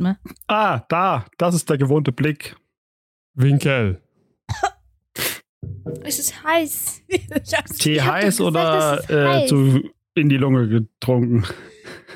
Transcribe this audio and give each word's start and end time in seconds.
atme. 0.00 0.18
Ah, 0.48 0.80
da. 0.88 1.26
Das 1.38 1.54
ist 1.54 1.68
der 1.68 1.78
gewohnte 1.78 2.12
Blick. 2.12 2.56
Winkel. 3.34 4.02
Es 6.02 6.18
ist 6.18 6.42
heiß. 6.44 7.02
Tee 7.78 8.00
heiß 8.00 8.36
gesagt, 8.36 8.40
oder 8.40 8.94
es 8.98 9.00
ist 9.04 9.10
äh, 9.10 9.26
heiß. 9.28 9.48
zu 9.48 9.90
in 10.14 10.28
die 10.28 10.36
Lunge 10.36 10.68
getrunken? 10.68 11.44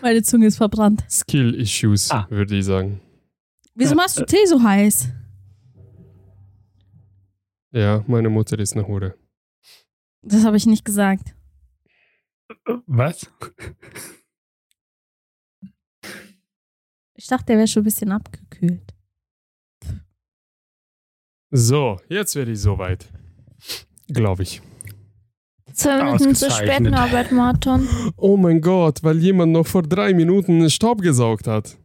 Meine 0.03 0.23
Zunge 0.23 0.47
ist 0.47 0.57
verbrannt. 0.57 1.05
Skill 1.11 1.55
Issues, 1.55 2.11
Ah. 2.11 2.27
würde 2.31 2.57
ich 2.57 2.65
sagen. 2.65 3.01
Wieso 3.75 3.95
machst 3.95 4.19
du 4.19 4.23
äh. 4.23 4.27
Tee 4.27 4.47
so 4.47 4.63
heiß? 4.63 5.09
Ja, 7.73 8.05
meine 8.07 8.29
Mutter 8.31 8.59
ist 8.59 8.75
eine 8.75 8.87
Hure. 8.87 9.15
Das 10.23 10.45
habe 10.45 10.57
ich 10.57 10.67
nicht 10.67 10.85
gesagt. 10.85 11.35
Was? 12.87 13.31
Ich 17.15 17.27
dachte, 17.27 17.47
der 17.47 17.57
wäre 17.59 17.69
schon 17.69 17.83
ein 17.83 17.85
bisschen 17.85 18.13
abgekühlt. 18.13 18.93
So, 21.51 22.01
jetzt 22.09 22.35
werde 22.35 22.53
ich 22.53 22.61
soweit. 22.61 23.07
Glaube 24.09 24.43
ich. 24.43 24.61
Zwei 25.73 26.03
Minuten 26.05 26.35
zu 26.35 26.51
spät. 26.51 26.81
Norbert 26.81 27.33
Martin. 27.33 27.89
Oh 28.17 28.37
mein 28.37 28.61
Gott, 28.61 29.03
weil 29.03 29.19
jemand 29.19 29.53
noch 29.53 29.67
vor 29.67 29.83
drei 29.83 30.13
Minuten 30.15 30.69
Staub 30.71 31.01
gesaugt 31.01 31.47
hat. 31.47 31.77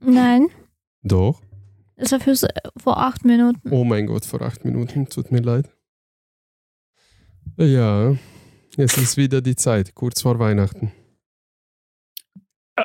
Nein, 0.00 0.48
Doch. 1.02 1.40
das 1.96 2.12
war 2.12 2.20
für 2.20 2.34
so- 2.36 2.46
vor 2.76 2.98
acht 2.98 3.24
Minuten. 3.24 3.68
Oh 3.70 3.84
mein 3.84 4.06
Gott, 4.06 4.24
vor 4.24 4.42
acht 4.42 4.64
Minuten. 4.64 5.08
Tut 5.08 5.32
mir 5.32 5.40
leid. 5.40 5.68
Ja, 7.56 8.14
jetzt 8.76 8.98
ist 8.98 9.16
wieder 9.16 9.40
die 9.40 9.56
Zeit, 9.56 9.94
kurz 9.94 10.22
vor 10.22 10.38
Weihnachten. 10.38 10.92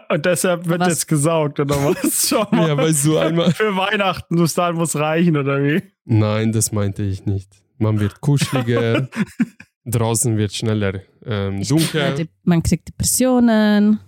Und 0.10 0.26
deshalb 0.26 0.68
wird 0.68 0.82
Was? 0.82 0.90
jetzt 0.90 1.08
gesaugt, 1.08 1.60
oder 1.60 1.76
was? 1.76 2.28
Schau 2.30 2.48
mal. 2.52 2.70
Ja, 2.70 2.78
weißt 2.78 3.06
du, 3.06 3.18
einmal. 3.18 3.52
Für 3.52 3.76
Weihnachten, 3.76 4.36
bis 4.36 4.54
dahin 4.54 4.76
muss 4.76 4.96
reichen, 4.96 5.38
oder 5.38 5.64
wie? 5.64 5.82
Nein, 6.06 6.52
das 6.52 6.72
meinte 6.72 7.04
ich 7.04 7.26
nicht. 7.26 7.50
Man 7.78 8.00
wird 8.00 8.22
kuscheliger, 8.22 9.10
draußen 9.86 10.38
wird 10.38 10.54
schneller 10.54 11.02
ähm, 11.26 11.62
dunkel, 11.64 12.16
die, 12.16 12.30
man 12.44 12.64
kriegt 12.64 12.88
Depressionen. 12.90 14.00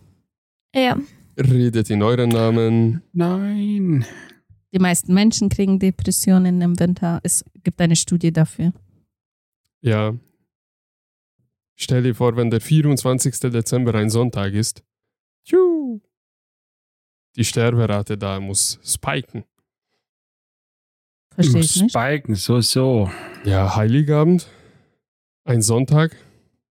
Ja, 0.74 0.98
redet 1.38 1.90
in 1.90 2.04
euren 2.04 2.30
Namen. 2.30 3.02
Nein. 3.14 4.06
Die 4.74 4.80
meisten 4.80 5.14
Menschen 5.14 5.50
kriegen 5.50 5.80
Depressionen 5.80 6.62
im 6.62 6.80
Winter. 6.80 7.20
Es 7.24 7.46
gibt 7.64 7.80
eine 7.80 7.96
Studie 7.96 8.32
dafür. 8.32 8.74
Ja. 9.82 10.16
Stell 11.76 12.04
dir 12.04 12.16
vor, 12.16 12.36
wenn 12.36 12.50
der 12.50 12.62
24. 12.62 13.40
Dezember 13.52 13.96
ein 13.96 14.10
Sonntag 14.10 14.54
ist. 14.54 14.84
Tschu, 15.46 16.02
die 17.36 17.44
Sterberate 17.44 18.18
da 18.18 18.40
muss 18.40 18.80
spiken. 18.84 19.44
Verstehe 21.34 21.62
ich 21.62 21.82
nicht. 21.82 21.92
Spiken, 21.92 22.36
so, 22.36 22.62
so. 22.62 23.12
Ja, 23.44 23.76
Heiligabend. 23.76 24.48
Ein 25.44 25.62
Sonntag. 25.62 26.16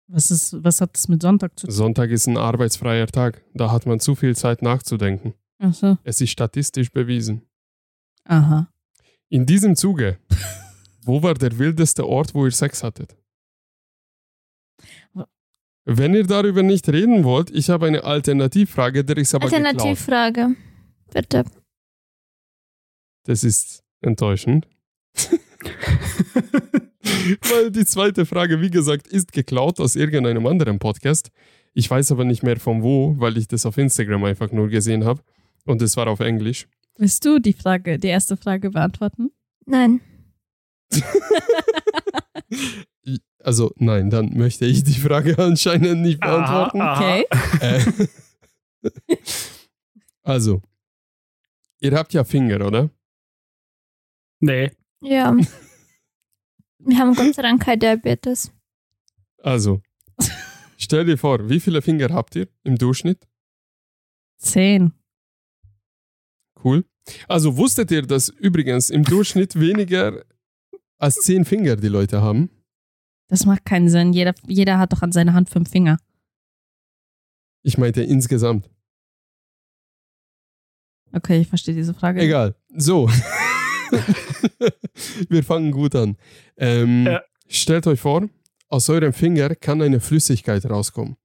Was, 0.06 0.30
ist, 0.30 0.62
was 0.62 0.80
hat 0.80 0.94
das 0.94 1.08
mit 1.08 1.20
Sonntag 1.20 1.58
zu 1.58 1.66
tun? 1.66 1.74
Sonntag 1.74 2.10
ist 2.10 2.26
ein 2.26 2.36
arbeitsfreier 2.36 3.08
Tag. 3.08 3.42
Da 3.54 3.72
hat 3.72 3.86
man 3.86 3.98
zu 3.98 4.14
viel 4.14 4.36
Zeit 4.36 4.62
nachzudenken. 4.62 5.34
Achso. 5.58 5.98
Es 6.04 6.20
ist 6.20 6.30
statistisch 6.30 6.92
bewiesen. 6.92 7.42
Aha. 8.24 8.68
In 9.28 9.46
diesem 9.46 9.74
Zuge, 9.74 10.18
wo 11.02 11.22
war 11.22 11.34
der 11.34 11.58
wildeste 11.58 12.06
Ort, 12.06 12.34
wo 12.34 12.44
ihr 12.44 12.52
Sex 12.52 12.82
hattet? 12.84 13.16
Wenn 15.84 16.14
ihr 16.14 16.24
darüber 16.24 16.62
nicht 16.62 16.88
reden 16.88 17.24
wollt, 17.24 17.50
ich 17.50 17.68
habe 17.68 17.86
eine 17.86 18.04
Alternativfrage, 18.04 19.04
der 19.04 19.16
ist 19.16 19.34
aber 19.34 19.48
geklaut. 19.48 19.66
Alternativfrage. 19.66 20.54
Bitte. 21.12 21.44
Das 23.24 23.42
ist 23.42 23.82
enttäuschend. 24.00 24.68
Weil 27.48 27.70
die 27.70 27.84
zweite 27.84 28.26
Frage, 28.26 28.60
wie 28.60 28.70
gesagt, 28.70 29.08
ist 29.08 29.32
geklaut 29.32 29.80
aus 29.80 29.96
irgendeinem 29.96 30.46
anderen 30.46 30.78
Podcast. 30.78 31.30
Ich 31.74 31.90
weiß 31.90 32.12
aber 32.12 32.24
nicht 32.24 32.42
mehr 32.42 32.60
von 32.60 32.82
wo, 32.82 33.14
weil 33.18 33.36
ich 33.38 33.48
das 33.48 33.64
auf 33.64 33.78
Instagram 33.78 34.24
einfach 34.24 34.52
nur 34.52 34.68
gesehen 34.68 35.04
habe. 35.04 35.22
Und 35.64 35.80
es 35.82 35.96
war 35.96 36.06
auf 36.06 36.20
Englisch. 36.20 36.68
Willst 36.98 37.24
du 37.24 37.38
die 37.38 37.54
Frage, 37.54 37.98
die 37.98 38.08
erste 38.08 38.36
Frage 38.36 38.70
beantworten? 38.70 39.30
Nein. 39.64 40.00
Also 43.42 43.72
nein, 43.76 44.10
dann 44.10 44.36
möchte 44.36 44.66
ich 44.66 44.84
die 44.84 44.94
Frage 44.94 45.38
anscheinend 45.38 46.02
nicht 46.02 46.20
beantworten. 46.20 46.80
Aha. 46.80 46.96
Okay. 46.96 47.26
Äh, 47.60 48.88
also, 50.22 50.62
ihr 51.80 51.92
habt 51.96 52.12
ja 52.12 52.24
Finger, 52.24 52.66
oder? 52.66 52.90
Nee. 54.40 54.70
Ja. 55.00 55.36
Wir 56.84 56.98
haben 56.98 57.14
Gott 57.14 57.34
sei 57.34 57.42
Dank 57.42 57.62
kein 57.62 57.78
Diabetes. 57.78 58.52
Also, 59.38 59.82
stell 60.76 61.04
dir 61.04 61.16
vor, 61.16 61.48
wie 61.48 61.60
viele 61.60 61.80
Finger 61.80 62.08
habt 62.12 62.34
ihr 62.34 62.48
im 62.64 62.76
Durchschnitt? 62.76 63.28
Zehn. 64.38 64.92
Cool. 66.62 66.84
Also 67.28 67.56
wusstet 67.56 67.90
ihr, 67.90 68.02
dass 68.02 68.28
übrigens 68.28 68.90
im 68.90 69.04
Durchschnitt 69.04 69.58
weniger 69.58 70.24
als 70.98 71.16
zehn 71.16 71.44
Finger 71.44 71.76
die 71.76 71.88
Leute 71.88 72.20
haben? 72.22 72.50
Das 73.32 73.46
macht 73.46 73.64
keinen 73.64 73.88
Sinn. 73.88 74.12
Jeder, 74.12 74.34
jeder 74.46 74.78
hat 74.78 74.92
doch 74.92 75.00
an 75.00 75.10
seiner 75.10 75.32
Hand 75.32 75.48
fünf 75.48 75.70
Finger. 75.70 75.96
Ich 77.62 77.78
meinte 77.78 78.02
insgesamt. 78.02 78.68
Okay, 81.14 81.40
ich 81.40 81.48
verstehe 81.48 81.74
diese 81.74 81.94
Frage. 81.94 82.20
Egal. 82.20 82.54
So. 82.76 83.08
Wir 85.30 85.42
fangen 85.44 85.70
gut 85.70 85.94
an. 85.94 86.18
Ähm, 86.58 87.06
Ja. 87.06 87.22
Stellt 87.48 87.86
euch 87.86 88.00
vor, 88.00 88.28
aus 88.68 88.90
eurem 88.90 89.14
Finger 89.14 89.54
kann 89.54 89.80
eine 89.80 90.00
Flüssigkeit 90.00 90.66
rauskommen. 90.66 91.16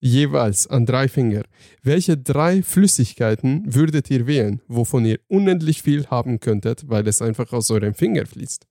Jeweils 0.00 0.66
an 0.66 0.86
drei 0.86 1.06
Finger. 1.06 1.44
Welche 1.82 2.18
drei 2.18 2.64
Flüssigkeiten 2.64 3.72
würdet 3.72 4.10
ihr 4.10 4.26
wählen, 4.26 4.60
wovon 4.66 5.04
ihr 5.04 5.20
unendlich 5.28 5.82
viel 5.82 6.08
haben 6.08 6.40
könntet, 6.40 6.88
weil 6.88 7.06
es 7.06 7.22
einfach 7.22 7.52
aus 7.52 7.70
eurem 7.70 7.94
Finger 7.94 8.26
fließt? 8.26 8.66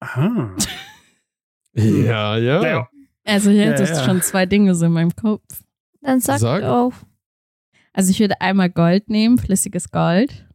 Aha. 0.00 0.54
Ja, 1.74 2.36
ja. 2.36 2.62
Ja. 2.62 2.88
Also 3.24 3.50
hier 3.50 3.66
Ja, 3.66 3.76
du 3.76 4.04
schon 4.04 4.20
zwei 4.20 4.46
Dinge 4.46 4.74
so 4.74 4.86
in 4.86 4.92
meinem 4.92 5.14
Kopf. 5.14 5.62
Dann 6.00 6.18
sag, 6.20 6.40
Sag. 6.40 6.64
auf. 6.64 7.06
Also 7.92 8.10
ich 8.10 8.18
würde 8.20 8.40
einmal 8.40 8.70
Gold 8.70 9.10
nehmen, 9.10 9.38
flüssiges 9.38 9.90
Gold. 9.90 10.46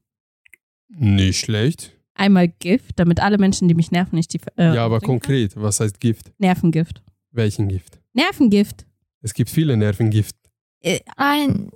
Nicht 0.90 1.40
schlecht. 1.40 1.98
Einmal 2.16 2.48
Gift, 2.48 3.00
damit 3.00 3.20
alle 3.22 3.38
Menschen, 3.38 3.68
die 3.68 3.74
mich 3.74 3.92
nerven, 3.92 4.16
nicht 4.16 4.34
die 4.34 4.42
äh, 4.58 4.76
ja, 4.76 4.86
aber 4.86 5.00
konkret, 5.00 5.56
was 5.56 5.80
heißt 5.80 6.00
Gift? 6.00 6.32
Nervengift. 6.38 7.02
Welchen 7.32 7.68
Gift? 7.68 8.00
Nervengift. 8.14 8.86
Es 9.22 9.34
gibt 9.34 9.50
viele 9.50 9.76
Nervengift. 9.78 10.36
Äh, 10.82 11.00
Ein. 11.16 11.72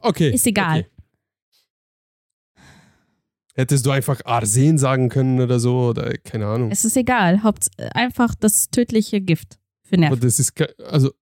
Okay. 0.00 0.30
Ist 0.30 0.46
egal. 0.46 0.80
Okay. 0.80 0.90
Hättest 3.54 3.84
du 3.84 3.90
einfach 3.90 4.20
Arsen 4.24 4.78
sagen 4.78 5.08
können 5.08 5.40
oder 5.40 5.58
so 5.58 5.88
oder 5.88 6.16
keine 6.18 6.46
Ahnung. 6.46 6.70
es 6.70 6.84
ist 6.84 6.96
egal. 6.96 7.42
Haupt 7.42 7.68
einfach 7.94 8.34
das 8.34 8.70
tödliche 8.70 9.20
Gift 9.20 9.58
für 9.82 9.94
Aber 9.96 10.00
Nerven. 10.02 10.20
das 10.20 10.38
ist 10.38 10.60
also 10.80 11.12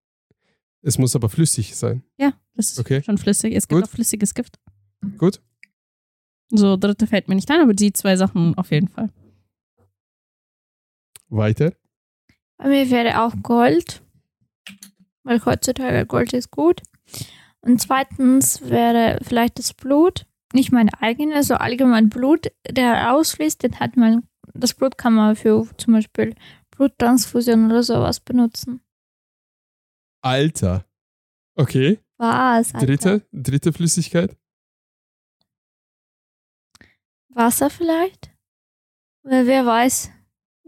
es 0.83 0.99
muss 0.99 1.17
aber 1.17 1.29
flüssig 1.29 1.75
sein. 1.75 2.03
Ja, 2.19 2.33
das 2.55 2.71
ist 2.73 2.79
Okay. 2.79 3.03
schon 3.03 3.19
flüssig. 3.19 3.55
Es 3.55 3.67
gibt 3.67 3.81
Gut. 3.81 3.89
auch 3.89 3.93
flüssiges 3.93 4.35
Gift. 4.35 4.59
Gut. 5.17 5.41
So, 6.51 6.77
dritte 6.77 7.07
fällt 7.07 7.29
mir 7.29 7.35
nicht 7.35 7.51
ein, 7.51 7.61
aber 7.61 7.75
die 7.75 7.93
zwei 7.93 8.17
Sachen 8.17 8.55
auf 8.57 8.71
jeden 8.71 8.89
Fall. 8.89 9.11
Weiter. 11.29 11.73
Bei 12.57 12.69
mir 12.69 12.91
wäre 12.91 13.23
auch 13.25 13.35
Gold. 13.43 14.03
Weil 15.25 15.45
heutzutage 15.45 16.07
Gold 16.07 16.33
ist 16.33 16.51
gut. 16.51 16.83
Und 17.61 17.81
zweitens 17.83 18.63
wäre 18.63 19.19
vielleicht 19.23 19.59
das 19.59 19.75
Blut. 19.75 20.27
Nicht 20.53 20.73
meine 20.73 20.91
eigene, 21.01 21.43
so 21.43 21.55
allgemein 21.55 22.09
Blut, 22.09 22.51
der 22.69 23.15
ausfließt, 23.15 23.63
den 23.63 23.81
hat 23.81 23.97
man, 23.97 24.27
das 24.55 24.75
Blut 24.75 24.97
kann 24.97 25.15
man 25.15 25.37
für 25.37 25.69
zum 25.77 25.95
Beispiel 25.95 26.35
Bluttransfusion 26.71 27.67
oder 27.67 27.83
sowas 27.83 28.21
benutzen. 28.21 28.81
Alter. 30.23 30.87
Okay. 31.55 32.01
Was? 32.17 32.75
Alter? 32.75 32.87
Dritte, 32.87 33.29
dritte 33.33 33.73
Flüssigkeit. 33.73 34.37
Wasser 37.29 37.71
vielleicht? 37.71 38.35
Weil 39.23 39.47
wer 39.47 39.67
weiß, 39.67 40.11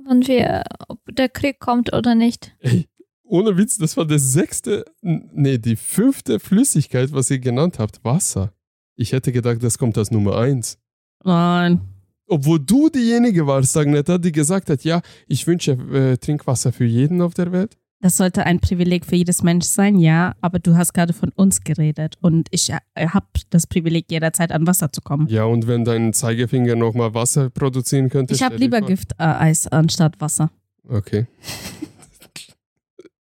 wann 0.05 0.27
wir, 0.27 0.65
ob 0.89 1.01
der 1.07 1.29
Krieg 1.29 1.59
kommt 1.59 1.93
oder 1.93 2.15
nicht. 2.15 2.55
Ey, 2.61 2.89
ohne 3.23 3.57
Witz, 3.57 3.79
das 3.79 3.97
war 3.97 4.05
der 4.05 4.19
sechste, 4.19 4.85
nee, 5.01 5.59
die 5.59 5.77
fünfte 5.77 6.39
Flüssigkeit, 6.41 7.13
was 7.13 7.31
ihr 7.31 7.39
genannt 7.39 7.79
habt. 7.79 8.05
Wasser. 8.05 8.53
Ich 9.01 9.13
hätte 9.13 9.33
gedacht, 9.33 9.63
das 9.63 9.79
kommt 9.79 9.97
als 9.97 10.11
Nummer 10.11 10.37
eins. 10.37 10.77
Nein. 11.25 11.81
Obwohl 12.27 12.61
du 12.61 12.91
diejenige 12.91 13.47
warst, 13.47 13.75
Agneta, 13.75 14.19
die 14.19 14.31
gesagt 14.31 14.69
hat, 14.69 14.85
ja, 14.85 15.01
ich 15.27 15.47
wünsche 15.47 15.73
äh, 15.73 16.19
Trinkwasser 16.19 16.71
für 16.71 16.85
jeden 16.85 17.23
auf 17.23 17.33
der 17.33 17.51
Welt. 17.51 17.79
Das 18.03 18.19
sollte 18.19 18.45
ein 18.45 18.61
Privileg 18.61 19.07
für 19.07 19.17
jedes 19.17 19.43
Mensch 19.43 19.65
sein, 19.65 19.99
ja, 19.99 20.35
aber 20.43 20.59
du 20.59 20.77
hast 20.77 20.93
gerade 20.93 21.15
von 21.15 21.31
uns 21.35 21.63
geredet 21.63 22.17
und 22.21 22.49
ich 22.51 22.71
äh, 22.71 23.09
habe 23.09 23.27
das 23.49 23.67
Privileg, 23.67 24.11
jederzeit 24.11 24.53
an 24.53 24.67
Wasser 24.67 24.93
zu 24.93 25.01
kommen. 25.01 25.29
Ja, 25.29 25.45
und 25.45 25.67
wenn 25.67 25.87
dein 25.87 26.13
Zeigefinger 26.13 26.77
nochmal 26.77 27.15
Wasser 27.15 27.49
produzieren 27.49 28.11
könnte? 28.11 28.35
Ich 28.35 28.43
habe 28.43 28.57
lieber. 28.57 28.83
Gifteis 28.83 29.67
anstatt 29.67 30.21
Wasser. 30.21 30.51
Okay. 30.87 31.27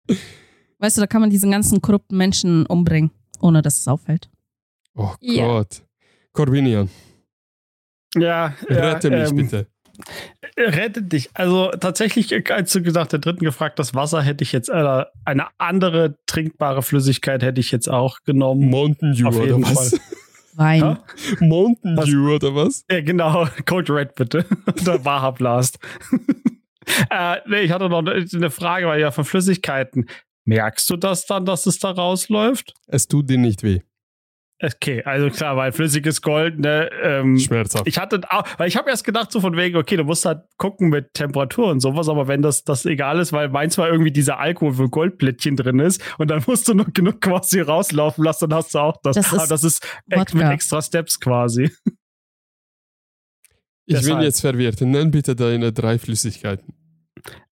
Weißt 0.79 0.97
du, 0.97 1.01
da 1.01 1.07
kann 1.07 1.21
man 1.21 1.29
diesen 1.29 1.51
ganzen 1.51 1.81
korrupten 1.81 2.17
Menschen 2.17 2.65
umbringen, 2.65 3.11
ohne 3.39 3.61
dass 3.61 3.77
es 3.77 3.87
auffällt. 3.87 4.31
Oh 4.95 5.13
Ja. 5.21 5.45
Gott. 5.47 5.81
Corbinian, 6.33 6.89
Ja, 8.15 8.53
rette 8.69 9.09
ja, 9.09 9.19
mich 9.19 9.29
ähm, 9.29 9.35
bitte. 9.37 9.67
Rette 10.57 11.03
dich. 11.03 11.29
Also 11.33 11.69
tatsächlich, 11.71 12.31
äh, 12.31 12.43
als 12.49 12.71
du 12.73 12.81
gesagt, 12.81 13.11
der 13.11 13.19
dritten 13.19 13.43
gefragt, 13.45 13.77
das 13.79 13.93
Wasser 13.93 14.21
hätte 14.21 14.43
ich 14.43 14.51
jetzt, 14.51 14.69
äh, 14.69 15.03
eine 15.25 15.47
andere 15.57 16.17
trinkbare 16.25 16.81
Flüssigkeit 16.81 17.43
hätte 17.43 17.59
ich 17.61 17.71
jetzt 17.71 17.89
auch 17.89 18.19
genommen. 18.23 18.69
Mountain 18.69 19.13
Dew 19.13 19.27
oder 19.27 19.61
was? 19.61 19.99
Wein. 20.55 20.79
Ja? 20.81 21.03
Mountain? 21.39 21.95
Dew 21.97 22.33
oder 22.35 22.53
was? 22.55 22.83
Ja, 22.89 23.01
genau. 23.01 23.47
Code 23.65 23.93
Red 23.95 24.15
bitte. 24.15 24.45
Oder 24.81 25.03
Waha 25.05 25.31
Blast. 25.31 25.79
äh, 27.09 27.37
nee, 27.47 27.61
ich 27.61 27.71
hatte 27.71 27.87
noch 27.87 27.99
eine- 27.99 28.25
eine 28.33 28.49
Frage, 28.49 28.87
weil 28.87 28.99
ja 28.99 29.11
von 29.11 29.23
Flüssigkeiten. 29.23 30.07
Merkst 30.43 30.89
du 30.89 30.97
das 30.97 31.25
dann, 31.25 31.45
dass 31.45 31.65
es 31.67 31.79
da 31.79 31.91
rausläuft? 31.91 32.73
Es 32.87 33.07
tut 33.07 33.29
dir 33.29 33.37
nicht 33.37 33.63
weh. 33.63 33.79
Okay, 34.63 35.01
also 35.03 35.29
klar, 35.29 35.57
weil 35.57 35.71
flüssiges 35.71 36.21
Gold, 36.21 36.59
ne, 36.59 36.89
ähm, 37.01 37.39
Schmerzhaft. 37.39 37.87
ich 37.87 37.97
hatte 37.97 38.21
auch, 38.29 38.43
weil 38.57 38.67
ich 38.67 38.77
habe 38.77 38.91
erst 38.91 39.03
gedacht, 39.03 39.31
so 39.31 39.41
von 39.41 39.57
wegen, 39.57 39.75
okay, 39.75 39.97
du 39.97 40.03
musst 40.03 40.23
halt 40.25 40.43
gucken 40.57 40.89
mit 40.89 41.13
Temperatur 41.13 41.71
und 41.71 41.79
sowas, 41.79 42.07
aber 42.09 42.27
wenn 42.27 42.43
das, 42.43 42.63
das 42.63 42.85
egal 42.85 43.19
ist, 43.19 43.33
weil 43.33 43.49
meins 43.49 43.77
war 43.79 43.89
irgendwie 43.89 44.11
dieser 44.11 44.39
Alkohol, 44.39 44.77
wo 44.77 44.87
Goldplättchen 44.87 45.55
drin 45.55 45.79
ist 45.79 46.01
und 46.19 46.29
dann 46.29 46.43
musst 46.45 46.67
du 46.67 46.75
nur 46.75 46.85
genug 46.85 47.21
quasi 47.21 47.59
rauslaufen 47.61 48.23
lassen, 48.23 48.49
dann 48.49 48.59
hast 48.59 48.75
du 48.75 48.79
auch 48.79 48.97
das. 49.01 49.15
Das 49.15 49.33
aber 49.33 49.43
ist 49.43 49.51
das 49.51 49.63
ist 49.63 49.87
ex 50.09 50.33
mit 50.33 50.43
extra 50.43 50.81
Steps 50.81 51.19
quasi. 51.19 51.71
ich 53.85 54.05
bin 54.05 54.21
jetzt 54.21 54.41
verwirrt. 54.41 54.81
Nenn 54.81 55.09
bitte 55.09 55.35
deine 55.35 55.73
drei 55.73 55.97
Flüssigkeiten. 55.97 56.73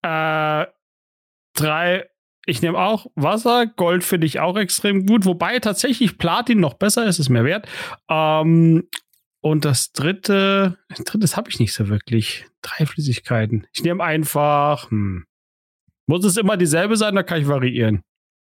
Äh, 0.03 0.65
drei, 1.55 2.05
ich 2.45 2.61
nehme 2.61 2.77
auch 2.77 3.07
Wasser, 3.15 3.67
Gold 3.67 4.03
finde 4.03 4.27
ich 4.27 4.39
auch 4.39 4.57
extrem 4.57 5.05
gut, 5.05 5.25
wobei 5.25 5.59
tatsächlich 5.59 6.17
Platin 6.17 6.59
noch 6.59 6.75
besser 6.75 7.05
ist, 7.05 7.19
ist 7.19 7.29
mehr 7.29 7.45
wert. 7.45 7.67
Ähm, 8.09 8.87
und 9.41 9.65
das 9.65 9.91
dritte, 9.93 10.77
drittes 11.05 11.37
habe 11.37 11.49
ich 11.49 11.59
nicht 11.59 11.73
so 11.73 11.87
wirklich. 11.87 12.45
Drei 12.61 12.85
Flüssigkeiten. 12.85 13.67
Ich 13.73 13.83
nehme 13.83 14.03
einfach, 14.03 14.89
hm. 14.91 15.25
Muss 16.07 16.25
es 16.25 16.37
immer 16.37 16.57
dieselbe 16.57 16.97
sein, 16.97 17.13
da 17.13 17.21
kann 17.21 17.39
ich 17.39 17.47
variieren. 17.47 18.01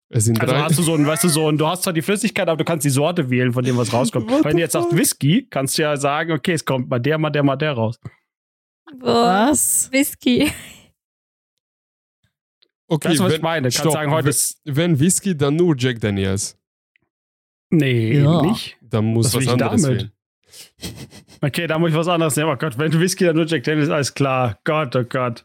Es 0.08 0.26
sind 0.26 0.40
Also 0.40 0.54
drei. 0.54 0.62
hast 0.62 0.78
du 0.78 0.82
so 0.84 0.94
ein, 0.94 1.04
weißt 1.04 1.24
du, 1.24 1.28
so 1.28 1.48
ein, 1.48 1.58
du 1.58 1.66
hast 1.66 1.82
zwar 1.82 1.92
die 1.92 2.00
Flüssigkeit, 2.00 2.48
aber 2.48 2.58
du 2.58 2.64
kannst 2.64 2.84
die 2.84 2.90
Sorte 2.90 3.28
wählen, 3.28 3.52
von 3.52 3.64
dem 3.64 3.76
was 3.76 3.92
rauskommt. 3.92 4.30
What 4.30 4.44
Wenn 4.44 4.56
du 4.56 4.62
jetzt 4.62 4.72
sagst? 4.72 4.96
Whisky, 4.96 5.48
kannst 5.50 5.76
du 5.76 5.82
ja 5.82 5.96
sagen, 5.96 6.30
okay, 6.30 6.52
es 6.52 6.64
kommt 6.64 6.88
mal 6.88 7.00
der, 7.00 7.18
mal 7.18 7.30
der, 7.30 7.42
mal 7.42 7.56
der 7.56 7.72
raus. 7.72 7.98
Was? 9.00 9.90
Whisky. 9.90 10.52
Okay, 12.88 13.14
du, 13.14 13.20
was 13.24 13.30
wenn, 13.30 13.36
ich 13.36 13.42
meine? 13.42 13.70
Stopp. 13.70 13.92
sagen, 13.92 14.10
heute 14.10 14.30
Wenn- 14.64 14.98
Whisky, 14.98 15.36
dann 15.36 15.56
nur 15.56 15.74
Jack 15.76 16.00
Daniels. 16.00 16.56
nee, 17.70 18.18
Ja. 18.20 18.42
nicht. 18.42 18.76
Dann 18.80 19.06
muss 19.06 19.26
Was 19.34 19.34
was 19.46 19.48
anderes 19.48 19.82
damit? 19.82 19.98
wählen. 19.98 20.12
Okay, 21.42 21.66
da 21.66 21.78
muss 21.78 21.90
ich 21.90 21.96
was 21.96 22.08
anderes 22.08 22.36
nehmen. 22.36 22.50
Oh 22.50 22.56
Gott, 22.56 22.78
wenn 22.78 22.90
du 22.90 22.98
Whisky 23.00 23.24
dann 23.24 23.36
nur 23.36 23.46
Jack 23.46 23.64
Daniels, 23.64 23.90
alles 23.90 24.14
klar. 24.14 24.58
Gott, 24.64 24.94
oh 24.96 25.04
Gott. 25.04 25.44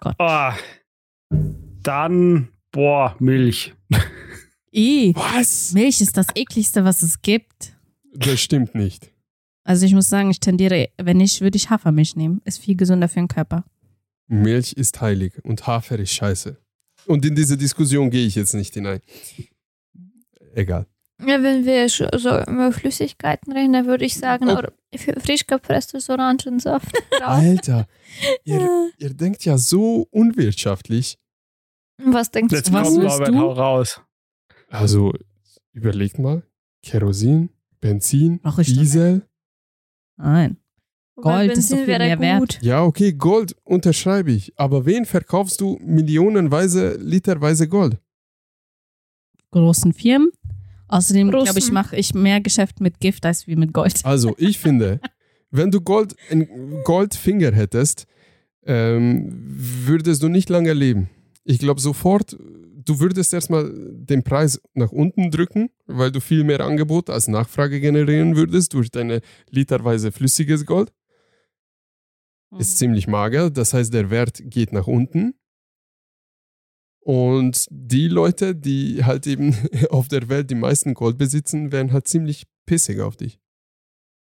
Gott. 0.00 0.14
Oh. 0.18 0.50
Dann, 1.82 2.48
boah, 2.72 3.14
Milch. 3.18 3.74
I, 4.74 5.12
Was? 5.14 5.72
Milch 5.74 6.00
ist 6.00 6.16
das 6.16 6.26
ekligste, 6.34 6.84
was 6.84 7.02
es 7.02 7.22
gibt. 7.22 7.74
Das 8.14 8.40
stimmt 8.40 8.74
nicht. 8.74 9.10
Also 9.64 9.86
ich 9.86 9.94
muss 9.94 10.08
sagen, 10.08 10.30
ich 10.30 10.40
tendiere, 10.40 10.88
wenn 10.96 11.20
ich, 11.20 11.40
würde 11.40 11.56
ich 11.56 11.70
Hafermilch 11.70 12.16
nehmen. 12.16 12.40
Ist 12.44 12.58
viel 12.58 12.76
gesünder 12.76 13.08
für 13.08 13.20
den 13.20 13.28
Körper. 13.28 13.64
Milch 14.26 14.72
ist 14.72 15.00
heilig 15.00 15.34
und 15.44 15.66
Hafer 15.66 15.98
ist 15.98 16.12
scheiße. 16.12 16.58
Und 17.08 17.24
in 17.24 17.34
diese 17.34 17.56
Diskussion 17.56 18.10
gehe 18.10 18.26
ich 18.26 18.34
jetzt 18.34 18.54
nicht 18.54 18.74
hinein. 18.74 19.00
Egal. 20.54 20.86
Ja, 21.20 21.42
wenn 21.42 21.64
wir 21.64 21.88
so 21.88 22.04
über 22.04 22.70
Flüssigkeiten 22.72 23.52
reden, 23.52 23.72
dann 23.72 23.86
würde 23.86 24.04
ich 24.04 24.14
sagen, 24.14 24.48
Oh. 24.50 24.62
frisch 25.20 25.46
gepresstes 25.46 26.08
Orangensaft. 26.10 26.92
Alter, 27.22 27.88
ihr, 28.44 28.90
ihr 28.98 29.14
denkt 29.14 29.44
ja 29.44 29.58
so 29.58 30.06
unwirtschaftlich. 30.10 31.18
Was 31.98 32.30
denkst 32.30 32.54
Jetzt 32.54 32.68
du? 32.68 32.72
Was 32.74 32.88
willst 32.96 33.18
Norbert, 33.18 33.28
du? 33.28 33.38
hau 33.38 33.52
raus. 33.52 34.00
Also, 34.68 35.12
überlegt 35.72 36.18
mal. 36.20 36.44
Kerosin, 36.84 37.48
Benzin, 37.80 38.40
Diesel. 38.58 39.26
Nein. 40.16 40.58
Gold 41.20 41.56
ist 41.56 41.68
so 41.68 41.76
viel 41.76 41.86
wäre 41.86 42.04
mehr 42.04 42.20
wert. 42.20 42.58
Ja, 42.62 42.84
okay, 42.84 43.12
Gold 43.12 43.56
unterschreibe 43.64 44.30
ich. 44.32 44.52
Aber 44.56 44.86
wen 44.86 45.04
verkaufst 45.04 45.60
du 45.60 45.78
millionenweise, 45.82 46.96
literweise 47.00 47.68
Gold? 47.68 47.98
Großen 49.50 49.92
Firmen. 49.92 50.30
Außerdem, 50.88 51.30
glaube 51.30 51.58
ich, 51.58 51.70
mache 51.70 51.96
ich 51.96 52.14
mehr 52.14 52.40
Geschäft 52.40 52.80
mit 52.80 53.00
Gift 53.00 53.26
als 53.26 53.46
wie 53.46 53.56
mit 53.56 53.72
Gold. 53.72 54.04
Also, 54.04 54.34
ich 54.38 54.58
finde, 54.58 55.00
wenn 55.50 55.70
du 55.70 55.80
Gold, 55.80 56.14
einen 56.30 56.82
Goldfinger 56.84 57.52
hättest, 57.52 58.06
ähm, 58.64 59.28
würdest 59.30 60.22
du 60.22 60.28
nicht 60.28 60.48
lange 60.48 60.72
leben. 60.72 61.10
Ich 61.44 61.58
glaube 61.58 61.80
sofort, 61.80 62.36
du 62.84 63.00
würdest 63.00 63.32
erstmal 63.34 63.70
den 63.74 64.22
Preis 64.22 64.60
nach 64.74 64.92
unten 64.92 65.30
drücken, 65.30 65.70
weil 65.86 66.10
du 66.10 66.20
viel 66.20 66.44
mehr 66.44 66.60
Angebot 66.60 67.10
als 67.10 67.28
Nachfrage 67.28 67.80
generieren 67.80 68.36
würdest 68.36 68.74
durch 68.74 68.90
deine 68.90 69.20
literweise 69.50 70.12
flüssiges 70.12 70.64
Gold. 70.64 70.92
Ist 72.56 72.78
ziemlich 72.78 73.06
mager, 73.06 73.50
das 73.50 73.74
heißt, 73.74 73.92
der 73.92 74.10
Wert 74.10 74.40
geht 74.44 74.72
nach 74.72 74.86
unten. 74.86 75.34
Und 77.00 77.66
die 77.70 78.08
Leute, 78.08 78.54
die 78.54 79.04
halt 79.04 79.26
eben 79.26 79.54
auf 79.90 80.08
der 80.08 80.28
Welt 80.28 80.50
die 80.50 80.54
meisten 80.54 80.94
Gold 80.94 81.18
besitzen, 81.18 81.72
werden 81.72 81.92
halt 81.92 82.08
ziemlich 82.08 82.46
pissig 82.66 83.00
auf 83.00 83.16
dich. 83.16 83.38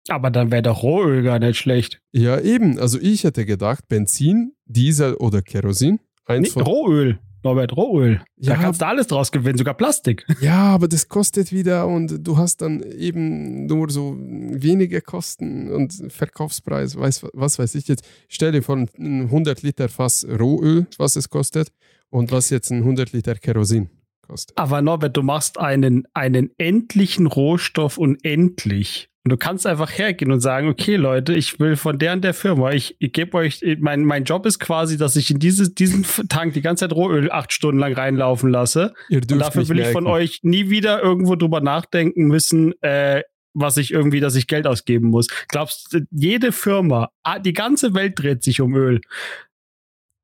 Aber 0.09 0.31
dann 0.31 0.51
wäre 0.51 0.62
doch 0.62 0.83
Rohöl 0.83 1.23
gar 1.23 1.39
nicht 1.39 1.59
schlecht. 1.59 2.01
Ja, 2.12 2.41
eben. 2.41 2.79
Also 2.79 2.99
ich 3.01 3.25
hätte 3.25 3.45
gedacht, 3.45 3.87
Benzin, 3.89 4.55
Diesel 4.65 5.15
oder 5.15 5.43
Kerosin. 5.43 6.01
Eins 6.25 6.57
Nee, 6.57 6.62
Rohöl. 6.62 7.19
Norbert, 7.43 7.77
Rohöl. 7.77 8.23
Da 8.37 8.53
Ja. 8.53 8.59
kannst 8.61 8.81
du 8.83 8.87
alles 8.87 9.07
draus 9.07 9.33
gewinnen, 9.33 9.59
sogar 9.59 9.75
Plastik. 9.75 10.27
ja, 10.41 10.59
aber 10.75 10.89
das 10.89 11.09
kostet 11.09 11.53
wieder 11.53 11.87
und 11.87 12.27
du 12.27 12.37
hast 12.37 12.63
dann 12.63 12.83
eben 12.83 13.67
nur 13.67 13.91
so 13.91 14.17
wenige 14.19 15.00
Kosten 15.00 15.71
und 15.71 15.93
Verkaufspreis, 16.12 16.97
weiß, 16.97 17.26
was 17.33 17.59
weiß 17.59 17.75
ich 17.75 17.88
jetzt. 17.88 18.05
Stell 18.29 18.53
dir 18.53 18.62
vor, 18.62 18.76
ein 18.76 18.88
100 18.99 19.62
Liter 19.62 19.88
Fass 19.88 20.26
Rohöl, 20.29 20.87
was 20.99 21.17
es 21.17 21.29
kostet 21.31 21.73
und 22.11 22.33
was 22.33 22.50
jetzt 22.50 22.71
ein 22.71 22.79
100 22.79 23.12
Liter 23.12 23.35
Kerosin 23.35 23.88
kostet. 24.23 24.57
Aber 24.59 24.81
Norbert, 24.83 25.17
du 25.17 25.23
machst 25.23 25.59
einen, 25.59 26.05
einen 26.14 26.50
endlichen 26.59 27.26
Rohstoff 27.26 27.99
unendlich. 27.99 29.10
Und 29.25 29.31
du 29.33 29.37
kannst 29.37 29.67
einfach 29.67 29.91
hergehen 29.91 30.33
und 30.33 30.41
sagen, 30.41 30.69
okay, 30.69 30.97
Leute, 30.97 31.35
ich 31.35 31.61
will 31.61 31.77
von 31.77 31.99
der 31.99 32.15
und 32.15 32.25
der 32.25 32.33
Firma, 32.33 32.73
ich, 32.73 32.97
ich 33.00 33.12
gebe 33.12 33.37
euch, 33.37 33.61
mein, 33.81 34.03
mein 34.05 34.25
Job 34.25 34.47
ist 34.47 34.59
quasi, 34.59 34.97
dass 34.97 35.15
ich 35.15 35.31
in 35.31 35.39
dieses, 35.39 35.75
diesen 35.75 36.07
Tank 36.29 36.55
die 36.55 36.62
ganze 36.62 36.89
Zeit 36.89 36.97
Rohöl 36.97 37.31
acht 37.31 37.53
Stunden 37.53 37.79
lang 37.79 37.93
reinlaufen 37.93 38.50
lasse. 38.50 38.95
Und 39.11 39.41
dafür 39.43 39.69
will 39.69 39.79
ich 39.81 39.89
von 39.89 40.07
euch 40.07 40.41
nie 40.43 40.71
wieder 40.71 41.03
irgendwo 41.03 41.37
drüber 41.37 41.61
nachdenken 41.61 42.29
müssen, 42.29 42.73
äh, 42.83 43.23
was 43.53 43.77
ich 43.77 43.91
irgendwie, 43.93 44.21
dass 44.21 44.37
ich 44.37 44.47
Geld 44.47 44.67
ausgeben 44.67 45.09
muss. 45.09 45.27
Glaubst 45.49 45.93
du, 45.93 46.00
jede 46.11 46.53
Firma, 46.53 47.11
die 47.45 47.53
ganze 47.53 47.95
Welt 47.95 48.19
dreht 48.19 48.43
sich 48.43 48.61
um 48.61 48.75
Öl. 48.75 49.00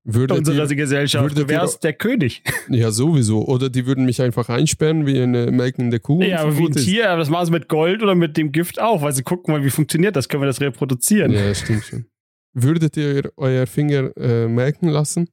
Würdet 0.08 0.38
Unsere 0.38 0.68
ihr, 0.68 0.76
Gesellschaft. 0.76 1.36
Du 1.36 1.48
wärst 1.48 1.82
der 1.82 1.92
König. 1.92 2.44
ja, 2.68 2.92
sowieso. 2.92 3.44
Oder 3.44 3.68
die 3.68 3.86
würden 3.86 4.04
mich 4.04 4.22
einfach 4.22 4.48
einsperren 4.48 5.04
wie 5.04 5.20
eine 5.20 5.50
melkende 5.50 5.98
Kuh. 5.98 6.22
Ja, 6.22 6.42
aber 6.42 6.56
wie 6.56 6.66
ein 6.66 6.72
ist. 6.74 6.84
Tier, 6.84 7.10
aber 7.10 7.18
das 7.18 7.28
machen 7.28 7.46
sie 7.46 7.52
mit 7.52 7.68
Gold 7.68 8.04
oder 8.04 8.14
mit 8.14 8.36
dem 8.36 8.52
Gift 8.52 8.80
auch, 8.80 9.02
weil 9.02 9.12
sie 9.12 9.24
gucken 9.24 9.52
mal, 9.52 9.64
wie 9.64 9.70
funktioniert 9.70 10.14
das, 10.14 10.28
können 10.28 10.44
wir 10.44 10.46
das 10.46 10.60
reproduzieren. 10.60 11.32
Ja, 11.32 11.52
stimmt 11.52 11.84
schon. 11.84 12.06
Würdet 12.52 12.96
ihr 12.96 13.32
euer 13.36 13.66
Finger 13.66 14.16
äh, 14.16 14.46
melken 14.46 14.88
lassen? 14.88 15.28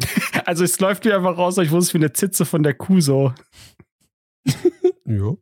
Also 0.46 0.64
es 0.64 0.80
läuft 0.80 1.04
mir 1.04 1.14
einfach 1.14 1.36
raus, 1.36 1.58
ich 1.58 1.70
wusste 1.70 1.94
wie 1.94 1.98
eine 1.98 2.12
Zitze 2.12 2.44
von 2.44 2.64
der 2.64 2.74
Kuh 2.74 3.00
so. 3.00 3.32
Ja. 5.06 5.34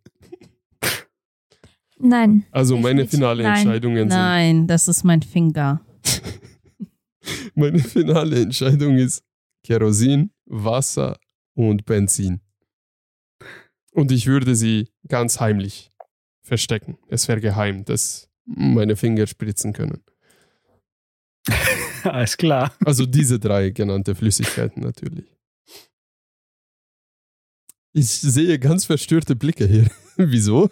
Nein. 1.98 2.44
Also 2.50 2.76
meine 2.76 3.06
finale 3.06 3.42
Nein. 3.42 3.56
Entscheidungen 3.56 4.10
sind. 4.10 4.18
Nein, 4.18 4.66
das 4.66 4.88
ist 4.88 5.04
mein 5.04 5.22
Finger. 5.22 5.80
Meine 7.58 7.80
finale 7.80 8.40
Entscheidung 8.40 8.98
ist 8.98 9.24
Kerosin, 9.64 10.30
Wasser 10.46 11.18
und 11.54 11.84
Benzin. 11.86 12.40
Und 13.90 14.12
ich 14.12 14.28
würde 14.28 14.54
sie 14.54 14.92
ganz 15.08 15.40
heimlich 15.40 15.90
verstecken. 16.44 16.98
Es 17.08 17.26
wäre 17.26 17.40
geheim, 17.40 17.84
dass 17.84 18.30
meine 18.44 18.94
Finger 18.94 19.26
spritzen 19.26 19.72
können. 19.72 20.04
Alles 22.04 22.36
klar. 22.36 22.72
Also 22.84 23.06
diese 23.06 23.40
drei 23.40 23.70
genannte 23.70 24.14
Flüssigkeiten 24.14 24.84
natürlich. 24.84 25.26
Ich 27.92 28.08
sehe 28.08 28.60
ganz 28.60 28.84
verstörte 28.84 29.34
Blicke 29.34 29.66
hier. 29.66 29.90
Wieso? 30.16 30.70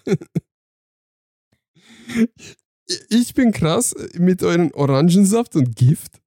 Ich 3.09 3.35
bin 3.35 3.51
krass 3.51 3.93
mit 4.15 4.45
euren 4.45 4.73
Orangensaft 4.73 5.57
und 5.57 5.75
Gift. 5.75 6.23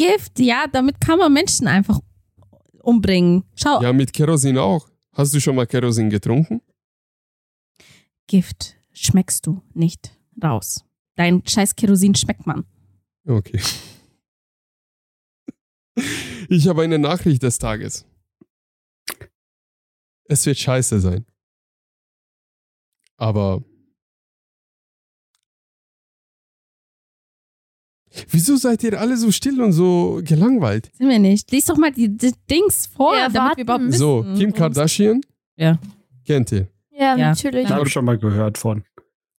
Gift, 0.00 0.38
ja, 0.40 0.64
damit 0.72 0.98
kann 1.00 1.18
man 1.18 1.30
Menschen 1.32 1.66
einfach 1.66 2.00
umbringen. 2.82 3.44
Schau, 3.54 3.82
Ja, 3.82 3.92
mit 3.92 4.12
Kerosin 4.14 4.56
auch. 4.56 4.88
Hast 5.12 5.34
du 5.34 5.40
schon 5.40 5.56
mal 5.56 5.66
Kerosin 5.66 6.08
getrunken? 6.08 6.62
Gift 8.26 8.76
schmeckst 8.92 9.46
du 9.46 9.62
nicht 9.74 10.16
raus. 10.42 10.84
Dein 11.16 11.46
scheiß 11.46 11.76
Kerosin 11.76 12.14
schmeckt 12.14 12.46
man. 12.46 12.64
Okay. 13.26 13.60
Ich 16.48 16.66
habe 16.66 16.82
eine 16.82 16.98
Nachricht 16.98 17.42
des 17.42 17.58
Tages. 17.58 18.06
Es 20.24 20.46
wird 20.46 20.56
scheiße 20.56 21.00
sein. 21.00 21.26
Aber. 23.16 23.62
Wieso 28.28 28.56
seid 28.56 28.82
ihr 28.82 28.98
alle 29.00 29.16
so 29.16 29.30
still 29.30 29.60
und 29.62 29.72
so 29.72 30.20
gelangweilt? 30.24 30.90
Sind 30.96 31.08
wir 31.08 31.18
nicht. 31.18 31.50
Lies 31.52 31.66
doch 31.66 31.76
mal 31.76 31.92
die, 31.92 32.08
die 32.16 32.32
Dings 32.50 32.86
vor, 32.86 33.16
Ja, 33.16 33.28
damit 33.28 33.56
wir 33.58 33.62
überhaupt 33.64 33.84
wissen. 33.84 33.98
So, 33.98 34.26
Kim 34.36 34.52
Kardashian? 34.52 35.20
Ja. 35.56 35.78
Kennt 36.26 36.50
ihr? 36.52 36.68
Ja, 36.90 37.16
Ja. 37.16 37.28
natürlich. 37.30 37.68
Da 37.68 37.76
habe 37.76 37.86
ich 37.86 37.92
schon 37.92 38.04
mal 38.04 38.18
gehört 38.18 38.58
von. 38.58 38.84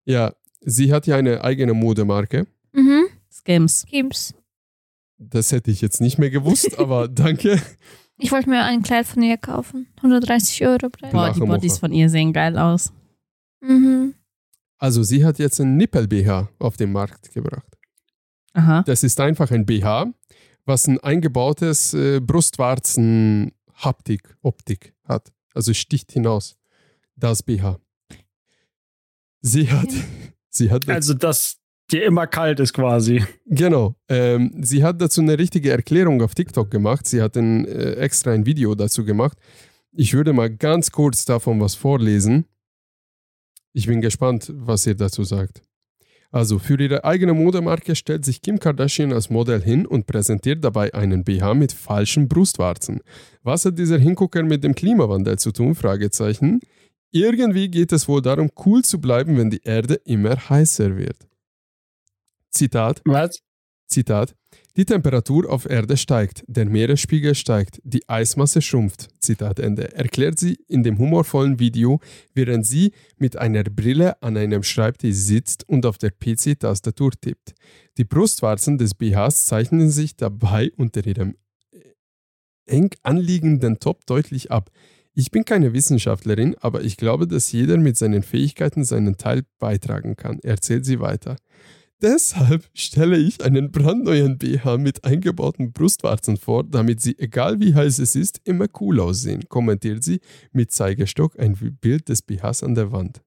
Ja, 0.06 0.34
sie 0.62 0.94
hat 0.94 1.06
ja 1.08 1.18
eine 1.18 1.44
eigene 1.44 1.74
Modemarke. 1.74 2.48
Mhm. 2.72 3.06
Skims. 3.32 3.86
Gib's. 3.90 4.34
Das 5.18 5.52
hätte 5.52 5.70
ich 5.70 5.82
jetzt 5.82 6.02
nicht 6.02 6.18
mehr 6.18 6.30
gewusst, 6.30 6.80
aber 6.80 7.08
danke. 7.10 7.62
Ich 8.18 8.32
wollte 8.32 8.50
mir 8.50 8.64
ein 8.64 8.84
Kleid 8.84 9.06
von 9.06 9.22
ihr 9.22 9.38
kaufen. 9.38 9.88
130 9.98 10.66
Euro 10.66 10.90
preis. 10.90 11.12
Boah, 11.12 11.32
die 11.34 11.40
Bodies 11.42 11.78
von 11.80 11.92
ihr 11.92 12.10
sehen 12.10 12.34
geil 12.34 12.58
aus. 12.58 12.94
Mhm. 13.62 14.16
Also, 14.78 15.04
sie 15.04 15.24
hat 15.26 15.38
jetzt 15.40 15.60
einen 15.62 15.78
Nippel-BH 15.78 16.50
auf 16.58 16.78
den 16.78 16.92
Markt 16.92 17.32
gebracht. 17.34 17.78
Aha. 18.54 18.84
Das 18.86 19.04
ist 19.04 19.20
einfach 19.20 19.52
ein 19.52 19.66
BH, 19.66 20.14
was 20.66 20.88
ein 20.88 21.00
eingebautes 21.00 21.94
äh, 21.94 22.20
Brustwarzen-Haptik, 22.20 24.36
Optik 24.42 24.94
hat. 25.06 25.32
Also 25.54 25.74
sticht 25.74 26.12
hinaus. 26.12 26.58
Das 27.16 27.44
BH. 27.44 27.80
Sie 29.42 29.72
hat, 29.72 29.90
sie 30.50 30.72
hat, 30.72 30.88
Also, 30.90 31.14
dass 31.14 31.58
dir 31.92 32.06
immer 32.06 32.28
kalt 32.28 32.60
ist 32.60 32.74
quasi. 32.74 33.24
genau, 33.46 33.96
ähm, 34.08 34.54
sie 34.62 34.84
hat 34.84 35.02
dazu 35.02 35.22
eine 35.22 35.38
richtige 35.38 35.72
Erklärung 35.72 36.22
auf 36.22 36.36
TikTok 36.36 36.72
gemacht. 36.72 37.08
Sie 37.08 37.22
hat 37.22 37.36
ein, 37.36 37.66
äh, 37.66 37.94
extra 37.96 38.32
ein 38.32 38.46
Video 38.46 38.76
dazu 38.76 39.04
gemacht. 39.04 39.38
Ich 39.92 40.14
würde 40.14 40.32
mal 40.32 40.50
ganz 40.50 40.92
kurz 40.92 41.26
davon 41.26 41.60
was 41.60 41.76
vorlesen. 41.76 42.46
Ich 43.74 43.88
bin 43.88 44.02
gespannt, 44.02 44.52
was 44.56 44.88
ihr 44.88 44.96
dazu 44.96 45.24
sagt. 45.24 45.62
Also 46.32 46.60
für 46.60 46.80
ihre 46.80 47.04
eigene 47.04 47.34
Modemarke 47.34 47.94
stellt 47.94 48.24
sich 48.24 48.42
Kim 48.42 48.58
Kardashian 48.58 49.12
als 49.12 49.30
Modell 49.30 49.62
hin 49.62 49.86
und 49.86 50.08
präsentiert 50.08 50.64
dabei 50.64 50.94
einen 50.94 51.26
BH 51.26 51.54
mit 51.56 51.74
falschen 51.74 52.30
Brustwarzen. 52.30 53.02
Was 53.44 53.66
hat 53.66 53.78
dieser 53.78 54.00
Hingucker 54.00 54.42
mit 54.44 54.64
dem 54.64 54.74
Klimawandel 54.74 55.38
zu 55.38 55.52
tun? 55.52 55.76
Fragezeichen. 55.76 56.62
Irgendwie 57.12 57.68
geht 57.70 57.92
es 57.92 58.08
wohl 58.08 58.22
darum, 58.22 58.50
cool 58.66 58.84
zu 58.84 59.02
bleiben, 59.02 59.38
wenn 59.38 59.50
die 59.50 59.62
Erde 59.64 59.96
immer 60.06 60.38
heißer 60.50 60.96
wird. 60.96 61.18
Zitat. 62.50 63.02
Was? 63.04 63.42
Zitat. 63.88 64.34
Die 64.78 64.86
Temperatur 64.86 65.52
auf 65.52 65.70
Erde 65.70 65.98
steigt, 65.98 66.46
der 66.48 66.66
Meeresspiegel 66.66 67.36
steigt, 67.36 67.82
die 67.84 68.08
Eismasse 68.08 68.62
schrumpft. 68.62 69.10
Zitat 69.20 69.60
Ende. 69.60 69.94
Erklärt 69.94 70.40
sie 70.40 70.60
in 70.70 70.82
dem 70.82 70.98
humorvollen 70.98 71.60
Video, 71.60 72.00
während 72.34 72.66
sie 72.66 72.94
mit 73.18 73.36
einer 73.36 73.64
Brille 73.66 74.22
an 74.22 74.38
einem 74.38 74.64
Schreibtisch 74.64 75.16
sitzt 75.16 75.68
und 75.68 75.86
auf 75.86 75.98
der 75.98 76.12
PC-Tastatur 76.12 77.12
tippt. 77.20 77.54
Die 77.98 78.06
Brustwarzen 78.06 78.78
des 78.78 78.94
BHs 78.94 79.46
zeichnen 79.46 79.90
sich 79.90 80.16
dabei 80.16 80.72
unter 80.78 81.06
ihrem 81.06 81.36
eng 82.66 82.92
anliegenden 83.04 83.80
Top 83.80 84.06
deutlich 84.06 84.52
ab. 84.52 84.72
Ich 85.14 85.32
bin 85.32 85.44
keine 85.44 85.74
Wissenschaftlerin, 85.74 86.56
aber 86.62 86.82
ich 86.84 86.96
glaube, 86.96 87.28
dass 87.28 87.52
jeder 87.52 87.76
mit 87.76 87.98
seinen 87.98 88.24
Fähigkeiten 88.24 88.86
seinen 88.86 89.18
Teil 89.18 89.44
beitragen 89.60 90.16
kann, 90.16 90.40
erzählt 90.40 90.86
sie 90.86 91.02
weiter. 91.02 91.36
Deshalb 92.02 92.68
stelle 92.74 93.18
ich 93.18 93.44
einen 93.44 93.72
brandneuen 93.72 94.40
BH 94.40 94.78
mit 94.78 95.06
eingebauten 95.06 95.72
Brustwarzen 95.72 96.38
vor, 96.38 96.64
damit 96.64 97.00
sie, 97.00 97.18
egal 97.20 97.60
wie 97.60 97.76
heiß 97.76 98.00
es 98.00 98.16
ist, 98.16 98.42
immer 98.44 98.66
cool 98.80 99.00
aussehen, 99.00 99.48
kommentiert 99.50 100.04
sie 100.04 100.20
mit 100.52 100.72
Zeigestock 100.72 101.40
ein 101.40 101.54
Bild 101.80 102.10
des 102.10 102.24
BHs 102.24 102.64
an 102.64 102.74
der 102.74 102.92
Wand. 102.92 103.22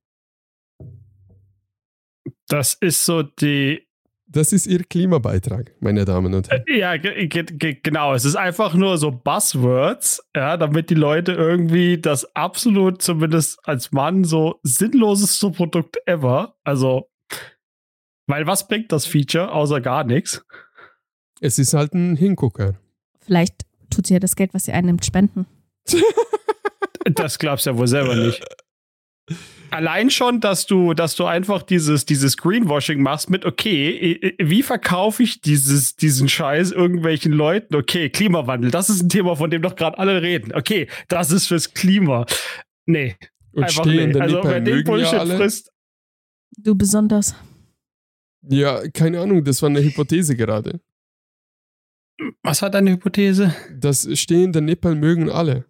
Das 2.49 2.75
ist 2.75 3.05
so 3.05 3.23
die. 3.23 3.87
Das 4.27 4.53
ist 4.53 4.67
ihr 4.67 4.83
Klimabeitrag, 4.83 5.73
meine 5.81 6.05
Damen 6.05 6.35
und 6.35 6.51
Herren. 6.51 6.65
Ja, 6.67 6.97
ge 6.97 7.29
ge 7.29 7.79
genau. 7.81 8.15
Es 8.15 8.25
ist 8.25 8.35
einfach 8.35 8.75
nur 8.75 8.99
so 8.99 9.13
Buzzwords, 9.13 10.21
ja, 10.35 10.57
damit 10.57 10.91
die 10.91 10.95
Leute 10.95 11.33
irgendwie 11.33 12.01
das 12.01 12.35
absolut, 12.35 13.03
zumindest 13.03 13.61
als 13.63 13.93
Mann, 13.93 14.25
so 14.25 14.59
sinnloseste 14.65 15.51
Produkt 15.51 15.99
ever. 16.07 16.57
Also, 16.65 17.09
weil 18.27 18.47
was 18.47 18.69
bringt 18.69 18.93
das 18.93 19.07
Feature 19.07 19.53
außer 19.53 19.81
gar 19.81 20.05
nichts? 20.05 20.45
Es 21.41 21.59
ist 21.59 21.75
halt 21.75 21.95
ein 21.95 22.17
Hingucker. 22.17 22.75
Vielleicht 23.21 23.63
tut 23.91 24.07
sie 24.07 24.15
ja 24.15 24.21
das 24.21 24.37
Geld, 24.37 24.55
was 24.55 24.65
sie 24.65 24.73
einnimmt, 24.73 25.05
spenden. 25.05 25.47
Das 27.13 27.39
glaubst 27.39 27.67
du 27.67 27.71
ja 27.71 27.77
wohl 27.77 27.87
selber 27.87 28.17
nicht. 28.17 28.43
Allein 29.71 30.09
schon, 30.11 30.41
dass 30.41 30.65
du, 30.67 30.95
dass 30.95 31.17
du 31.17 31.27
einfach 31.27 31.63
dieses, 31.63 32.07
dieses 32.07 32.37
Greenwashing 32.37 33.03
machst 33.03 33.29
mit, 33.29 33.45
okay, 33.45 34.35
wie 34.39 34.63
verkaufe 34.63 35.23
ich 35.23 35.41
dieses, 35.41 35.97
diesen 35.97 36.29
Scheiß 36.31 36.71
irgendwelchen 36.73 37.33
Leuten? 37.33 37.75
Okay, 37.75 38.09
Klimawandel, 38.09 38.71
das 38.71 38.89
ist 38.89 39.03
ein 39.03 39.09
Thema, 39.09 39.37
von 39.37 39.51
dem 39.51 39.61
doch 39.63 39.77
gerade 39.77 39.99
alle 39.99 40.23
reden. 40.23 40.55
Okay, 40.55 40.89
das 41.09 41.31
ist 41.31 41.49
fürs 41.49 41.75
Klima. 41.75 42.25
Nee, 42.87 43.17
Und 43.53 43.65
einfach 43.65 43.85
stehende 43.85 44.19
nee. 44.19 44.25
Also, 44.25 44.45
wer 44.45 44.61
den 44.61 44.77
ja 44.79 44.83
Bullshit 44.83 45.19
alle. 45.19 45.37
frisst, 45.37 45.73
Du 46.57 46.75
besonders. 46.75 47.35
Ja, 48.49 48.87
keine 48.89 49.21
Ahnung, 49.21 49.43
das 49.45 49.63
war 49.63 49.71
eine 49.71 49.83
Hypothese 49.83 50.37
gerade. 50.37 50.81
was 52.43 52.63
war 52.63 52.71
deine 52.71 52.93
Hypothese? 52.93 53.55
Das 53.73 54.09
stehende 54.19 54.61
Nippel 54.61 54.95
mögen 54.95 55.31
alle. 55.31 55.65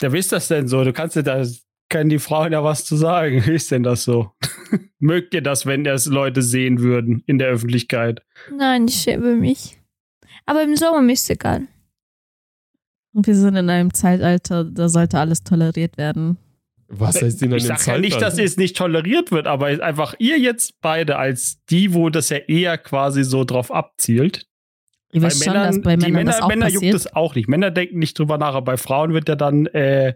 Ja, 0.00 0.12
wie 0.12 0.18
ist 0.18 0.32
das 0.32 0.48
denn 0.48 0.68
so? 0.68 0.84
Du 0.84 0.92
kannst 0.92 1.16
dir 1.16 1.22
da, 1.22 1.44
können 1.88 2.10
die 2.10 2.18
Frauen 2.18 2.52
ja 2.52 2.62
was 2.64 2.84
zu 2.84 2.96
sagen. 2.96 3.44
Wie 3.46 3.54
ist 3.54 3.70
denn 3.70 3.82
das 3.82 4.04
so? 4.04 4.32
Mögt 4.98 5.34
ihr 5.34 5.42
das, 5.42 5.66
wenn 5.66 5.84
das 5.84 6.06
Leute 6.06 6.42
sehen 6.42 6.80
würden 6.80 7.22
in 7.26 7.38
der 7.38 7.48
Öffentlichkeit? 7.48 8.22
Nein, 8.50 8.88
ich 8.88 8.96
schäme 8.96 9.36
mich. 9.36 9.78
Aber 10.46 10.62
im 10.62 10.76
Sommer 10.76 11.00
mir 11.00 11.12
ist 11.12 11.30
egal. 11.30 11.68
Und 13.12 13.26
wir 13.26 13.36
sind 13.36 13.54
in 13.56 13.70
einem 13.70 13.94
Zeitalter, 13.94 14.64
da 14.64 14.88
sollte 14.88 15.18
alles 15.18 15.44
toleriert 15.44 15.96
werden. 15.96 16.36
Was 17.00 17.20
heißt 17.22 17.42
in 17.42 17.48
einem 17.48 17.56
ich 17.58 17.64
sage 17.66 17.82
ja 17.86 17.98
nicht, 17.98 18.20
dass 18.20 18.38
es 18.38 18.56
nicht 18.56 18.76
toleriert 18.76 19.30
wird, 19.30 19.46
aber 19.46 19.66
einfach 19.66 20.14
ihr 20.18 20.38
jetzt 20.38 20.80
beide 20.80 21.16
als 21.16 21.58
die, 21.70 21.94
wo 21.94 22.10
das 22.10 22.28
ja 22.28 22.38
eher 22.38 22.78
quasi 22.78 23.24
so 23.24 23.44
drauf 23.44 23.70
abzielt. 23.72 24.46
Ich 25.12 25.20
Bei 25.20 25.26
weiß 25.26 25.44
schon, 25.44 25.52
Männern, 25.52 25.66
dass 25.66 25.82
bei 25.82 25.96
die 25.96 26.00
Männern 26.06 26.12
Männer, 26.12 26.30
das 26.32 26.42
auch 26.42 26.48
Männer 26.48 26.68
juckt 26.68 26.84
passiert. 26.86 26.94
es 26.94 27.14
auch 27.14 27.34
nicht. 27.34 27.48
Männer 27.48 27.70
denken 27.70 27.98
nicht 27.98 28.18
drüber 28.18 28.38
nach, 28.38 28.54
aber 28.54 28.72
bei 28.72 28.76
Frauen 28.76 29.12
wird 29.12 29.28
ja 29.28 29.36
dann 29.36 29.66
äh, 29.66 30.14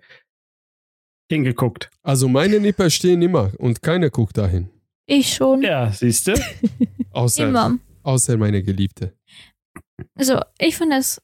hingeguckt. 1.30 1.90
Also 2.02 2.28
meine 2.28 2.58
Nippel 2.60 2.90
stehen 2.90 3.22
immer 3.22 3.52
und 3.58 3.82
keiner 3.82 4.10
guckt 4.10 4.36
dahin. 4.38 4.70
Ich 5.06 5.34
schon. 5.34 5.62
Ja, 5.62 5.90
siehst 5.92 6.26
du? 6.28 6.34
Außer, 7.12 7.48
Immer. 7.48 7.78
außer 8.02 8.36
meine 8.36 8.62
Geliebte. 8.62 9.14
Also, 10.14 10.40
ich 10.58 10.76
finde 10.76 10.96
es 10.96 11.20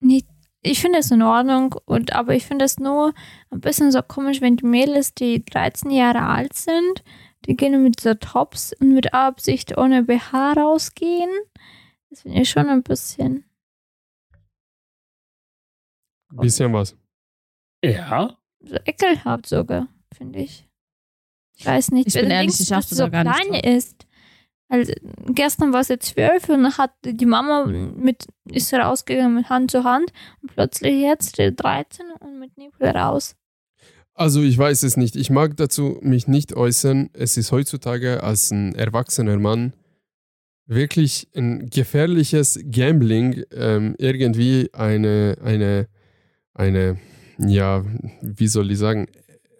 nicht. 0.00 0.26
Ich 0.66 0.80
finde 0.80 1.00
es 1.00 1.10
in 1.10 1.22
Ordnung, 1.22 1.74
und, 1.84 2.14
aber 2.14 2.34
ich 2.34 2.46
finde 2.46 2.64
es 2.64 2.78
nur 2.78 3.12
ein 3.50 3.60
bisschen 3.60 3.92
so 3.92 4.00
komisch, 4.00 4.40
wenn 4.40 4.56
die 4.56 4.64
Mädels, 4.64 5.14
die 5.14 5.44
13 5.44 5.90
Jahre 5.90 6.22
alt 6.22 6.54
sind, 6.54 7.04
die 7.44 7.54
gehen 7.54 7.82
mit 7.82 8.00
so 8.00 8.14
Tops 8.14 8.72
und 8.80 8.94
mit 8.94 9.12
Absicht 9.12 9.76
ohne 9.76 10.04
BH 10.04 10.54
rausgehen. 10.54 11.30
Das 12.08 12.22
finde 12.22 12.40
ich 12.40 12.48
schon 12.48 12.68
ein 12.70 12.82
bisschen. 12.82 13.44
Bisschen 16.32 16.72
was. 16.72 16.96
Ja. 17.84 18.38
so 18.60 18.76
ekelhaft 18.86 19.46
sogar, 19.46 19.88
finde 20.16 20.40
ich. 20.40 20.66
Ich 21.56 21.66
weiß 21.66 21.90
nicht, 21.90 22.08
Ich 22.08 22.14
bin 22.14 22.24
wenn 22.24 22.30
ehrlich, 22.30 22.58
ich 22.58 22.74
achte 22.74 22.94
so 22.94 23.04
da 23.04 23.08
gar 23.10 23.24
nicht 23.24 23.48
klein 23.48 23.76
ist. 23.76 24.03
Also, 24.74 24.92
gestern 25.26 25.72
war 25.72 25.84
sie 25.84 26.00
zwölf 26.00 26.48
und 26.48 26.64
dann 26.64 26.76
hat 26.76 26.90
die 27.04 27.26
Mama 27.26 27.64
mit, 27.66 28.26
ist 28.44 28.74
rausgegangen 28.74 29.36
mit 29.36 29.48
Hand 29.48 29.70
zu 29.70 29.84
Hand 29.84 30.12
und 30.42 30.52
plötzlich 30.52 31.00
jetzt 31.00 31.38
die 31.38 31.54
13 31.54 32.06
und 32.18 32.40
mit 32.40 32.58
Nippel 32.58 32.88
raus. 32.88 33.36
Also 34.14 34.42
ich 34.42 34.58
weiß 34.58 34.82
es 34.82 34.96
nicht. 34.96 35.14
Ich 35.14 35.30
mag 35.30 35.56
dazu 35.56 35.98
mich 36.02 36.26
nicht 36.26 36.54
äußern. 36.54 37.10
Es 37.12 37.36
ist 37.36 37.52
heutzutage 37.52 38.24
als 38.24 38.50
ein 38.50 38.74
erwachsener 38.74 39.38
Mann 39.38 39.74
wirklich 40.66 41.28
ein 41.36 41.68
gefährliches 41.68 42.58
Gambling, 42.70 43.44
ähm, 43.52 43.94
irgendwie 43.98 44.70
eine, 44.72 45.36
eine, 45.42 45.88
eine, 46.54 46.98
ja, 47.38 47.84
wie 48.22 48.48
soll 48.48 48.70
ich 48.70 48.78
sagen, 48.78 49.06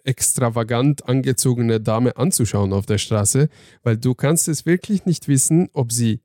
extravagant 0.05 1.07
angezogene 1.07 1.81
Dame 1.81 2.17
anzuschauen 2.17 2.73
auf 2.73 2.85
der 2.85 2.97
Straße, 2.97 3.49
weil 3.83 3.97
du 3.97 4.15
kannst 4.15 4.47
es 4.47 4.65
wirklich 4.65 5.05
nicht 5.05 5.27
wissen, 5.27 5.69
ob 5.73 5.91
sie 5.91 6.21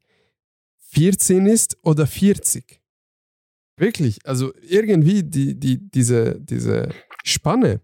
14 0.90 1.46
ist 1.46 1.78
oder 1.82 2.06
40. 2.06 2.80
Wirklich, 3.76 4.18
also 4.26 4.52
irgendwie 4.68 5.22
die, 5.22 5.58
die, 5.58 5.78
diese, 5.78 6.38
diese 6.40 6.90
Spanne 7.24 7.80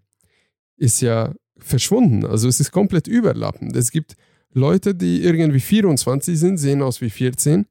ist 0.77 1.01
ja 1.01 1.35
verschwunden. 1.59 2.27
Also 2.27 2.49
es 2.49 2.61
ist 2.61 2.71
komplett 2.71 3.07
überlappend. 3.07 3.75
Es 3.77 3.91
gibt 3.91 4.17
Leute, 4.53 4.95
die 4.95 5.23
irgendwie 5.23 5.61
24 5.61 6.39
sind, 6.39 6.59
sehen 6.59 6.83
aus 6.83 7.01
wie 7.01 7.11
14. 7.11 7.67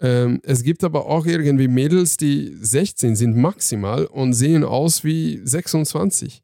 Ähm, 0.00 0.40
es 0.42 0.62
gibt 0.62 0.84
aber 0.84 1.06
auch 1.06 1.26
irgendwie 1.26 1.68
Mädels, 1.68 2.16
die 2.16 2.56
16 2.60 3.16
sind 3.16 3.36
maximal 3.36 4.06
und 4.06 4.32
sehen 4.32 4.64
aus 4.64 5.04
wie 5.04 5.40
26. 5.42 6.42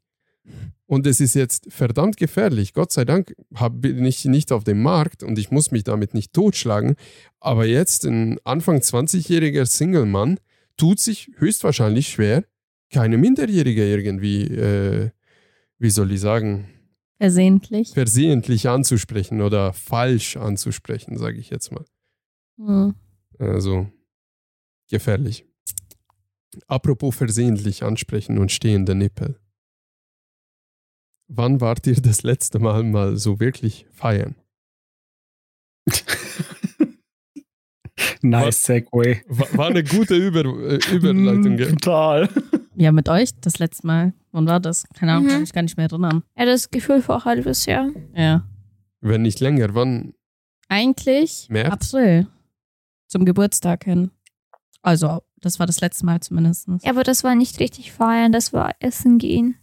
Und 0.87 1.07
es 1.07 1.19
ist 1.19 1.33
jetzt 1.33 1.71
verdammt 1.71 2.17
gefährlich. 2.17 2.73
Gott 2.73 2.91
sei 2.91 3.05
Dank 3.05 3.35
bin 3.71 4.05
ich 4.05 4.25
nicht 4.25 4.51
auf 4.51 4.63
dem 4.63 4.83
Markt 4.83 5.23
und 5.23 5.39
ich 5.39 5.49
muss 5.49 5.71
mich 5.71 5.83
damit 5.83 6.13
nicht 6.13 6.31
totschlagen. 6.33 6.95
Aber 7.39 7.65
jetzt 7.65 8.05
ein 8.05 8.37
Anfang 8.43 8.77
20-jähriger 8.77 9.65
Single-Mann 9.65 10.39
tut 10.77 10.99
sich 10.99 11.31
höchstwahrscheinlich 11.37 12.09
schwer, 12.09 12.43
keine 12.91 13.17
Minderjährige 13.17 13.89
irgendwie, 13.89 14.43
äh, 14.43 15.09
wie 15.79 15.89
soll 15.89 16.11
ich 16.11 16.19
sagen, 16.19 16.69
Versehentlich. 17.17 17.93
versehentlich 17.93 18.69
anzusprechen 18.69 19.41
oder 19.41 19.73
falsch 19.73 20.37
anzusprechen, 20.37 21.17
sage 21.17 21.39
ich 21.39 21.49
jetzt 21.49 21.71
mal. 21.71 21.85
Hm. 22.57 22.93
Also 23.39 23.87
gefährlich. 24.89 25.45
Apropos 26.67 27.15
versehentlich 27.15 27.83
ansprechen 27.83 28.37
und 28.37 28.51
stehende 28.51 28.95
Nippel. 28.95 29.39
Wann 31.27 31.59
wart 31.61 31.87
ihr 31.87 31.95
das 32.01 32.23
letzte 32.23 32.59
Mal 32.59 32.83
mal 32.83 33.17
so 33.17 33.39
wirklich 33.39 33.85
feiern? 33.91 34.35
nice 38.21 38.63
Segway. 38.63 39.21
War, 39.27 39.47
war 39.57 39.67
eine 39.67 39.83
gute 39.83 40.15
Über, 40.15 40.41
äh, 40.45 40.79
Überleitung, 40.93 41.53
Mm, 41.53 41.57
gell? 41.57 41.71
Total. 41.71 42.29
Ja, 42.75 42.91
mit 42.91 43.07
euch 43.09 43.29
das 43.39 43.59
letzte 43.59 43.87
Mal. 43.87 44.13
Wann 44.31 44.47
war 44.47 44.59
das? 44.59 44.85
Keine 44.93 45.13
Ahnung, 45.13 45.25
Mhm. 45.25 45.29
kann 45.29 45.43
ich 45.43 45.53
gar 45.53 45.61
nicht 45.61 45.77
mehr 45.77 45.85
erinnern. 45.89 46.23
Ja, 46.37 46.45
das 46.45 46.69
Gefühl 46.69 47.01
vor 47.01 47.17
ein 47.17 47.25
halbes 47.25 47.65
Jahr. 47.65 47.89
Ja. 48.13 48.45
Wenn 49.01 49.21
nicht 49.21 49.39
länger, 49.39 49.73
wann? 49.75 50.13
Eigentlich 50.67 51.47
März? 51.49 51.71
April. 51.93 52.27
Zum 53.07 53.23
Geburtstag 53.23 53.85
hin. 53.85 54.11
Also, 54.81 55.21
das 55.39 55.59
war 55.59 55.67
das 55.67 55.79
letzte 55.79 56.05
Mal 56.05 56.19
zumindest. 56.21 56.67
Ja, 56.81 56.89
aber 56.91 57.03
das 57.03 57.23
war 57.23 57.35
nicht 57.35 57.59
richtig 57.59 57.91
feiern, 57.91 58.31
das 58.31 58.51
war 58.51 58.75
essen 58.79 59.19
gehen. 59.19 59.55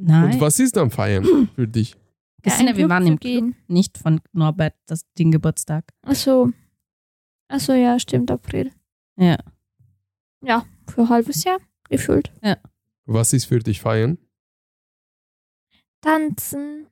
Nein. 0.00 0.34
Und 0.34 0.40
was 0.40 0.58
ist 0.58 0.76
am 0.76 0.90
Feiern 0.90 1.48
für 1.54 1.68
dich? 1.68 1.96
Christina, 2.42 2.72
in 2.72 2.76
wir 2.76 2.88
waren 2.88 3.06
im 3.06 3.18
Club, 3.18 3.54
nicht 3.68 3.96
von 3.96 4.20
Norbert, 4.32 4.74
das, 4.86 5.06
den 5.18 5.30
Geburtstag. 5.32 5.84
Achso. 6.02 6.50
Achso, 7.48 7.72
ja, 7.72 7.98
stimmt, 7.98 8.30
April. 8.30 8.70
Ja. 9.16 9.38
Ja, 10.42 10.66
für 10.86 11.02
ein 11.02 11.08
halbes 11.08 11.44
Jahr 11.44 11.58
gefühlt. 11.88 12.32
Was 13.06 13.32
ist 13.32 13.46
für 13.46 13.60
dich 13.60 13.80
feiern? 13.80 14.18
Tanzen. 16.00 16.86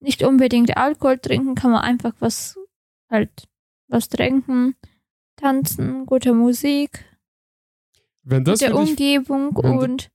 Nicht 0.00 0.22
unbedingt 0.22 0.76
Alkohol 0.76 1.18
trinken, 1.18 1.54
kann 1.54 1.70
man 1.70 1.82
einfach 1.82 2.14
was 2.18 2.58
halt 3.10 3.48
was 3.88 4.08
trinken. 4.08 4.74
Tanzen, 5.36 6.06
gute 6.06 6.34
Musik, 6.34 7.04
Wenn 8.22 8.44
das, 8.44 8.60
gute 8.60 8.72
für 8.72 8.80
dich, 8.80 8.90
Umgebung 8.90 9.56
wenn 9.56 9.78
und 9.78 10.10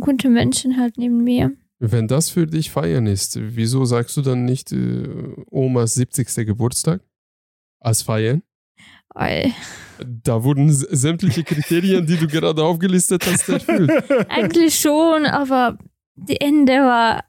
gute 0.00 0.28
Menschen 0.28 0.76
halt 0.78 0.96
neben 0.98 1.22
mir. 1.24 1.52
wenn 1.78 2.08
das 2.08 2.30
für 2.30 2.46
dich 2.46 2.70
feiern 2.70 3.06
ist, 3.06 3.38
wieso 3.40 3.84
sagst 3.84 4.16
du 4.16 4.22
dann 4.22 4.44
nicht 4.44 4.72
äh, 4.72 5.08
Omas 5.50 5.94
70. 5.94 6.46
Geburtstag 6.46 7.00
als 7.80 8.02
feiern? 8.02 8.42
Weil 9.14 9.52
Da 9.98 10.42
wurden 10.44 10.70
sämtliche 10.70 11.44
Kriterien, 11.44 12.06
die 12.06 12.16
du 12.16 12.26
gerade 12.26 12.62
aufgelistet 12.62 13.24
hast, 13.26 13.48
erfüllt. 13.48 13.90
eigentlich 14.28 14.78
schon, 14.78 15.26
aber 15.26 15.78
die 16.16 16.40
Ende 16.40 16.72
war 16.74 17.24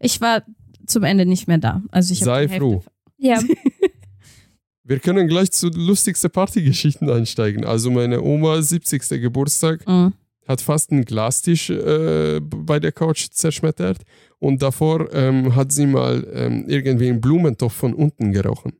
Ich 0.00 0.20
war 0.20 0.42
zum 0.86 1.04
Ende 1.04 1.24
nicht 1.26 1.46
mehr 1.48 1.58
da. 1.58 1.82
Also 1.90 2.12
ich 2.12 2.20
Sei 2.20 2.48
froh. 2.48 2.82
ja 3.18 3.38
Wir 4.84 4.98
können 4.98 5.28
gleich 5.28 5.52
zu 5.52 5.68
lustigsten 5.68 6.30
Partygeschichten 6.30 7.08
einsteigen. 7.08 7.64
Also 7.64 7.90
meine 7.90 8.20
Oma 8.20 8.60
70. 8.60 9.08
Geburtstag 9.20 9.86
Mhm. 9.86 10.12
Hat 10.46 10.60
fast 10.60 10.90
einen 10.90 11.04
Glastisch 11.04 11.70
äh, 11.70 12.40
bei 12.40 12.80
der 12.80 12.92
Couch 12.92 13.28
zerschmettert 13.30 13.98
und 14.38 14.62
davor 14.62 15.12
ähm, 15.14 15.54
hat 15.54 15.72
sie 15.72 15.86
mal 15.86 16.26
ähm, 16.32 16.64
irgendwie 16.68 17.08
einen 17.08 17.20
Blumentopf 17.20 17.74
von 17.74 17.94
unten 17.94 18.32
gerochen. 18.32 18.72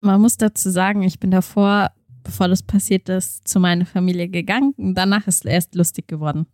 Man 0.00 0.20
muss 0.20 0.36
dazu 0.36 0.70
sagen, 0.70 1.02
ich 1.02 1.18
bin 1.20 1.30
davor, 1.30 1.90
bevor 2.22 2.48
das 2.48 2.62
passiert 2.62 3.08
ist, 3.08 3.46
zu 3.46 3.60
meiner 3.60 3.84
Familie 3.84 4.28
gegangen. 4.28 4.72
Und 4.78 4.94
danach 4.94 5.26
ist 5.26 5.44
es 5.44 5.50
erst 5.50 5.74
lustig 5.74 6.08
geworden. 6.08 6.46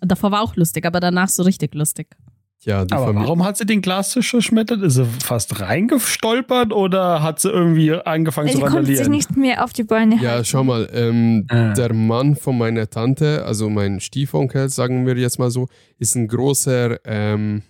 Davor 0.00 0.30
war 0.30 0.42
auch 0.42 0.56
lustig, 0.56 0.84
aber 0.84 1.00
danach 1.00 1.28
so 1.28 1.42
richtig 1.44 1.74
lustig. 1.74 2.16
Ja, 2.64 2.84
die 2.84 2.92
Aber 2.94 3.06
Familie. 3.06 3.24
warum 3.26 3.44
hat 3.44 3.56
sie 3.58 3.66
den 3.66 3.82
Glastisch 3.82 4.30
zerschmettert? 4.30 4.80
Ist 4.82 4.94
sie 4.94 5.04
fast 5.04 5.60
reingestolpert 5.60 6.72
oder 6.72 7.22
hat 7.22 7.38
sie 7.40 7.50
irgendwie 7.50 7.92
angefangen 7.92 8.48
sie 8.48 8.54
zu 8.54 8.60
konnte 8.60 8.86
sich 8.86 9.00
randalieren? 9.00 9.10
nicht 9.12 9.36
mehr 9.36 9.62
auf 9.64 9.72
die 9.72 9.82
Beine 9.84 10.16
Ja, 10.16 10.30
halten. 10.32 10.44
schau 10.46 10.64
mal, 10.64 10.88
ähm, 10.92 11.46
Ah. 11.50 11.74
der 11.74 11.92
Mann 11.92 12.36
von 12.36 12.56
meiner 12.56 12.88
Tante, 12.88 13.44
also 13.44 13.68
mein 13.68 14.00
Stiefonkel, 14.00 14.68
sagen 14.70 15.06
wir 15.06 15.16
jetzt 15.16 15.38
mal 15.38 15.50
so, 15.50 15.68
ist 15.98 16.14
ein 16.14 16.26
großer 16.26 17.00
ähm, 17.04 17.62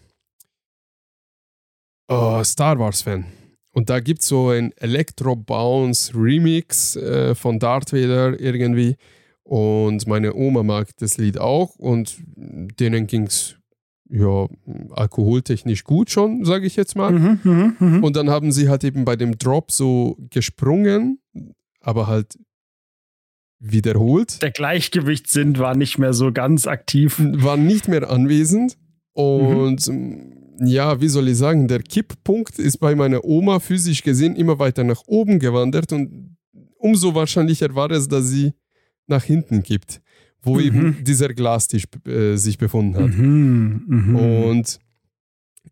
oh, 2.09 2.43
Star 2.45 2.79
Wars-Fan. 2.79 3.25
Und 3.73 3.91
da 3.91 3.99
gibt 4.01 4.23
es 4.23 4.29
so 4.29 4.51
ein 4.51 4.73
Electro 4.77 5.35
Bounce 5.35 6.13
Remix 6.15 6.95
äh, 6.97 7.35
von 7.35 7.59
Darth 7.59 7.93
Vader 7.93 8.39
irgendwie. 8.39 8.97
Und 9.43 10.07
meine 10.07 10.35
Oma 10.35 10.63
mag 10.63 10.89
das 10.99 11.19
Lied 11.19 11.39
auch 11.39 11.75
und 11.77 12.17
denen 12.37 13.07
ging 13.07 13.25
es 13.25 13.57
ja 14.15 14.47
alkoholtechnisch 14.91 15.85
gut 15.85 16.11
schon, 16.11 16.45
sage 16.45 16.67
ich 16.67 16.77
jetzt 16.77 16.97
mal. 16.97 17.13
Mhm, 17.13 17.41
mhm, 17.43 17.77
mhm. 17.79 18.05
Und 18.05 18.17
dann 18.17 18.31
haben 18.31 18.53
sie 18.53 18.69
halt 18.69 18.85
eben 18.85 19.05
bei 19.05 19.17
dem 19.17 19.39
Drop 19.39 19.73
so 19.73 20.17
gesprungen, 20.31 21.19
aber 21.81 22.07
halt 22.07 22.39
wiederholt, 23.59 24.43
Der 24.43 24.51
Gleichgewichtssinn 24.51 25.59
war 25.59 25.75
nicht 25.75 25.99
mehr 25.99 26.13
so 26.13 26.33
ganz 26.33 26.67
aktiv. 26.67 27.19
waren 27.19 27.67
nicht 27.67 27.89
mehr 27.89 28.11
anwesend. 28.11 28.77
Und 29.13 29.89
ähm, 29.89 30.57
ja, 30.61 31.01
wie 31.01 31.09
soll 31.09 31.29
ich 31.29 31.39
sagen, 31.39 31.67
der 31.67 31.83
Kipppunkt 31.83 32.59
ist 32.59 32.79
bei 32.79 32.95
meiner 32.95 33.25
Oma 33.25 33.61
physisch 33.61 34.03
gesehen 34.03 34.37
immer 34.37 34.59
weiter 34.59 34.85
nach 34.85 35.03
oben 35.07 35.39
gewandert 35.39 35.93
und 35.93 36.37
umso 36.79 37.15
wahrscheinlicher 37.15 37.75
war 37.75 37.91
es, 37.91 38.09
dass 38.09 38.29
sie 38.29 38.53
nach 39.07 39.25
hinten 39.25 39.63
kippt, 39.63 40.01
wo 40.45 40.57
Mhm. 40.57 40.61
eben 40.61 41.05
dieser 41.05 41.29
Glastisch 41.29 41.85
äh, 42.07 42.37
sich 42.37 42.59
befunden 42.59 42.97
hat. 42.97 43.11
Mhm, 43.17 43.83
mhm. 43.87 44.17
Und 44.17 44.79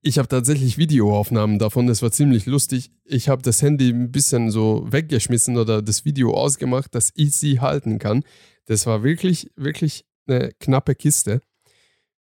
ich 0.00 0.18
habe 0.18 0.28
tatsächlich 0.28 0.78
Videoaufnahmen 0.78 1.58
davon, 1.58 1.86
das 1.86 2.02
war 2.02 2.10
ziemlich 2.10 2.46
lustig. 2.46 2.90
Ich 3.04 3.28
habe 3.28 3.42
das 3.42 3.62
Handy 3.62 3.90
ein 3.90 4.10
bisschen 4.10 4.50
so 4.50 4.86
weggeschmissen 4.90 5.56
oder 5.56 5.82
das 5.82 6.04
Video 6.04 6.34
ausgemacht, 6.34 6.94
dass 6.94 7.10
ich 7.14 7.32
sie 7.36 7.60
halten 7.60 7.98
kann. 7.98 8.24
Das 8.66 8.86
war 8.86 9.02
wirklich, 9.04 9.50
wirklich 9.56 10.04
eine 10.26 10.50
knappe 10.58 10.94
Kiste. 10.94 11.40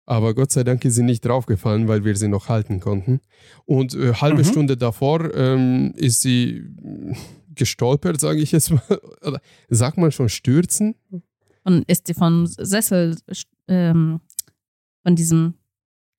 Aber 0.06 0.36
Gott 0.36 0.51
sei 0.51 0.65
Dank 0.65 0.84
ist 0.84 0.95
sie 0.95 1.03
nicht 1.03 1.23
draufgefallen, 1.23 1.88
weil 1.88 2.03
wir 2.03 2.15
sie 2.17 2.27
noch 2.27 2.49
halten 2.49 2.82
konnten. 2.82 3.21
Und 3.65 3.95
äh, 3.95 4.13
halbe 4.15 4.39
Mhm. 4.39 4.47
Stunde 4.47 4.75
davor 4.77 5.34
ähm, 5.34 5.93
ist 5.95 6.21
sie 6.21 6.63
gestolpert, 7.56 8.19
sage 8.19 8.41
ich 8.41 8.51
jetzt 8.51 8.71
mal. 8.71 8.82
Oder 9.25 9.39
sagt 9.69 9.97
man 9.97 10.12
schon 10.12 10.27
stürzen? 10.29 10.95
Und 11.63 11.89
ist 11.89 12.08
sie 12.08 12.13
vom 12.13 12.45
Sessel, 12.45 13.15
ähm, 13.67 14.19
von 15.04 15.15
diesem 15.15 15.54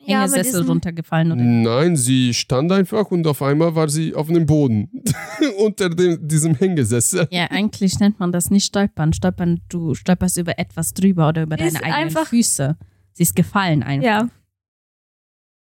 Ja, 0.07 0.25
runtergefallen? 0.25 1.33
Oder? 1.33 1.43
Nein, 1.43 1.97
sie 1.97 2.35
stand 2.35 2.71
einfach 2.73 3.11
und 3.11 3.27
auf 3.27 3.41
einmal 3.43 3.75
war 3.75 3.89
sie 3.89 4.15
auf 4.15 4.29
dem 4.29 4.47
Boden 4.47 4.91
unter 5.59 5.89
dem, 5.91 6.27
diesem 6.27 6.55
Hängesessel. 6.55 7.27
Ja, 7.31 7.51
eigentlich 7.51 7.99
nennt 8.01 8.21
man 8.21 8.33
das 8.33 8.51
nicht 8.51 8.67
stolpern. 8.67 9.13
Stolpern, 9.13 9.61
du 9.69 9.95
stolperst 9.95 10.37
über 10.39 10.59
etwas 10.59 10.93
drüber 10.95 11.29
oder 11.29 11.43
über 11.45 11.59
ist 11.59 11.75
deine 11.75 11.85
eigenen 11.85 12.09
einfach- 12.09 12.29
Füße. 12.29 12.77
Sie 13.13 13.23
ist 13.23 13.37
gefallen 13.37 13.83
einfach. 13.83 14.05
Ja. 14.07 14.29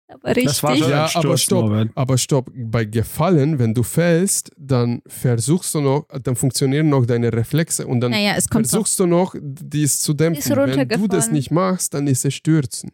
Aber 0.10 0.30
richtig. 0.30 0.46
das 0.46 0.63
war 0.63 0.76
schon 0.76 0.89
Ja, 0.89 1.04
ein 1.04 1.10
Sturz, 1.10 1.26
aber 1.26 1.38
stopp. 1.38 1.89
Aber 1.96 2.17
stopp, 2.17 2.52
bei 2.56 2.86
Gefallen, 2.86 3.60
wenn 3.60 3.74
du 3.74 3.84
fällst, 3.84 4.52
dann 4.58 5.02
versuchst 5.06 5.76
du 5.76 5.82
noch, 5.82 6.08
dann 6.24 6.36
funktionieren 6.36 6.89
noch 6.89 7.06
deine 7.06 7.34
Reflexe 7.34 7.86
und 7.86 8.00
dann 8.00 8.12
Naja, 8.12 8.34
es 8.38 8.48
kommt 8.48 8.65
doch, 8.65 8.70
versuchst 8.70 9.00
du 9.00 9.06
noch, 9.06 9.36
dies 9.39 10.00
zu 10.00 10.13
dämpfen. 10.13 10.39
Ist 10.39 10.56
Wenn 10.56 10.88
du 10.88 11.08
das 11.08 11.30
nicht 11.30 11.52
machst, 11.52 11.93
dann 11.93 12.08
ist 12.08 12.24
es 12.24 12.34
stürzen. 12.34 12.91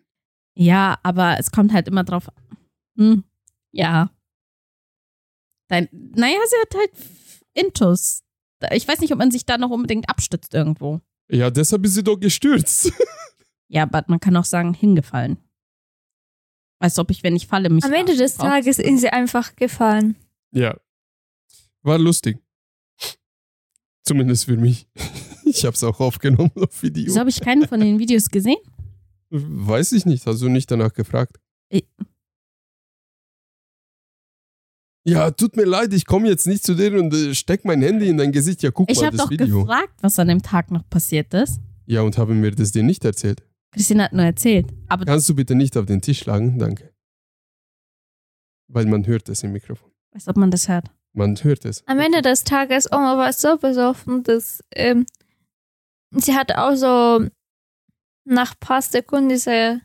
Ja, 0.56 0.98
aber 1.04 1.38
es 1.40 1.52
kommt 1.52 1.72
halt 1.72 1.88
immer 1.88 2.04
drauf. 2.04 2.30
Hm, 2.98 3.24
ja. 3.72 4.10
Dein, 5.68 5.90
naja, 5.92 6.38
sie 6.48 6.56
hat 6.62 6.76
halt 6.76 6.92
Intus. 7.54 8.24
Ich 8.72 8.88
weiß 8.88 9.00
nicht, 9.00 9.12
ob 9.12 9.20
man 9.20 9.32
sich 9.32 9.46
da 9.46 9.58
noch 9.58 9.70
unbedingt 9.70 10.10
abstützt 10.10 10.54
irgendwo. 10.54 11.02
Ja, 11.30 11.50
deshalb 11.52 11.86
ist 11.86 11.94
sie 11.96 12.04
doch 12.04 12.20
gestürzt. 12.20 12.92
Ja, 13.70 13.84
aber 13.84 14.04
man 14.06 14.20
kann 14.20 14.38
auch 14.38 14.46
sagen, 14.46 14.76
hingefallen. 14.76 15.38
Als 16.84 17.00
ob 17.00 17.12
ich, 17.12 17.24
wenn 17.24 17.34
ich 17.38 17.48
falle, 17.48 17.70
mich. 17.70 17.86
Am 17.86 17.94
Ende 17.94 18.18
des 18.18 18.36
drauf- 18.36 18.46
Tages 18.50 18.78
ist 18.78 19.00
sie 19.00 19.08
einfach 19.08 19.56
gefallen. 19.56 20.18
Ja. 20.52 20.76
War 21.82 21.98
lustig. 21.98 22.38
Zumindest 24.04 24.46
für 24.46 24.58
mich. 24.58 24.88
Ich 25.46 25.66
habe 25.66 25.76
es 25.76 25.84
auch 25.84 26.00
aufgenommen 26.00 26.52
auf 26.56 26.82
Video. 26.82 27.06
Wieso 27.06 27.20
habe 27.20 27.30
ich 27.30 27.40
keine 27.40 27.68
von 27.68 27.80
den 27.80 28.00
Videos 28.00 28.30
gesehen? 28.30 28.58
Weiß 29.30 29.92
ich 29.92 30.06
nicht, 30.06 30.26
hast 30.26 30.42
du 30.42 30.50
nicht 30.50 30.72
danach 30.72 30.94
gefragt? 30.94 31.38
Ich- 31.70 31.86
Ja, 35.06 35.30
tut 35.32 35.56
mir 35.58 35.66
leid, 35.66 35.94
ich 35.94 36.06
komme 36.06 36.28
jetzt 36.30 36.48
nicht 36.48 36.64
zu 36.64 36.74
dir 36.76 36.98
und 36.98 37.14
äh, 37.14 37.36
steck 37.36 37.66
mein 37.66 37.82
Handy 37.82 38.08
in 38.08 38.18
dein 38.18 38.32
Gesicht. 38.32 38.64
Ja, 38.64 38.72
guck 38.72 38.90
Ich 38.90 38.98
mal 39.00 39.08
habe 39.08 39.18
das 39.18 39.26
doch 39.26 39.32
Video. 39.32 39.62
gefragt, 39.64 39.94
was 40.02 40.18
an 40.18 40.30
dem 40.30 40.42
Tag 40.42 40.72
noch 40.72 40.90
passiert 40.90 41.34
ist. 41.34 41.60
Ja, 41.86 42.02
und 42.02 42.18
habe 42.18 42.34
mir 42.34 42.52
das 42.52 42.72
dir 42.72 42.84
nicht 42.84 43.04
erzählt. 43.06 43.44
Christine 43.74 44.04
hat 44.04 44.14
nur 44.14 44.24
erzählt. 44.26 44.68
Aber 44.88 45.06
Kannst 45.06 45.28
du 45.30 45.36
bitte 45.36 45.56
nicht 45.56 45.76
auf 45.78 45.86
den 45.86 46.02
Tisch 46.02 46.20
schlagen? 46.20 46.60
Danke. 46.60 46.94
Weil 48.68 48.86
man 48.86 49.06
hört 49.06 49.30
es 49.30 49.44
im 49.44 49.52
Mikrofon. 49.52 49.92
weiß, 50.14 50.28
ob 50.28 50.38
man 50.38 50.52
das 50.52 50.68
hört. 50.70 50.90
Man 51.14 51.36
hört 51.44 51.66
es. 51.66 51.86
Am 51.88 52.00
Ende 52.00 52.22
des 52.22 52.44
Tages, 52.44 52.92
Oma 52.92 53.18
war 53.18 53.32
so 53.34 53.58
besoffen, 53.58 54.24
dass 54.24 54.64
ähm, 54.74 55.06
sie 56.12 56.34
hatte 56.36 56.60
auch 56.60 56.76
so 56.76 57.28
nach 58.26 58.60
paar 58.60 58.82
Sekunden 58.82 59.30
diese 59.30 59.82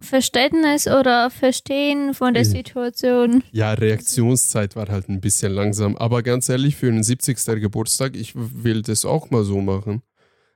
Verständnis 0.00 0.86
oder 0.86 1.28
Verstehen 1.28 2.14
von 2.14 2.32
der 2.32 2.44
Mhm. 2.44 2.50
Situation. 2.50 3.44
Ja, 3.50 3.72
Reaktionszeit 3.72 4.76
war 4.76 4.86
halt 4.88 5.08
ein 5.08 5.20
bisschen 5.20 5.52
langsam. 5.52 5.96
Aber 5.96 6.22
ganz 6.22 6.48
ehrlich, 6.48 6.76
für 6.76 6.86
den 6.90 7.02
70. 7.02 7.60
Geburtstag, 7.60 8.14
ich 8.16 8.32
will 8.36 8.82
das 8.82 9.04
auch 9.04 9.30
mal 9.30 9.42
so 9.44 9.60
machen. 9.60 10.02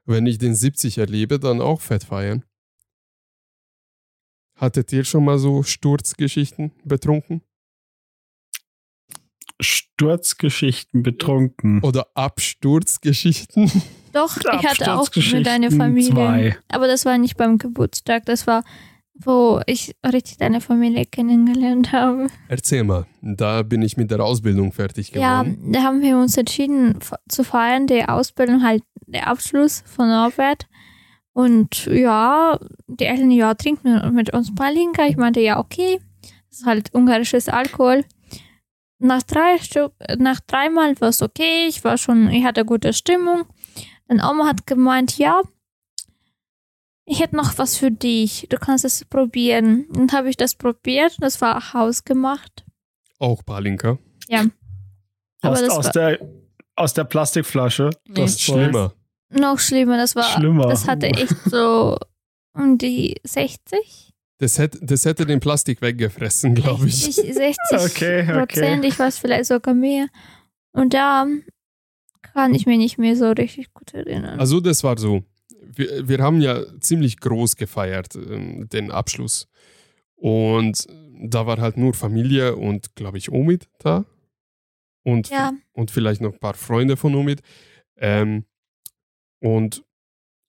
Wenn 0.04 0.26
ich 0.26 0.38
den 0.38 0.54
70 0.54 0.98
erlebe, 0.98 1.38
dann 1.38 1.60
auch 1.60 1.80
fett 1.80 2.04
feiern. 2.04 2.44
Hattet 4.56 4.92
ihr 4.92 5.04
schon 5.04 5.24
mal 5.24 5.38
so 5.38 5.62
Sturzgeschichten 5.62 6.72
betrunken? 6.84 7.42
Sturzgeschichten 9.60 11.02
betrunken. 11.02 11.80
Oder 11.82 12.08
Absturzgeschichten? 12.14 13.70
Doch, 14.12 14.36
ich 14.36 14.46
hatte 14.68 14.94
auch 14.94 15.08
mit 15.14 15.46
deiner 15.46 15.70
Familie. 15.70 16.10
zwei. 16.12 16.56
Aber 16.68 16.86
das 16.86 17.04
war 17.04 17.16
nicht 17.18 17.36
beim 17.36 17.56
Geburtstag, 17.58 18.26
das 18.26 18.46
war, 18.46 18.62
wo 19.14 19.60
ich 19.66 19.94
richtig 20.04 20.36
deine 20.38 20.60
Familie 20.60 21.06
kennengelernt 21.06 21.92
habe. 21.92 22.26
Erzähl 22.48 22.84
mal, 22.84 23.06
da 23.22 23.62
bin 23.62 23.80
ich 23.80 23.96
mit 23.96 24.10
der 24.10 24.20
Ausbildung 24.22 24.72
fertig 24.72 25.10
Ja, 25.12 25.42
geworden. 25.42 25.72
da 25.72 25.82
haben 25.82 26.02
wir 26.02 26.18
uns 26.18 26.36
entschieden 26.36 26.98
zu 27.28 27.42
feiern, 27.44 27.86
die 27.86 28.04
Ausbildung, 28.04 28.62
halt 28.62 28.82
der 29.12 29.28
Abschluss 29.28 29.82
von 29.86 30.08
Norbert. 30.08 30.66
Und 31.34 31.86
ja, 31.86 32.58
die 32.88 33.04
Eltern, 33.04 33.30
ja, 33.30 33.54
trinken 33.54 34.14
mit 34.14 34.32
uns 34.34 34.54
Palinka. 34.54 35.06
Ich 35.06 35.16
meinte, 35.16 35.40
ja, 35.40 35.58
okay. 35.58 36.00
Das 36.50 36.60
ist 36.60 36.66
halt 36.66 36.94
ungarisches 36.94 37.48
Alkohol. 37.48 38.04
Nach 38.98 39.22
drei 39.22 39.58
Stück, 39.58 39.94
nach 40.18 40.40
dreimal 40.40 41.00
war 41.00 41.08
es 41.08 41.22
okay. 41.22 41.66
Ich 41.68 41.82
war 41.84 41.96
schon, 41.96 42.28
ich 42.30 42.44
hatte 42.44 42.64
gute 42.64 42.92
Stimmung. 42.92 43.44
Dann 44.08 44.20
Oma 44.20 44.46
hat 44.46 44.66
gemeint, 44.66 45.16
ja, 45.18 45.40
ich 47.04 47.20
hätte 47.20 47.34
noch 47.36 47.58
was 47.58 47.76
für 47.76 47.90
dich. 47.90 48.46
Du 48.50 48.58
kannst 48.58 48.84
es 48.84 49.04
probieren. 49.04 49.86
Dann 49.92 50.12
habe 50.12 50.28
ich 50.30 50.36
das 50.36 50.54
probiert. 50.54 51.16
Das 51.20 51.40
war 51.40 51.72
hausgemacht. 51.72 52.64
Auch 53.18 53.44
Palinka. 53.44 53.98
Aber 54.30 55.52
Aus, 55.54 55.60
das 55.60 55.70
aus, 55.70 55.84
war- 55.86 55.92
der, 55.92 56.18
aus 56.76 56.94
der 56.94 57.04
Plastikflasche. 57.04 57.90
Nee. 58.06 58.14
Das 58.14 58.36
Zeug. 58.36 58.62
Schlimmer. 58.70 58.94
Noch 59.32 59.58
schlimmer, 59.58 59.96
das 59.96 60.14
war, 60.14 60.24
Schlimmer. 60.24 60.68
das 60.68 60.86
hatte 60.86 61.06
echt 61.06 61.36
so 61.46 61.96
um 62.54 62.78
die 62.78 63.16
60. 63.24 64.12
Das 64.38 64.58
hätte, 64.58 64.78
das 64.82 65.04
hätte 65.04 65.24
den 65.24 65.40
Plastik 65.40 65.80
weggefressen, 65.80 66.54
glaube 66.54 66.88
ich. 66.88 66.96
60, 66.96 67.34
60 67.34 67.56
Okay, 67.72 68.22
okay. 68.22 68.38
Prozent, 68.38 68.84
ich 68.84 68.98
weiß 68.98 69.18
vielleicht 69.18 69.46
sogar 69.46 69.74
mehr. 69.74 70.08
Und 70.72 70.94
da 70.94 71.26
kann 72.22 72.54
ich 72.54 72.66
mich 72.66 72.78
nicht 72.78 72.98
mehr 72.98 73.16
so 73.16 73.30
richtig 73.30 73.72
gut 73.72 73.94
erinnern. 73.94 74.40
Also 74.40 74.60
das 74.60 74.82
war 74.82 74.98
so. 74.98 75.22
Wir, 75.74 76.08
wir 76.08 76.18
haben 76.18 76.40
ja 76.40 76.62
ziemlich 76.80 77.20
groß 77.20 77.56
gefeiert, 77.56 78.14
ähm, 78.16 78.68
den 78.68 78.90
Abschluss. 78.90 79.48
Und 80.16 80.86
da 81.24 81.46
war 81.46 81.58
halt 81.58 81.76
nur 81.76 81.94
Familie 81.94 82.56
und, 82.56 82.94
glaube 82.96 83.18
ich, 83.18 83.30
Omid 83.30 83.68
da. 83.78 84.04
Und, 85.04 85.30
ja, 85.30 85.52
und 85.72 85.90
vielleicht 85.90 86.20
noch 86.20 86.32
ein 86.32 86.38
paar 86.38 86.54
Freunde 86.54 86.96
von 86.96 87.14
Omid. 87.14 87.42
Ähm, 87.96 88.44
und 89.42 89.84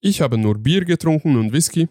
ich 0.02 0.22
habe 0.22 0.38
nur 0.38 0.58
Bier 0.60 0.86
getrunken 0.86 1.36
und 1.36 1.52
Whisky. 1.52 1.90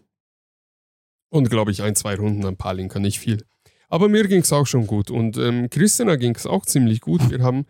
Und, 1.30 1.50
glaube 1.50 1.72
ich, 1.72 1.82
ein, 1.82 1.96
zwei 1.96 2.14
Runden 2.14 2.44
an 2.44 2.56
Palinka, 2.56 3.00
nicht 3.00 3.18
viel. 3.18 3.44
Aber 3.88 4.08
mir 4.08 4.28
ging 4.28 4.42
es 4.42 4.52
auch 4.52 4.66
schon 4.66 4.86
gut. 4.86 5.10
Und 5.10 5.36
ähm, 5.36 5.68
Christina 5.68 6.14
ging 6.16 6.36
es 6.36 6.46
auch 6.46 6.64
ziemlich 6.64 7.00
gut. 7.00 7.28
Wir 7.28 7.42
haben 7.42 7.66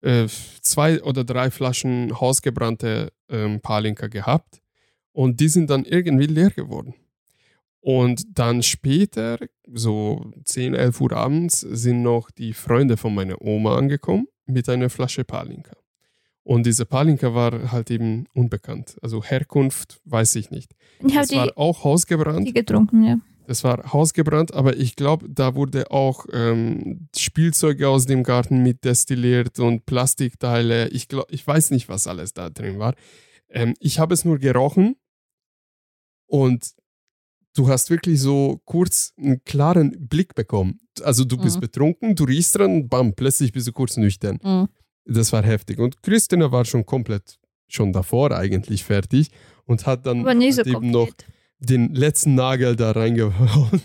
äh, 0.00 0.26
zwei 0.62 1.02
oder 1.02 1.24
drei 1.24 1.50
Flaschen 1.50 2.18
hausgebrannte 2.18 3.12
ähm, 3.28 3.60
Palinka 3.60 4.06
gehabt. 4.06 4.62
Und 5.12 5.40
die 5.40 5.48
sind 5.48 5.68
dann 5.68 5.84
irgendwie 5.84 6.26
leer 6.26 6.50
geworden. 6.50 6.94
Und 7.80 8.38
dann 8.38 8.62
später, 8.62 9.38
so 9.70 10.32
10, 10.44 10.74
11 10.74 11.00
Uhr 11.00 11.12
abends, 11.12 11.60
sind 11.60 12.02
noch 12.02 12.30
die 12.30 12.54
Freunde 12.54 12.96
von 12.96 13.14
meiner 13.14 13.42
Oma 13.42 13.76
angekommen 13.76 14.26
mit 14.46 14.68
einer 14.68 14.88
Flasche 14.88 15.24
Palinka. 15.24 15.79
Und 16.42 16.64
diese 16.66 16.86
Palinka 16.86 17.34
war 17.34 17.70
halt 17.70 17.90
eben 17.90 18.26
unbekannt. 18.34 18.96
Also 19.02 19.22
Herkunft 19.22 20.00
weiß 20.04 20.34
ich 20.36 20.50
nicht. 20.50 20.72
ich 21.06 21.14
habe 21.14 21.24
Es 21.24 21.32
war 21.34 21.46
die, 21.48 21.56
auch 21.56 21.84
hausgebrannt. 21.84 22.46
die 22.48 22.52
getrunken, 22.54 23.04
ja. 23.04 23.18
Das 23.46 23.64
war 23.64 23.92
hausgebrannt, 23.92 24.54
aber 24.54 24.76
ich 24.76 24.94
glaube, 24.96 25.28
da 25.28 25.54
wurde 25.56 25.90
auch 25.90 26.24
ähm, 26.32 27.08
Spielzeuge 27.16 27.88
aus 27.88 28.06
dem 28.06 28.22
Garten 28.22 28.62
mit 28.62 28.84
destilliert 28.84 29.58
und 29.58 29.86
Plastikteile. 29.86 30.88
Ich, 30.90 31.08
glaub, 31.08 31.30
ich 31.32 31.44
weiß 31.46 31.72
nicht, 31.72 31.88
was 31.88 32.06
alles 32.06 32.32
da 32.32 32.48
drin 32.48 32.78
war. 32.78 32.94
Ähm, 33.48 33.74
ich 33.80 33.98
habe 33.98 34.14
es 34.14 34.24
nur 34.24 34.38
gerochen 34.38 34.94
und 36.26 36.70
du 37.56 37.68
hast 37.68 37.90
wirklich 37.90 38.20
so 38.20 38.60
kurz 38.64 39.12
einen 39.18 39.42
klaren 39.44 40.08
Blick 40.08 40.34
bekommen. 40.34 40.78
Also 41.02 41.24
du 41.24 41.36
bist 41.36 41.56
Mhm. 41.56 41.60
betrunken, 41.60 42.14
du 42.14 42.24
riechst 42.24 42.56
dran, 42.56 42.88
bam, 42.88 43.14
plötzlich 43.14 43.52
bist 43.52 43.66
du 43.66 43.72
kurz 43.72 43.96
nüchtern. 43.96 44.38
Mhm. 44.42 44.68
Das 45.12 45.32
war 45.32 45.42
heftig. 45.42 45.78
Und 45.78 46.02
Christina 46.02 46.52
war 46.52 46.64
schon 46.64 46.86
komplett 46.86 47.38
schon 47.68 47.92
davor 47.92 48.32
eigentlich 48.32 48.84
fertig 48.84 49.30
und 49.64 49.86
hat 49.86 50.06
dann 50.06 50.24
so 50.52 50.62
eben 50.62 50.90
noch 50.90 51.06
komplett. 51.06 51.26
den 51.58 51.94
letzten 51.94 52.34
Nagel 52.34 52.76
da 52.76 52.92
reingehauen. 52.92 53.82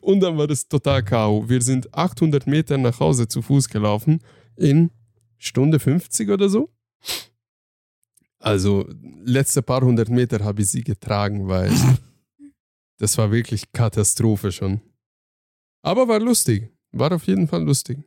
Und 0.00 0.20
dann 0.20 0.36
war 0.36 0.48
das 0.48 0.66
total 0.68 1.04
K.O. 1.04 1.48
Wir 1.48 1.62
sind 1.62 1.94
800 1.94 2.46
Meter 2.46 2.78
nach 2.78 2.98
Hause 2.98 3.28
zu 3.28 3.42
Fuß 3.42 3.68
gelaufen 3.68 4.20
in 4.56 4.90
Stunde 5.38 5.78
50 5.78 6.30
oder 6.30 6.48
so. 6.48 6.70
Also 8.38 8.88
letzte 9.22 9.62
paar 9.62 9.82
hundert 9.82 10.08
Meter 10.08 10.44
habe 10.44 10.62
ich 10.62 10.70
sie 10.70 10.82
getragen, 10.82 11.46
weil 11.46 11.72
das 12.98 13.16
war 13.18 13.30
wirklich 13.30 13.70
Katastrophe 13.72 14.50
schon. 14.50 14.80
Aber 15.82 16.08
war 16.08 16.18
lustig. 16.18 16.72
War 16.90 17.12
auf 17.12 17.26
jeden 17.28 17.46
Fall 17.46 17.62
lustig. 17.62 17.98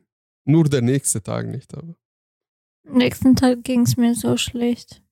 Nur 0.46 0.64
der 0.64 0.80
nächste 0.80 1.22
Tag 1.22 1.48
nicht, 1.48 1.74
aber 1.76 1.96
Am 2.86 2.98
nächsten 2.98 3.34
Tag 3.34 3.64
ging 3.64 3.82
es 3.82 3.96
mir 3.96 4.14
so 4.14 4.36
schlecht. 4.36 5.02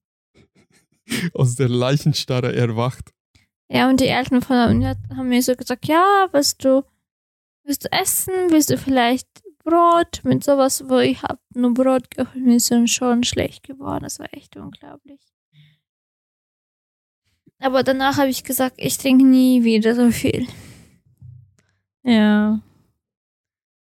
aus 1.35 1.57
der 1.57 1.69
Leichenstarre 1.69 2.55
erwacht. 2.55 3.13
Ja, 3.69 3.89
und 3.89 4.01
die 4.01 4.07
Eltern 4.07 4.43
von 4.43 4.79
mir 4.79 4.97
haben 5.17 5.29
mir 5.29 5.43
so 5.43 5.57
gesagt, 5.57 5.87
ja, 5.87 6.29
willst 6.33 6.65
du, 6.65 6.85
willst 7.65 7.85
du 7.85 7.93
essen? 7.93 8.33
Willst 8.51 8.71
du 8.71 8.79
vielleicht 8.79 9.29
Brot? 9.65 10.21
Mit 10.23 10.45
sowas, 10.45 10.85
wo 10.89 10.99
ich 10.99 11.23
hab 11.23 11.41
nur 11.55 11.75
Brot 11.75 12.11
geholt, 12.11 12.37
mir 12.37 12.57
ist 12.57 12.71
dann 12.71 12.87
schon 12.87 13.25
schlecht 13.25 13.65
geworden. 13.65 14.05
Das 14.05 14.21
war 14.21 14.33
echt 14.33 14.57
unglaublich. 14.57 15.21
Aber 17.59 17.83
danach 17.83 18.19
habe 18.19 18.29
ich 18.29 18.45
gesagt, 18.45 18.77
ich 18.79 18.99
trinke 18.99 19.25
nie 19.25 19.65
wieder 19.65 19.95
so 19.95 20.11
viel. 20.11 20.47
Ja. 22.05 22.61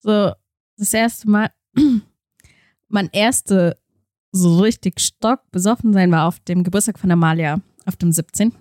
So, 0.00 0.32
das 0.76 0.92
erste 0.94 1.28
Mal, 1.28 1.50
mein 2.88 3.08
erste 3.12 3.76
so 4.32 4.60
richtig 4.60 5.00
stock 5.00 5.50
besoffen 5.50 5.92
sein 5.92 6.10
war 6.10 6.26
auf 6.26 6.40
dem 6.40 6.64
Geburtstag 6.64 6.98
von 6.98 7.10
Amalia, 7.10 7.60
auf 7.84 7.96
dem 7.96 8.12
17. 8.12 8.52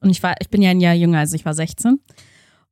Und 0.00 0.10
ich 0.10 0.22
war, 0.22 0.34
ich 0.40 0.50
bin 0.50 0.60
ja 0.60 0.70
ein 0.70 0.80
Jahr 0.80 0.94
jünger, 0.94 1.20
also 1.20 1.36
ich 1.36 1.44
war 1.44 1.54
16. 1.54 2.00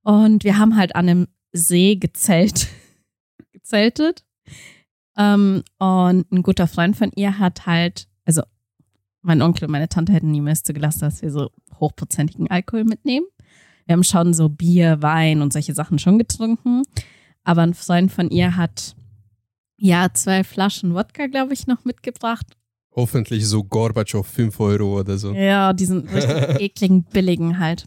Und 0.02 0.44
wir 0.44 0.58
haben 0.58 0.76
halt 0.76 0.96
an 0.96 1.08
einem 1.08 1.28
See 1.52 1.96
gezelt, 1.96 2.68
gezeltet. 3.52 4.24
Ähm, 5.16 5.62
und 5.78 6.32
ein 6.32 6.42
guter 6.42 6.66
Freund 6.66 6.96
von 6.96 7.10
ihr 7.14 7.38
hat 7.38 7.66
halt, 7.66 8.08
also 8.24 8.42
mein 9.20 9.40
Onkel 9.40 9.66
und 9.66 9.70
meine 9.70 9.88
Tante 9.88 10.12
hätten 10.12 10.32
niemals 10.32 10.64
zugelassen, 10.64 11.00
dass 11.00 11.22
wir 11.22 11.30
so 11.30 11.50
hochprozentigen 11.78 12.50
Alkohol 12.50 12.84
mitnehmen. 12.84 13.26
Wir 13.86 13.94
haben 13.94 14.04
schon 14.04 14.34
so 14.34 14.48
Bier, 14.48 15.02
Wein 15.02 15.42
und 15.42 15.52
solche 15.52 15.74
Sachen 15.74 15.98
schon 15.98 16.18
getrunken. 16.18 16.82
Aber 17.44 17.62
ein 17.62 17.74
Freund 17.74 18.12
von 18.12 18.30
ihr 18.30 18.56
hat 18.56 18.94
ja 19.76 20.08
zwei 20.14 20.44
Flaschen 20.44 20.94
Wodka, 20.94 21.26
glaube 21.26 21.52
ich, 21.52 21.66
noch 21.66 21.84
mitgebracht 21.84 22.56
Hoffentlich 22.94 23.46
so 23.46 23.64
Gorbatschow 23.64 24.26
5 24.26 24.60
Euro 24.60 25.00
oder 25.00 25.16
so. 25.16 25.32
Ja, 25.32 25.72
diesen 25.72 26.06
richtig 26.08 26.60
ekligen, 26.60 27.04
billigen 27.04 27.58
halt. 27.58 27.86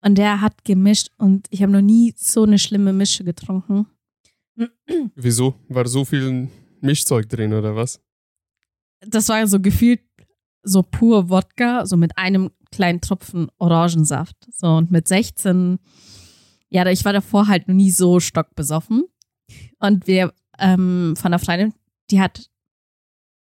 Und 0.00 0.18
der 0.18 0.40
hat 0.40 0.64
gemischt 0.64 1.10
und 1.16 1.46
ich 1.50 1.62
habe 1.62 1.72
noch 1.72 1.80
nie 1.80 2.12
so 2.16 2.42
eine 2.42 2.58
schlimme 2.58 2.92
Mische 2.92 3.22
getrunken. 3.22 3.86
Wieso? 5.14 5.54
War 5.68 5.86
so 5.86 6.04
viel 6.04 6.48
Mischzeug 6.80 7.28
drin 7.28 7.52
oder 7.52 7.76
was? 7.76 8.00
Das 9.00 9.28
war 9.28 9.46
so 9.46 9.60
gefühlt 9.60 10.00
so 10.62 10.82
pur 10.82 11.28
Wodka, 11.28 11.86
so 11.86 11.96
mit 11.96 12.18
einem 12.18 12.50
kleinen 12.72 13.00
Tropfen 13.00 13.48
Orangensaft. 13.58 14.36
So 14.50 14.66
und 14.74 14.90
mit 14.90 15.06
16, 15.06 15.78
ja, 16.70 16.86
ich 16.86 17.04
war 17.04 17.12
davor 17.12 17.48
halt 17.48 17.68
noch 17.68 17.74
nie 17.74 17.90
so 17.90 18.20
stockbesoffen. 18.20 19.04
Und 19.78 20.06
wir 20.06 20.32
ähm, 20.58 21.14
von 21.16 21.30
der 21.30 21.38
Freundin, 21.38 21.74
die 22.10 22.20
hat, 22.20 22.50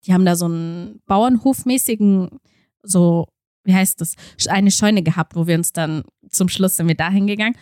die 0.07 0.12
haben 0.12 0.25
da 0.25 0.37
so 0.37 0.47
einen 0.47 1.01
Bauernhofmäßigen, 1.07 2.40
so, 2.83 3.29
wie 3.64 3.75
heißt 3.75 4.01
das, 4.01 4.14
eine 4.49 4.71
Scheune 4.71 5.03
gehabt, 5.03 5.37
wo 5.37 5.47
wir 5.47 5.57
uns 5.57 5.73
dann 5.73 6.03
zum 6.29 6.49
Schluss 6.49 6.77
sind 6.77 6.88
wir 6.88 6.94
da 6.94 7.11
hingegangen. 7.11 7.57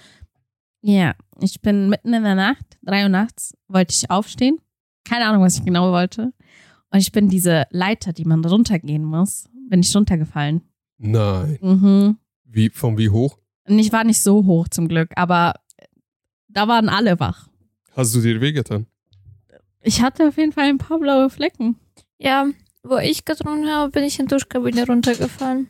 Ja, 0.83 1.15
ich 1.41 1.61
bin 1.61 1.89
mitten 1.89 2.15
in 2.15 2.23
der 2.23 2.35
Nacht, 2.35 2.79
drei 2.83 3.03
Uhr 3.03 3.09
nachts, 3.09 3.55
wollte 3.69 3.93
ich 3.93 4.11
aufstehen. 4.11 4.59
Keine 5.05 5.27
Ahnung, 5.27 5.43
was 5.43 5.59
ich 5.59 5.65
genau 5.65 5.93
wollte. 5.93 6.33
Und 6.91 6.99
ich 6.99 7.13
bin 7.13 7.29
diese 7.29 7.67
Leiter, 7.71 8.13
die 8.13 8.25
man 8.25 8.45
runtergehen 8.45 9.05
muss, 9.05 9.49
bin 9.69 9.81
ich 9.81 9.95
runtergefallen. 9.95 10.63
Nein. 10.99 11.59
Mhm. 11.61 12.19
Wie, 12.45 12.71
von 12.71 12.97
wie 12.99 13.11
hoch? 13.11 13.39
Und 13.69 13.79
ich 13.79 13.93
war 13.93 14.05
nicht 14.05 14.21
so 14.21 14.45
hoch 14.45 14.69
zum 14.69 14.89
Glück, 14.89 15.11
aber 15.17 15.55
da 16.49 16.69
waren 16.69 16.89
alle 16.89 17.19
wach. 17.21 17.49
Hast 17.95 18.15
du 18.15 18.21
dir 18.21 18.41
wehgetan? 18.41 18.87
Ich 19.83 20.03
hatte 20.03 20.29
auf 20.29 20.37
jeden 20.37 20.53
Fall 20.53 20.65
ein 20.65 20.79
paar 20.79 20.99
blaue 20.99 21.31
Flecken. 21.31 21.77
Ja, 22.19 22.47
wo 22.83 22.99
ich 22.99 23.25
getrunken 23.25 23.69
habe, 23.69 23.91
bin 23.91 24.05
ich 24.05 24.19
in 24.19 24.27
die 24.27 24.35
Duschkabine 24.35 24.87
runtergefallen. 24.87 25.69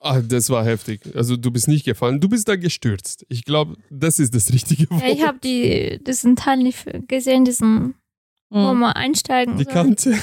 Ah, 0.00 0.20
das 0.20 0.50
war 0.50 0.64
heftig. 0.64 1.02
Also 1.14 1.36
du 1.36 1.50
bist 1.52 1.68
nicht 1.68 1.84
gefallen, 1.84 2.20
du 2.20 2.28
bist 2.28 2.48
da 2.48 2.56
gestürzt. 2.56 3.24
Ich 3.28 3.44
glaube, 3.44 3.76
das 3.90 4.18
ist 4.18 4.34
das 4.34 4.52
richtige 4.52 4.90
Wort. 4.90 5.00
Ja, 5.02 5.08
ich 5.08 5.24
habe 5.24 5.38
die, 5.38 6.02
diesen 6.04 6.34
Teil 6.34 6.58
nicht 6.58 6.84
gesehen, 7.08 7.44
diesen, 7.44 7.94
wo 8.50 8.72
Mhm. 8.74 8.80
man 8.80 8.92
einsteigen 8.94 9.56
die 9.58 9.64
soll. 9.64 9.72
Kante. 9.72 10.18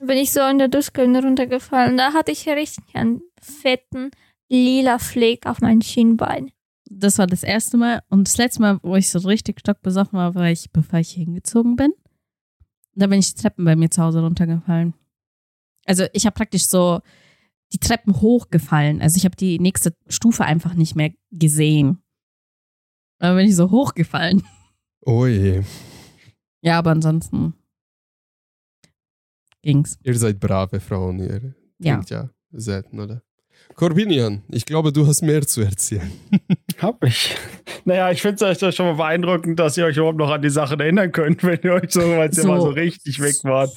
Bin 0.00 0.16
ich 0.18 0.32
so 0.32 0.40
in 0.40 0.58
der 0.58 0.68
Duschkabine 0.68 1.22
runtergefallen. 1.22 1.96
Da 1.96 2.12
hatte 2.12 2.32
ich 2.32 2.48
richtig 2.48 2.82
einen 2.94 3.20
fetten 3.40 4.10
lila 4.50 4.98
Fleck 4.98 5.46
auf 5.46 5.60
mein 5.60 5.80
Schienbein. 5.80 6.50
Das 6.90 7.18
war 7.18 7.26
das 7.26 7.42
erste 7.44 7.76
Mal. 7.76 8.02
Und 8.08 8.26
das 8.28 8.36
letzte 8.36 8.60
Mal, 8.62 8.80
wo 8.82 8.96
ich 8.96 9.08
so 9.10 9.20
richtig 9.20 9.60
stockbesoffen 9.60 10.18
war, 10.18 10.34
war 10.34 10.50
ich, 10.50 10.70
bevor 10.72 10.98
ich 10.98 11.10
hier 11.10 11.24
hingezogen 11.24 11.76
bin. 11.76 11.92
Da 12.94 13.06
bin 13.06 13.20
ich 13.20 13.32
die 13.34 13.40
Treppen 13.40 13.64
bei 13.64 13.76
mir 13.76 13.90
zu 13.90 14.02
Hause 14.02 14.20
runtergefallen. 14.20 14.94
Also 15.86 16.04
ich 16.12 16.26
habe 16.26 16.34
praktisch 16.34 16.66
so 16.66 17.00
die 17.72 17.78
Treppen 17.78 18.20
hochgefallen. 18.20 19.00
Also 19.00 19.16
ich 19.16 19.24
habe 19.24 19.36
die 19.36 19.60
nächste 19.60 19.94
Stufe 20.08 20.44
einfach 20.44 20.74
nicht 20.74 20.96
mehr 20.96 21.12
gesehen. 21.30 22.02
Da 23.18 23.34
bin 23.34 23.46
ich 23.46 23.54
so 23.54 23.70
hochgefallen. 23.70 24.42
Oh 25.02 25.26
je. 25.26 25.62
Ja, 26.62 26.78
aber 26.78 26.90
ansonsten 26.90 27.54
ging's. 29.62 29.98
Ihr 30.02 30.18
seid 30.18 30.40
brave 30.40 30.80
Frauen, 30.80 31.18
ihr 31.20 31.54
Ja. 31.78 31.94
trinkt 31.94 32.10
ja 32.10 32.30
selten, 32.50 32.98
oder? 33.00 33.22
Corbinian, 33.74 34.42
ich 34.50 34.66
glaube, 34.66 34.92
du 34.92 35.06
hast 35.06 35.22
mehr 35.22 35.40
zu 35.46 35.62
erzählen. 35.62 36.10
Hab 36.82 37.02
ich. 37.04 37.34
Naja, 37.84 38.10
ich 38.10 38.20
finde 38.20 38.44
es 38.44 38.76
schon 38.76 38.86
mal 38.86 38.94
beeindruckend, 38.94 39.58
dass 39.58 39.76
ihr 39.78 39.86
euch 39.86 39.96
überhaupt 39.96 40.18
noch 40.18 40.30
an 40.30 40.42
die 40.42 40.50
Sachen 40.50 40.80
erinnern 40.80 41.12
könnt, 41.12 41.42
wenn 41.44 41.60
ihr 41.62 41.74
euch 41.74 41.90
so, 41.90 42.00
als 42.02 42.36
ihr 42.36 42.42
So. 42.42 42.48
mal 42.48 42.60
so 42.60 42.68
richtig 42.68 43.20
weg 43.20 43.36
wart. 43.42 43.70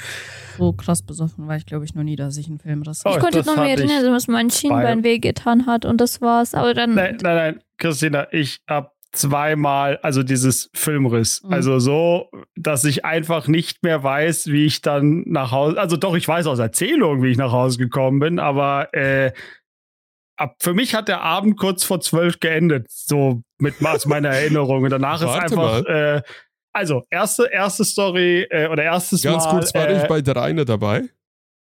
So 0.58 0.74
krass 0.74 1.02
besoffen 1.02 1.48
war 1.48 1.56
ich, 1.56 1.66
glaube 1.66 1.86
ich, 1.86 1.96
noch 1.96 2.04
nie, 2.04 2.16
dass 2.16 2.38
ich 2.38 2.48
einen 2.48 2.60
Film 2.60 2.82
riss. 2.82 3.02
Oh, 3.06 3.12
ich 3.12 3.20
konnte 3.20 3.40
noch 3.46 3.56
mehr 3.56 3.78
erinnern, 3.78 4.04
dass 4.04 4.28
mein 4.28 4.50
Schienbein 4.50 5.04
wehgetan 5.04 5.66
hat 5.66 5.86
und 5.86 6.02
das 6.02 6.22
war's. 6.22 6.54
Aber 6.54 6.74
dann, 6.74 6.96
Nein, 6.96 7.18
nein, 7.22 7.36
nein, 7.36 7.60
Christina, 7.78 8.28
ich 8.32 8.60
hab 8.68 8.94
zweimal, 9.14 10.00
also 10.02 10.22
dieses 10.24 10.70
Filmriss. 10.74 11.44
Mhm. 11.44 11.54
Also 11.54 11.80
so, 11.80 12.30
dass 12.56 12.84
ich 12.84 13.06
einfach 13.06 13.48
nicht 13.48 13.84
mehr 13.84 14.04
weiß, 14.04 14.48
wie 14.48 14.66
ich 14.66 14.82
dann 14.82 15.24
nach 15.28 15.52
Hause, 15.52 15.80
also 15.80 15.96
doch, 15.98 16.16
ich 16.16 16.28
weiß 16.28 16.48
aus 16.48 16.60
Erzählung, 16.60 17.24
wie 17.24 17.30
ich 17.30 17.38
nach 17.38 17.52
Hause 17.52 17.78
gekommen 17.78 18.20
bin, 18.20 18.40
aber 18.40 18.94
äh, 18.94 19.32
ab, 20.44 20.56
für 20.62 20.74
mich 20.74 20.94
hat 20.94 21.08
der 21.08 21.22
Abend 21.22 21.58
kurz 21.58 21.84
vor 21.84 22.02
zwölf 22.02 22.40
geendet, 22.40 22.88
so 22.90 23.42
mit 23.58 23.76
aus 23.84 24.06
meiner 24.06 24.30
Erinnerung. 24.30 24.84
Und 24.84 24.90
danach 24.90 25.22
ist 25.22 25.28
einfach, 25.28 25.84
äh, 25.86 26.22
also 26.74 27.04
erste, 27.10 27.50
erste 27.52 27.86
Story 27.86 28.46
äh, 28.50 28.68
oder 28.68 28.84
erstes 28.84 29.22
Ganz 29.22 29.46
Mal. 29.46 29.52
kurz, 29.52 29.74
war 29.74 29.90
äh, 29.90 30.02
ich 30.02 30.08
bei 30.08 30.22
der 30.22 30.38
eine 30.38 30.66
dabei? 30.66 31.10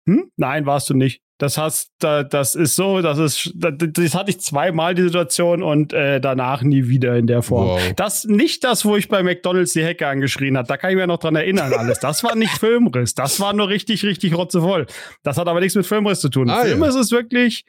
hm? 0.07 0.31
Nein, 0.37 0.67
warst 0.67 0.89
du 0.89 0.95
nicht. 0.95 1.21
Das 1.39 1.59
hast, 1.59 1.91
da, 1.99 2.23
das 2.23 2.55
ist 2.55 2.77
so, 2.77 3.03
das 3.03 3.19
ist, 3.19 3.53
das, 3.55 4.15
hatte 4.15 4.31
ich 4.31 4.41
zweimal 4.41 4.95
die 4.95 5.03
Situation 5.03 5.63
und 5.63 5.93
äh, 5.93 6.19
danach 6.19 6.63
nie 6.63 6.89
wieder 6.89 7.17
in 7.17 7.27
der 7.27 7.43
Form. 7.43 7.69
Wow. 7.69 7.93
Das 7.95 8.25
nicht 8.25 8.65
das, 8.65 8.87
wo 8.87 8.97
ich 8.97 9.09
bei 9.09 9.23
McDonalds 9.23 9.75
die 9.75 9.85
Hecke 9.85 10.07
angeschrien 10.07 10.57
hat. 10.57 10.71
Da 10.71 10.79
kann 10.79 10.91
ich 10.91 10.97
mir 10.97 11.07
noch 11.07 11.19
dran 11.19 11.37
erinnern 11.37 11.75
alles. 11.75 11.99
Das 11.99 12.25
war 12.25 12.37
nicht 12.37 12.53
Filmriss. 12.59 13.15
Das 13.15 13.39
war 13.39 13.53
nur 13.53 13.69
richtig, 13.69 14.03
richtig 14.05 14.35
rotzevoll. 14.35 14.87
Das 15.25 15.37
hat 15.37 15.47
aber 15.47 15.61
nichts 15.61 15.75
mit 15.75 15.85
Filmriss 15.85 16.21
zu 16.21 16.31
tun. 16.31 16.49
Ah, 16.49 16.61
ja. 16.61 16.65
Filmriss 16.71 16.95
ist 16.95 17.13
wirklich 17.13 17.67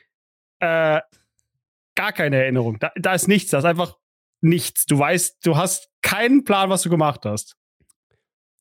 äh, 0.60 1.02
gar 1.96 2.12
keine 2.14 2.38
Erinnerung. 2.38 2.78
Da, 2.80 2.92
da 2.96 3.14
ist 3.14 3.28
nichts. 3.28 3.52
Da 3.52 3.60
ist 3.60 3.66
einfach 3.66 3.98
nichts. 4.42 4.86
Du 4.86 4.98
weißt, 5.00 5.46
du 5.46 5.58
hast 5.58 5.90
keinen 6.02 6.44
Plan, 6.44 6.70
was 6.70 6.84
du 6.84 6.90
gemacht 6.90 7.26
hast. 7.26 7.56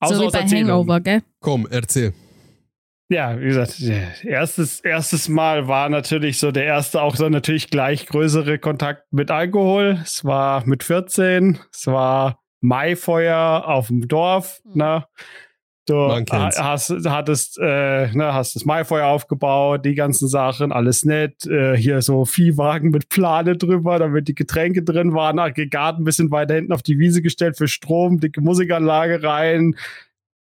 so 0.04 0.20
wie 0.20 0.30
bei 0.30 0.40
Erzählung. 0.40 0.70
Hangover, 0.70 1.00
gell? 1.00 1.22
Komm, 1.40 1.66
erzähl. 1.70 2.12
Ja, 3.08 3.38
wie 3.40 3.44
gesagt, 3.46 3.80
erstes, 4.24 4.80
erstes 4.80 5.28
Mal 5.28 5.68
war 5.68 5.88
natürlich 5.88 6.38
so 6.38 6.50
der 6.50 6.64
erste 6.64 7.00
auch 7.02 7.14
so 7.14 7.28
natürlich 7.28 7.70
gleich 7.70 8.06
größere 8.06 8.58
Kontakt 8.58 9.04
mit 9.12 9.30
Alkohol. 9.30 10.00
Es 10.02 10.24
war 10.24 10.66
mit 10.66 10.82
14, 10.82 11.60
es 11.72 11.86
war 11.86 12.40
Maifeuer 12.62 13.64
auf 13.68 13.86
dem 13.88 14.08
Dorf, 14.08 14.60
Mhm. 14.64 14.72
ne? 14.78 15.04
Du 15.86 16.10
hast, 16.10 16.90
hattest, 17.06 17.58
äh, 17.58 18.08
ne, 18.12 18.34
hast 18.34 18.56
das 18.56 18.64
Maifeuer 18.64 19.06
aufgebaut, 19.06 19.84
die 19.84 19.94
ganzen 19.94 20.28
Sachen, 20.28 20.72
alles 20.72 21.04
nett. 21.04 21.46
Äh, 21.46 21.76
hier 21.76 22.02
so 22.02 22.24
Viehwagen 22.24 22.90
mit 22.90 23.08
Plane 23.08 23.56
drüber, 23.56 24.00
damit 24.00 24.26
die 24.26 24.34
Getränke 24.34 24.82
drin 24.82 25.14
waren. 25.14 25.38
Aggregat 25.38 25.98
ein 25.98 26.04
bisschen 26.04 26.32
weiter 26.32 26.54
hinten 26.54 26.72
auf 26.72 26.82
die 26.82 26.98
Wiese 26.98 27.22
gestellt 27.22 27.56
für 27.56 27.68
Strom, 27.68 28.18
dicke 28.18 28.40
Musikanlage 28.40 29.22
rein. 29.22 29.76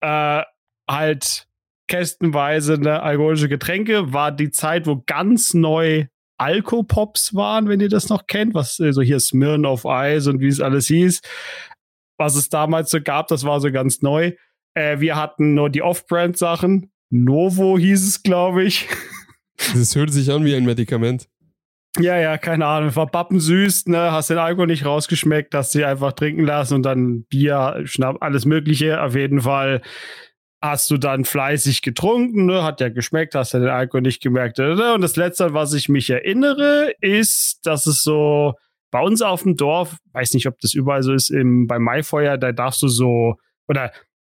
Äh, 0.02 0.42
halt 0.88 1.46
kästenweise 1.88 2.78
ne, 2.78 3.02
alkoholische 3.02 3.48
Getränke. 3.48 4.12
War 4.12 4.32
die 4.32 4.50
Zeit, 4.50 4.86
wo 4.86 5.02
ganz 5.06 5.54
neu 5.54 6.06
Alkopops 6.36 7.34
waren, 7.34 7.68
wenn 7.68 7.80
ihr 7.80 7.88
das 7.88 8.08
noch 8.08 8.26
kennt. 8.26 8.54
Was 8.54 8.78
äh, 8.78 8.92
so 8.92 9.02
hier 9.02 9.20
Smirnoff 9.20 9.86
Eis 9.86 10.26
und 10.26 10.40
wie 10.40 10.48
es 10.48 10.60
alles 10.60 10.86
hieß. 10.86 11.20
Was 12.18 12.34
es 12.34 12.50
damals 12.50 12.90
so 12.90 13.00
gab, 13.00 13.28
das 13.28 13.44
war 13.44 13.60
so 13.60 13.72
ganz 13.72 14.02
neu. 14.02 14.32
Äh, 14.74 15.00
wir 15.00 15.16
hatten 15.16 15.54
nur 15.54 15.70
die 15.70 15.82
Off-Brand-Sachen. 15.82 16.90
Novo 17.10 17.78
hieß 17.78 18.06
es, 18.06 18.22
glaube 18.22 18.64
ich. 18.64 18.88
Das 19.74 19.94
hört 19.94 20.10
sich 20.10 20.32
an 20.32 20.42
wie 20.46 20.54
ein 20.54 20.64
Medikament. 20.64 21.28
Ja, 21.98 22.16
ja, 22.18 22.38
keine 22.38 22.64
Ahnung. 22.64 22.96
War 22.96 23.06
bappensüß, 23.06 23.88
ne? 23.88 24.10
Hast 24.10 24.30
den 24.30 24.38
Alkohol 24.38 24.68
nicht 24.68 24.86
rausgeschmeckt, 24.86 25.54
hast 25.54 25.72
sie 25.72 25.84
einfach 25.84 26.12
trinken 26.12 26.46
lassen 26.46 26.76
und 26.76 26.82
dann 26.82 27.24
Bier, 27.24 27.82
Schnapp, 27.84 28.16
alles 28.20 28.46
Mögliche. 28.46 29.02
Auf 29.02 29.14
jeden 29.14 29.42
Fall 29.42 29.82
hast 30.62 30.90
du 30.90 30.98
dann 30.98 31.24
fleißig 31.24 31.82
getrunken, 31.82 32.46
ne? 32.46 32.62
Hat 32.62 32.80
ja 32.80 32.90
geschmeckt, 32.90 33.34
hast 33.34 33.52
ja 33.52 33.58
den 33.58 33.68
Alkohol 33.68 34.02
nicht 34.02 34.22
gemerkt. 34.22 34.58
oder? 34.60 34.94
Und 34.94 35.00
das 35.00 35.16
Letzte, 35.16 35.52
was 35.52 35.74
ich 35.74 35.88
mich 35.88 36.08
erinnere, 36.08 36.94
ist, 37.00 37.60
dass 37.64 37.86
es 37.86 38.02
so 38.02 38.54
bei 38.90 39.00
uns 39.00 39.22
auf 39.22 39.42
dem 39.42 39.56
Dorf, 39.56 39.96
weiß 40.12 40.34
nicht, 40.34 40.46
ob 40.46 40.58
das 40.60 40.74
überall 40.74 41.02
so 41.02 41.12
ist, 41.12 41.30
im, 41.30 41.66
beim 41.66 41.82
Maifeuer, 41.82 42.38
da 42.38 42.52
darfst 42.52 42.82
du 42.82 42.88
so, 42.88 43.36
oder 43.68 43.92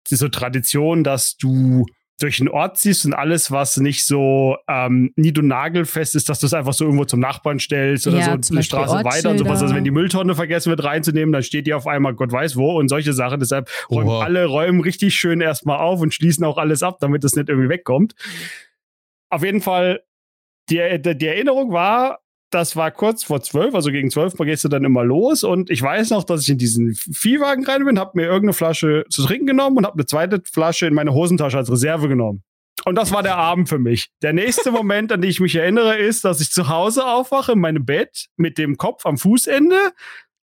so 0.08 0.28
Tradition, 0.28 1.04
dass 1.04 1.36
du 1.36 1.86
durch 2.20 2.36
den 2.36 2.48
Ort 2.48 2.76
ziehst 2.78 3.06
und 3.06 3.14
alles, 3.14 3.50
was 3.50 3.78
nicht 3.78 4.06
so 4.06 4.56
ähm, 4.68 5.12
nied- 5.16 5.38
und 5.38 5.46
nagelfest 5.46 6.14
ist, 6.14 6.28
dass 6.28 6.40
du 6.40 6.46
es 6.46 6.54
einfach 6.54 6.74
so 6.74 6.84
irgendwo 6.84 7.04
zum 7.06 7.18
Nachbarn 7.18 7.58
stellst 7.58 8.06
oder 8.06 8.18
Ja, 8.18 8.24
so 8.24 8.30
eine 8.30 8.40
Beispiel 8.40 8.62
Straße 8.62 9.04
weiter 9.04 9.30
und 9.30 9.38
sowas. 9.38 9.62
Also 9.62 9.74
wenn 9.74 9.84
die 9.84 9.90
Mülltonne 9.90 10.34
vergessen 10.34 10.70
wird 10.70 10.84
reinzunehmen, 10.84 11.32
dann 11.32 11.42
steht 11.42 11.66
die 11.66 11.74
auf 11.74 11.86
einmal 11.86 12.14
Gott 12.14 12.30
weiß 12.30 12.56
wo 12.56 12.78
und 12.78 12.88
solche 12.88 13.14
Sachen. 13.14 13.40
Deshalb 13.40 13.70
räumen 13.90 14.10
Oha. 14.10 14.24
alle 14.24 14.44
räumen 14.44 14.80
richtig 14.80 15.14
schön 15.14 15.40
erstmal 15.40 15.78
auf 15.78 16.00
und 16.00 16.12
schließen 16.12 16.44
auch 16.44 16.58
alles 16.58 16.82
ab, 16.82 16.98
damit 17.00 17.24
es 17.24 17.36
nicht 17.36 17.48
irgendwie 17.48 17.70
wegkommt. 17.70 18.14
Auf 19.30 19.42
jeden 19.42 19.62
Fall, 19.62 20.02
die, 20.68 20.76
die 21.00 21.26
Erinnerung 21.26 21.72
war, 21.72 22.20
das 22.50 22.74
war 22.76 22.90
kurz 22.90 23.22
vor 23.22 23.42
zwölf, 23.42 23.74
also 23.74 23.90
gegen 23.90 24.10
zwölf 24.10 24.34
gehst 24.34 24.64
du 24.64 24.68
dann 24.68 24.84
immer 24.84 25.04
los 25.04 25.44
und 25.44 25.70
ich 25.70 25.80
weiß 25.80 26.10
noch, 26.10 26.24
dass 26.24 26.42
ich 26.42 26.48
in 26.50 26.58
diesen 26.58 26.94
Viehwagen 26.94 27.64
rein 27.64 27.84
bin, 27.84 27.98
habe 27.98 28.12
mir 28.14 28.24
irgendeine 28.24 28.52
Flasche 28.52 29.04
zu 29.08 29.24
trinken 29.24 29.46
genommen 29.46 29.76
und 29.78 29.86
habe 29.86 29.94
eine 29.94 30.06
zweite 30.06 30.42
Flasche 30.50 30.86
in 30.86 30.94
meine 30.94 31.14
Hosentasche 31.14 31.58
als 31.58 31.70
Reserve 31.70 32.08
genommen. 32.08 32.42
Und 32.84 32.94
das 32.96 33.12
war 33.12 33.22
der 33.22 33.36
Abend 33.36 33.68
für 33.68 33.78
mich. 33.78 34.10
Der 34.22 34.32
nächste 34.32 34.70
Moment, 34.72 35.12
an 35.12 35.20
den 35.20 35.30
ich 35.30 35.40
mich 35.40 35.54
erinnere, 35.54 35.96
ist, 35.96 36.24
dass 36.24 36.40
ich 36.40 36.50
zu 36.50 36.68
Hause 36.68 37.06
aufwache 37.06 37.52
in 37.52 37.60
meinem 37.60 37.84
Bett 37.84 38.26
mit 38.36 38.58
dem 38.58 38.76
Kopf 38.76 39.06
am 39.06 39.18
Fußende, 39.18 39.92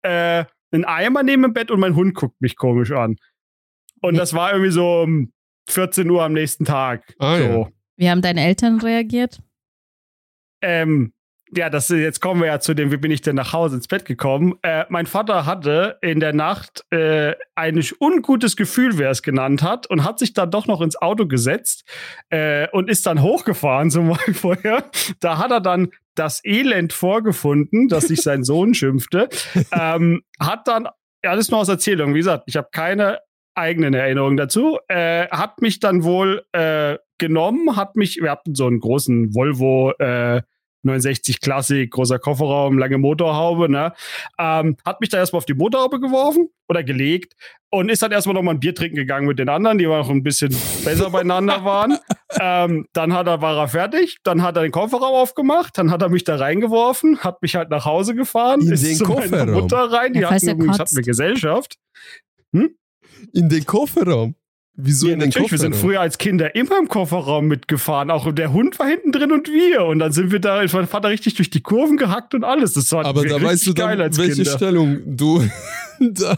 äh, 0.03 0.45
ein 0.73 0.85
Eimer 0.85 1.23
neben 1.23 1.43
dem 1.43 1.53
Bett 1.53 1.71
und 1.71 1.81
mein 1.81 1.95
Hund 1.95 2.15
guckt 2.15 2.41
mich 2.41 2.57
komisch 2.57 2.91
an. 2.93 3.17
Und 4.01 4.17
das 4.17 4.35
war 4.35 4.53
irgendwie 4.53 4.73
so 4.73 5.03
um 5.03 5.33
14 5.69 6.11
Uhr 6.11 6.25
am 6.25 6.33
nächsten 6.33 6.65
Tag. 6.65 7.15
Ah, 7.19 7.37
so. 7.37 7.45
ja. 7.45 7.69
Wie 7.97 8.11
haben 8.11 8.23
deine 8.23 8.45
Eltern 8.45 8.81
reagiert? 8.81 9.41
Ähm, 10.63 11.13
ja, 11.55 11.69
das 11.69 11.91
jetzt 11.91 12.21
kommen 12.21 12.41
wir 12.41 12.47
ja 12.47 12.61
zu 12.61 12.75
dem, 12.75 12.91
wie 12.91 12.97
bin 12.97 13.11
ich 13.11 13.21
denn 13.21 13.37
nach 13.37 13.53
Hause 13.53 13.77
ins 13.77 13.89
Bett 13.89 14.05
gekommen? 14.05 14.55
Äh, 14.63 14.85
mein 14.89 15.07
Vater 15.07 15.45
hatte 15.45 15.99
in 16.01 16.19
der 16.19 16.33
Nacht 16.33 16.85
äh, 16.91 17.35
ein 17.55 17.83
ungutes 18.01 18.57
Gefühl, 18.57 18.97
wer 18.97 19.11
es 19.11 19.23
genannt 19.23 19.63
hat, 19.63 19.87
und 19.87 20.05
hat 20.05 20.19
sich 20.19 20.33
dann 20.33 20.51
doch 20.51 20.67
noch 20.67 20.81
ins 20.81 20.97
Auto 20.97 21.27
gesetzt 21.27 21.85
äh, 22.31 22.69
und 22.71 22.89
ist 22.89 23.07
dann 23.07 23.21
hochgefahren 23.21 23.91
zum 23.91 24.09
Wahlfeuer. 24.09 24.85
Da 25.21 25.39
hat 25.39 25.51
er 25.51 25.61
dann 25.61 25.89
das 26.15 26.43
Elend 26.45 26.93
vorgefunden, 26.93 27.89
dass 27.89 28.09
sich 28.09 28.23
sein 28.23 28.45
Sohn 28.45 28.73
schimpfte. 28.75 29.29
Ähm, 29.73 30.23
hat 30.41 30.67
dann 30.69 30.89
alles 31.23 31.51
nur 31.51 31.61
aus 31.61 31.69
Erzählung. 31.69 32.15
Wie 32.15 32.19
gesagt, 32.19 32.45
ich 32.47 32.57
habe 32.57 32.69
keine 32.73 33.19
eigenen 33.55 33.93
Erinnerungen 33.93 34.39
dazu. 34.39 34.79
Äh, 34.89 35.29
hat 35.29 35.61
mich 35.61 35.81
dann 35.81 36.03
wohl 36.03 36.45
äh, 36.53 36.97
genommen, 37.19 37.77
hat 37.77 37.95
mich, 37.97 38.23
wir 38.23 38.31
hatten 38.31 38.55
so 38.55 38.67
einen 38.67 38.81
großen 38.81 39.35
Volvo 39.35 39.93
äh, 39.99 40.41
69 40.83 41.41
Classic, 41.41 41.91
großer 41.91 42.19
Kofferraum, 42.19 42.79
lange 42.79 42.99
Motorhaube, 42.99 43.69
ne? 43.69 43.93
Ähm, 44.39 44.77
hat 44.85 45.01
mich 45.01 45.11
da 45.11 45.19
erstmal 45.19 45.39
auf 45.39 45.45
die 45.47 45.55
Motorhaube 45.55 46.01
geworfen 46.01 46.49
oder 46.69 46.83
gelegt 46.83 47.35
und 47.71 47.91
ist 47.91 48.03
dann 48.03 48.13
erstmal 48.13 48.35
nochmal 48.35 48.55
ein 48.55 48.61
Bier 48.61 48.75
trinken 48.75 48.97
gegangen 48.97 49.27
mit 49.27 49.39
den 49.39 49.49
anderen, 49.49 49.79
die 49.79 49.87
auch 49.87 50.09
ein 50.11 50.23
bisschen 50.23 50.55
besser 50.85 51.11
beieinander 51.11 51.65
waren. 51.65 51.99
Ähm, 52.41 52.87
dann 52.95 53.13
hat 53.13 53.27
er, 53.27 53.43
war 53.43 53.59
er 53.59 53.69
fertig, 53.69 54.17
dann 54.25 54.43
hat 54.43 54.57
er 54.57 54.63
den 54.63 54.73
Kofferraum 54.73 55.15
aufgemacht, 55.15 55.77
dann 55.77 55.91
hat 55.91 56.01
er 56.01 56.09
mich 56.09 56.25
da 56.25 56.37
reingeworfen, 56.37 57.19
hat 57.19 57.43
mich 57.43 57.57
halt 57.57 57.69
nach 57.69 57.85
Hause 57.85 58.15
gefahren, 58.15 58.63
In 58.63 58.73
ist 58.73 58.83
den 58.87 58.97
zu 58.97 59.05
meiner 59.05 59.21
Kofferraum? 59.21 59.51
Mutter 59.51 59.93
rein, 59.93 60.15
die 60.15 60.21
Ja, 60.21 60.29
kotzt. 60.31 60.49
hatten 60.49 60.97
wir 60.97 61.03
Gesellschaft. 61.03 61.77
In 62.53 62.71
den 63.35 63.67
Kofferraum. 63.67 64.35
Wieso 64.75 65.07
Ja, 65.07 65.13
in 65.15 65.21
den 65.21 65.29
natürlich, 65.29 65.51
wir 65.51 65.59
sind 65.59 65.77
früher 65.77 66.01
als 66.01 66.17
Kinder 66.17 66.55
immer 66.55 66.79
im 66.79 66.89
Kofferraum 66.89 67.47
mitgefahren. 67.47 68.11
Auch 68.11 68.33
der 68.33 68.55
Hund 68.55 68.79
war 68.79 68.87
hinten 68.87 69.13
drin 69.13 69.31
und 69.31 69.49
wir. 69.49 69.85
Und 69.85 69.99
dann 69.99 70.13
sind 70.13 70.33
wir 70.33 70.39
da, 70.39 70.65
mein 70.73 70.87
Vater 70.87 71.11
richtig 71.11 71.35
durch 71.35 71.51
die 71.51 71.61
Kurven 71.61 71.99
gehackt 71.99 72.35
und 72.35 72.43
alles. 72.43 72.73
Das 72.73 72.91
war 72.93 73.05
Aber 73.05 73.23
da 73.27 73.41
weißt 73.43 73.67
du 73.67 73.75
dann, 73.75 73.99
welche 73.99 74.33
Kinder. 74.33 74.51
Stellung 74.51 75.01
du 75.05 75.47
da 76.13 76.37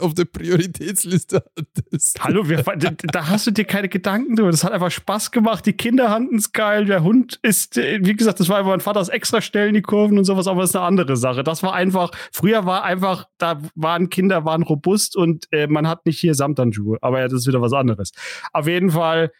auf 0.00 0.14
der 0.14 0.24
Prioritätsliste 0.24 1.44
hattest. 1.56 2.22
Hallo, 2.22 2.48
wir, 2.48 2.62
da, 2.62 3.28
hast 3.28 3.46
du 3.46 3.50
dir 3.50 3.64
keine 3.64 3.88
Gedanken 3.88 4.36
drüber. 4.36 4.50
Das 4.50 4.64
hat 4.64 4.72
einfach 4.72 4.90
Spaß 4.90 5.30
gemacht. 5.30 5.66
Die 5.66 5.72
Kinder 5.72 6.08
fanden 6.08 6.36
es 6.36 6.52
geil. 6.52 6.86
Der 6.86 7.02
Hund 7.02 7.38
ist, 7.42 7.78
äh, 7.78 8.00
wie 8.02 8.14
gesagt, 8.14 8.40
das 8.40 8.48
war 8.48 8.58
einfach 8.58 8.70
mein 8.70 8.80
Vaters 8.80 9.08
extra 9.08 9.40
Stellen, 9.40 9.74
die 9.74 9.82
Kurven 9.82 10.18
und 10.18 10.24
sowas, 10.24 10.46
aber 10.46 10.62
das 10.62 10.70
ist 10.70 10.76
eine 10.76 10.84
andere 10.84 11.16
Sache. 11.16 11.44
Das 11.44 11.62
war 11.62 11.74
einfach, 11.74 12.10
früher 12.32 12.66
war 12.66 12.84
einfach, 12.84 13.26
da 13.38 13.60
waren 13.74 14.10
Kinder, 14.10 14.44
waren 14.44 14.62
robust 14.62 15.16
und 15.16 15.46
äh, 15.52 15.66
man 15.66 15.88
hat 15.88 16.06
nicht 16.06 16.18
hier 16.18 16.34
Samthandschuhe. 16.34 16.98
Aber 17.00 17.20
ja, 17.20 17.28
das 17.28 17.40
ist 17.40 17.46
wieder 17.46 17.60
was 17.60 17.72
anderes. 17.72 18.12
Auf 18.52 18.66
jeden 18.66 18.90
Fall, 18.90 19.30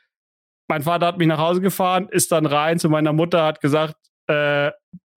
mein 0.69 0.83
Vater 0.83 1.07
hat 1.07 1.19
mich 1.19 1.29
nach 1.29 1.39
Hause 1.39 1.61
gefahren, 1.61 2.09
ist 2.11 2.33
dann 2.33 2.47
rein 2.47 2.79
zu 2.79 2.89
meiner 2.89 3.13
Mutter, 3.13 3.45
hat 3.45 3.61
gesagt, 3.61 3.97
äh, 4.29 4.71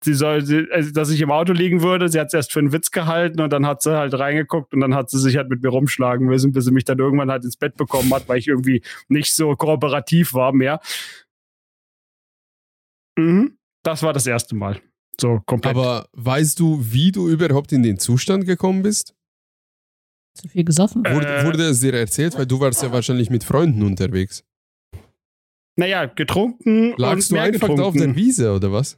sie 0.04 0.14
soll, 0.14 0.46
sie, 0.46 0.68
also, 0.72 0.92
dass 0.92 1.10
ich 1.10 1.22
im 1.22 1.32
Auto 1.32 1.54
liegen 1.54 1.82
würde. 1.82 2.10
Sie 2.10 2.20
hat 2.20 2.28
es 2.28 2.34
erst 2.34 2.54
für 2.54 2.60
einen 2.60 2.72
Witz 2.72 2.92
gehalten 2.92 3.42
und 3.42 3.52
dann 3.52 3.66
hat 3.66 3.82
sie 3.82 3.98
halt 3.98 4.14
reingeguckt 4.14 4.74
und 4.74 4.80
dann 4.80 4.96
hat 4.96 5.10
sie 5.10 5.20
sich 5.20 5.38
halt 5.38 5.50
mit 5.50 5.62
mir 5.62 5.70
rumschlagen 5.70 6.28
müssen, 6.28 6.52
bis 6.52 6.66
sie 6.66 6.72
mich 6.72 6.86
dann 6.86 7.00
irgendwann 7.00 7.30
halt 7.32 7.44
ins 7.44 7.58
Bett 7.58 7.76
bekommen 7.76 8.14
hat, 8.14 8.28
weil 8.30 8.38
ich 8.40 8.48
irgendwie 8.48 8.82
nicht 9.08 9.34
so 9.36 9.56
kooperativ 9.56 10.34
war 10.34 10.54
mehr. 10.54 10.80
Mhm. 13.18 13.58
Das 13.84 14.04
war 14.04 14.14
das 14.14 14.28
erste 14.28 14.56
Mal. 14.56 14.82
So 15.20 15.42
komplett. 15.46 15.76
Aber 15.76 16.08
weißt 16.14 16.60
du, 16.60 16.80
wie 16.82 17.12
du 17.12 17.28
überhaupt 17.30 17.72
in 17.72 17.84
den 17.84 17.98
Zustand 18.00 18.46
gekommen 18.46 18.84
bist? 18.84 19.14
Zu 20.36 20.48
viel 20.48 20.64
gesoffen? 20.64 21.04
Äh, 21.06 21.16
Wurde, 21.16 21.46
wurde 21.46 21.64
es 21.64 21.82
dir 21.82 21.94
erzählt? 21.94 22.38
Weil 22.38 22.46
du 22.46 22.60
warst 22.60 22.82
ja 22.84 22.92
wahrscheinlich 22.92 23.30
mit 23.30 23.44
Freunden 23.44 23.84
unterwegs. 23.84 24.44
naja, 25.78 26.06
getrunken 26.06 26.94
Lagst 26.98 27.32
und 27.32 27.38
du 27.38 27.42
mehr 27.42 27.44
einfach 27.54 27.68
da 27.68 27.74
auf 27.84 27.94
getrunken. 27.94 28.00
der 28.00 28.16
Wiese 28.16 28.54
oder 28.56 28.72
was? 28.72 28.98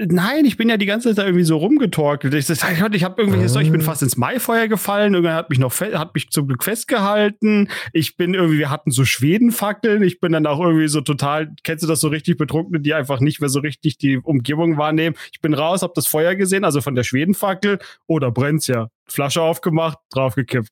Nein, 0.00 0.44
ich 0.44 0.56
bin 0.56 0.68
ja 0.68 0.76
die 0.76 0.86
ganze 0.86 1.12
Zeit 1.12 1.26
irgendwie 1.26 1.42
so 1.44 1.56
rumgetorkelt. 1.56 2.32
Ich, 2.34 2.46
das- 2.46 2.58
ich 2.62 2.80
habe 3.04 3.20
irgendwelche, 3.20 3.58
Ah. 3.58 3.60
ich 3.60 3.72
bin 3.72 3.80
fast 3.80 4.00
ins 4.02 4.16
Maifeuer 4.16 4.68
gefallen. 4.68 5.14
Irgendwann 5.14 5.34
hat 5.34 5.50
mich 5.50 5.58
noch, 5.58 5.72
hat 5.80 6.14
mich 6.14 6.30
zum 6.30 6.46
Glück 6.46 6.62
festgehalten. 6.62 7.68
Ich 7.92 8.16
bin 8.16 8.32
irgendwie, 8.34 8.58
wir 8.58 8.70
hatten 8.70 8.92
so 8.92 9.04
Schwedenfackeln. 9.04 10.04
Ich 10.04 10.20
bin 10.20 10.30
dann 10.30 10.46
auch 10.46 10.60
irgendwie 10.60 10.86
so 10.86 11.00
total, 11.00 11.52
kennst 11.64 11.82
du 11.82 11.88
das 11.88 11.98
so 12.00 12.06
richtig 12.08 12.36
Betrunkene, 12.36 12.78
die 12.78 12.94
einfach 12.94 13.18
nicht 13.18 13.40
mehr 13.40 13.48
so 13.48 13.58
richtig 13.58 13.98
die 13.98 14.18
Umgebung 14.18 14.76
wahrnehmen. 14.78 15.16
Ich 15.32 15.40
bin 15.40 15.52
raus, 15.52 15.82
hab 15.82 15.94
das 15.94 16.06
Feuer 16.06 16.36
gesehen, 16.36 16.62
also 16.64 16.80
von 16.80 16.94
der 16.94 17.02
Schwedenfackel. 17.02 17.80
Oh, 18.06 18.20
da 18.20 18.30
brennt's 18.30 18.68
ja. 18.68 18.90
Flasche 19.08 19.42
aufgemacht, 19.42 19.98
draufgekippt. 20.10 20.68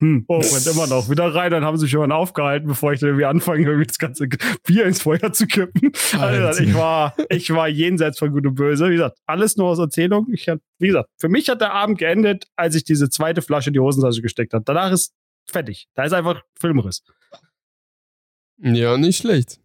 Hm, 0.00 0.24
oh, 0.28 0.38
brennt 0.38 0.66
immer 0.66 0.86
noch. 0.86 1.10
Wieder 1.10 1.34
rein, 1.34 1.50
dann 1.50 1.64
haben 1.64 1.76
sie 1.76 1.82
sich 1.82 1.90
schon 1.90 2.12
aufgehalten, 2.12 2.68
bevor 2.68 2.92
ich 2.92 3.00
dann 3.00 3.08
irgendwie 3.08 3.24
anfange, 3.24 3.62
irgendwie 3.66 3.86
das 3.86 3.98
ganze 3.98 4.28
Bier 4.64 4.84
ins 4.86 5.02
Feuer 5.02 5.32
zu 5.32 5.46
kippen. 5.48 5.90
Alter. 6.12 6.46
Also, 6.48 6.62
ich 6.62 6.74
war, 6.74 7.16
ich 7.30 7.50
war 7.50 7.66
jenseits 7.68 8.20
von 8.20 8.30
Gut 8.32 8.46
und 8.46 8.54
Böse. 8.54 8.86
Wie 8.88 8.92
gesagt, 8.94 9.18
alles 9.26 9.56
nur 9.56 9.66
aus 9.66 9.78
Erzählung. 9.80 10.28
Ich 10.32 10.48
hab, 10.48 10.60
wie 10.78 10.86
gesagt, 10.88 11.08
für 11.18 11.28
mich 11.28 11.48
hat 11.48 11.60
der 11.60 11.72
Abend 11.72 11.98
geendet, 11.98 12.46
als 12.54 12.76
ich 12.76 12.84
diese 12.84 13.10
zweite 13.10 13.42
Flasche 13.42 13.70
in 13.70 13.74
die 13.74 13.80
Hosentasche 13.80 14.22
gesteckt 14.22 14.54
habe. 14.54 14.62
Danach 14.64 14.92
ist 14.92 15.12
fertig. 15.46 15.88
Da 15.94 16.04
ist 16.04 16.12
einfach 16.12 16.42
Filmriss. 16.60 17.02
Ja, 18.60 18.96
nicht 18.96 19.18
schlecht. 19.18 19.60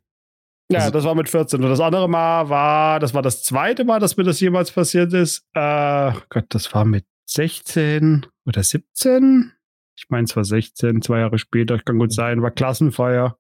Ja, 0.72 0.80
Also- 0.80 0.91
das 0.91 1.04
war 1.04 1.13
mit 1.15 1.30
14. 1.30 1.63
Und 1.63 1.69
das 1.69 1.80
andere 1.80 2.08
Mal 2.10 2.50
war, 2.50 3.00
das 3.00 3.13
war 3.13 3.22
das 3.22 3.43
zweite 3.43 3.84
Mal, 3.84 4.00
dass 4.00 4.17
mir 4.17 4.24
das 4.24 4.39
jemals 4.39 4.72
passiert 4.72 5.13
ist. 5.13 5.46
Äh, 5.54 6.12
Gott, 6.30 6.46
das 6.50 6.74
war 6.74 6.86
mit 6.86 7.06
16 7.26 8.26
oder 8.46 8.63
17. 8.63 9.52
Ich 9.95 10.10
meine, 10.10 10.25
es 10.25 10.36
war 10.36 10.43
16, 10.43 11.01
zwei 11.01 11.19
Jahre 11.19 11.38
später, 11.38 11.77
kann 11.79 11.99
gut 11.99 12.13
sein, 12.13 12.41
war 12.41 12.51
Klassenfeier. 12.51 13.38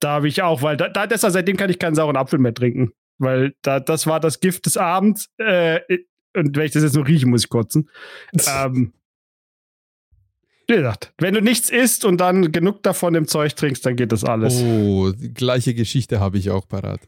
Da 0.00 0.10
habe 0.10 0.28
ich 0.28 0.42
auch, 0.42 0.62
weil 0.62 0.76
da, 0.76 0.88
da 0.88 1.06
deshalb, 1.06 1.32
seitdem 1.32 1.56
kann 1.56 1.70
ich 1.70 1.78
keinen 1.78 1.94
sauren 1.94 2.16
Apfel 2.16 2.38
mehr 2.38 2.54
trinken. 2.54 2.92
Weil 3.18 3.54
da, 3.62 3.80
das 3.80 4.06
war 4.06 4.20
das 4.20 4.40
Gift 4.40 4.66
des 4.66 4.76
Abends. 4.76 5.28
Äh, 5.38 5.80
und 6.36 6.56
wenn 6.56 6.66
ich 6.66 6.72
das 6.72 6.82
jetzt 6.82 6.94
nur 6.94 7.06
rieche, 7.06 7.26
muss 7.26 7.44
ich 7.44 7.48
kotzen. 7.48 7.88
ähm, 8.46 8.92
wie 10.66 10.74
gesagt, 10.74 11.12
wenn 11.18 11.34
du 11.34 11.42
nichts 11.42 11.70
isst 11.70 12.04
und 12.04 12.18
dann 12.18 12.50
genug 12.50 12.82
davon 12.82 13.14
im 13.14 13.28
Zeug 13.28 13.54
trinkst, 13.54 13.84
dann 13.84 13.96
geht 13.96 14.12
das 14.12 14.24
alles. 14.24 14.62
Oh, 14.62 15.12
die 15.12 15.32
gleiche 15.32 15.74
Geschichte 15.74 16.20
habe 16.20 16.38
ich 16.38 16.50
auch 16.50 16.66
parat. 16.66 17.00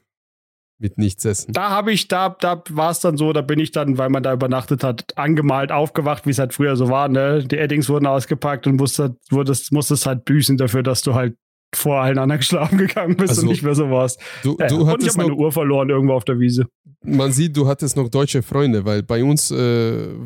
Mit 0.79 0.99
nichts 0.99 1.25
essen. 1.25 1.53
Da 1.55 1.71
habe 1.71 1.91
ich, 1.91 2.07
da, 2.09 2.29
da 2.39 2.63
war 2.69 2.91
es 2.91 3.01
dann 3.01 3.17
so, 3.17 3.33
da 3.33 3.41
bin 3.41 3.59
ich 3.59 3.73
dann, 3.73 3.97
weil 3.97 4.11
man 4.11 4.23
da 4.23 4.35
übernachtet 4.35 4.85
hat, 4.85 5.17
angemalt, 5.17 5.73
aufgewacht, 5.73 6.27
wie 6.27 6.31
es 6.31 6.39
halt 6.39 6.53
früher 6.53 6.77
so 6.77 6.91
war, 6.91 7.09
ne? 7.09 7.43
Die 7.45 7.57
Eddings 7.57 7.89
wurden 7.89 8.07
ausgepackt 8.07 8.67
und 8.67 8.77
musstest, 8.77 9.15
wurdest, 9.31 9.73
musstest 9.73 10.05
halt 10.05 10.27
büßen 10.27 10.59
dafür, 10.59 10.83
dass 10.83 11.01
du 11.01 11.15
halt 11.15 11.37
vor 11.75 12.01
allen 12.01 12.19
anderen 12.19 12.39
geschlafen 12.41 12.77
gegangen 12.79 13.17
bist 13.17 13.31
Also, 13.31 13.43
und 13.43 13.49
nicht 13.49 13.63
mehr 13.63 13.75
so 13.75 13.91
warst. 13.91 14.21
Du, 14.43 14.57
Ja, 14.61 14.67
du 14.67 14.77
und 14.77 14.83
ich 14.83 14.87
hattest 14.89 15.09
habe 15.17 15.29
meine 15.29 15.37
noch, 15.37 15.45
Uhr 15.45 15.53
verloren 15.53 15.89
irgendwo 15.89 16.13
auf 16.15 16.25
der 16.25 16.39
Wiese. 16.39 16.67
man 17.03 17.33
sieht, 17.33 17.57
du 17.57 17.67
hattest 17.67 17.97
noch 17.97 18.09
deutsche 18.11 18.43
Freunde, 18.43 18.85
weil 18.85 19.03
bei 19.03 19.25
uns 19.25 19.51
äh, 19.51 19.57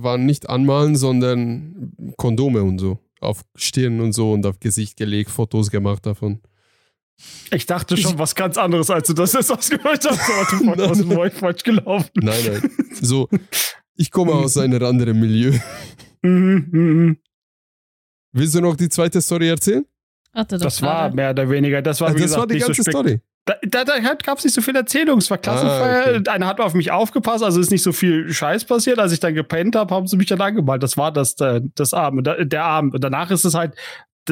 waren 0.02 0.26
nicht 0.26 0.48
anmalen, 0.48 0.96
sondern 0.96 1.92
Kondome 2.16 2.62
und 2.62 2.78
so. 2.78 2.98
Auf 3.20 3.44
Stirn 3.54 4.00
und 4.00 4.12
so 4.14 4.32
und 4.32 4.46
auf 4.46 4.58
Gesicht 4.60 4.96
gelegt, 4.96 5.30
Fotos 5.30 5.70
gemacht 5.70 6.06
davon. 6.06 6.40
Ich 7.52 7.66
dachte 7.66 7.96
schon 7.96 8.18
was 8.18 8.35
ganz 8.35 8.56
anderes, 8.56 8.90
als 8.90 9.09
du 9.09 9.12
das 9.14 9.33
jetzt 9.33 9.50
ausgehört 9.50 10.09
hast, 10.09 10.30
aber 10.30 10.76
du 10.76 10.83
warst 10.88 11.09
wohl 11.09 11.30
falsch 11.30 11.62
gelaufen. 11.62 12.11
Nein, 12.14 12.38
nein. 12.46 12.70
So, 13.00 13.28
ich 13.96 14.11
komme 14.11 14.33
aus 14.33 14.56
einem 14.56 14.83
anderen 14.83 15.18
Milieu. 15.18 15.52
Mhm, 16.22 16.68
mhm. 16.70 17.16
Willst 18.33 18.54
du 18.54 18.61
noch 18.61 18.76
die 18.76 18.88
zweite 18.88 19.20
Story 19.20 19.48
erzählen? 19.48 19.85
Warte, 20.33 20.56
das, 20.56 20.62
Das 20.76 20.83
war 20.83 21.12
mehr 21.12 21.30
oder 21.30 21.48
weniger, 21.50 21.83
das 21.83 22.00
war, 22.00 22.09
Ah, 22.09 22.14
wie 22.14 22.20
das 22.20 22.22
gesagt, 22.22 22.40
war 22.40 22.46
die 22.46 22.59
ganze 22.59 22.83
so 22.83 22.90
Story. 22.90 23.20
Da, 23.46 23.54
da, 23.62 23.85
da 23.85 23.98
gab 24.14 24.38
es 24.38 24.44
nicht 24.44 24.54
so 24.54 24.61
viel 24.61 24.76
Erzählung. 24.76 25.18
Es 25.18 25.30
war 25.30 25.38
Klassenfeier. 25.38 26.04
Ah, 26.14 26.18
okay. 26.18 26.30
Einer 26.30 26.46
hat 26.46 26.61
auf 26.61 26.74
mich 26.74 26.90
aufgepasst, 26.92 27.42
also 27.42 27.59
ist 27.59 27.70
nicht 27.70 27.83
so 27.83 27.90
viel 27.90 28.33
Scheiß 28.33 28.64
passiert. 28.64 28.98
Als 28.98 29.12
ich 29.12 29.18
dann 29.18 29.35
gepennt 29.35 29.74
habe, 29.74 29.92
haben 29.92 30.06
sie 30.06 30.16
mich 30.16 30.28
dann 30.28 30.40
angemalt. 30.40 30.83
Das 30.83 30.96
war 30.96 31.11
das, 31.11 31.35
äh, 31.40 31.61
das 31.74 31.92
Abend, 31.94 32.26
der, 32.26 32.44
der 32.44 32.64
Abend. 32.64 32.94
Und 32.94 33.02
danach 33.02 33.30
ist 33.30 33.44
es 33.44 33.54
halt, 33.54 33.74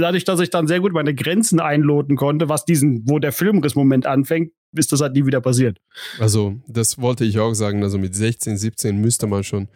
dadurch, 0.01 0.25
dass 0.25 0.41
ich 0.41 0.51
dann 0.51 0.67
sehr 0.67 0.81
gut 0.81 0.93
meine 0.93 1.15
Grenzen 1.15 1.61
einloten 1.61 2.17
konnte, 2.17 2.49
was 2.49 2.65
diesen, 2.65 3.09
wo 3.09 3.19
der 3.19 3.33
Filmriss-Moment 3.33 4.07
anfängt, 4.07 4.53
ist 4.77 4.93
das 4.93 5.01
halt 5.01 5.15
nie 5.15 5.27
wieder 5.27 5.41
passiert. 5.41 5.79
Also, 6.19 6.57
das 6.67 7.01
wollte 7.01 7.25
ich 7.25 7.39
auch 7.39 7.55
sagen. 7.55 7.83
Also 7.83 7.99
mit 7.99 8.15
16, 8.15 8.57
17 8.57 9.01
müsste 9.01 9.27
man 9.27 9.45
schon 9.45 9.69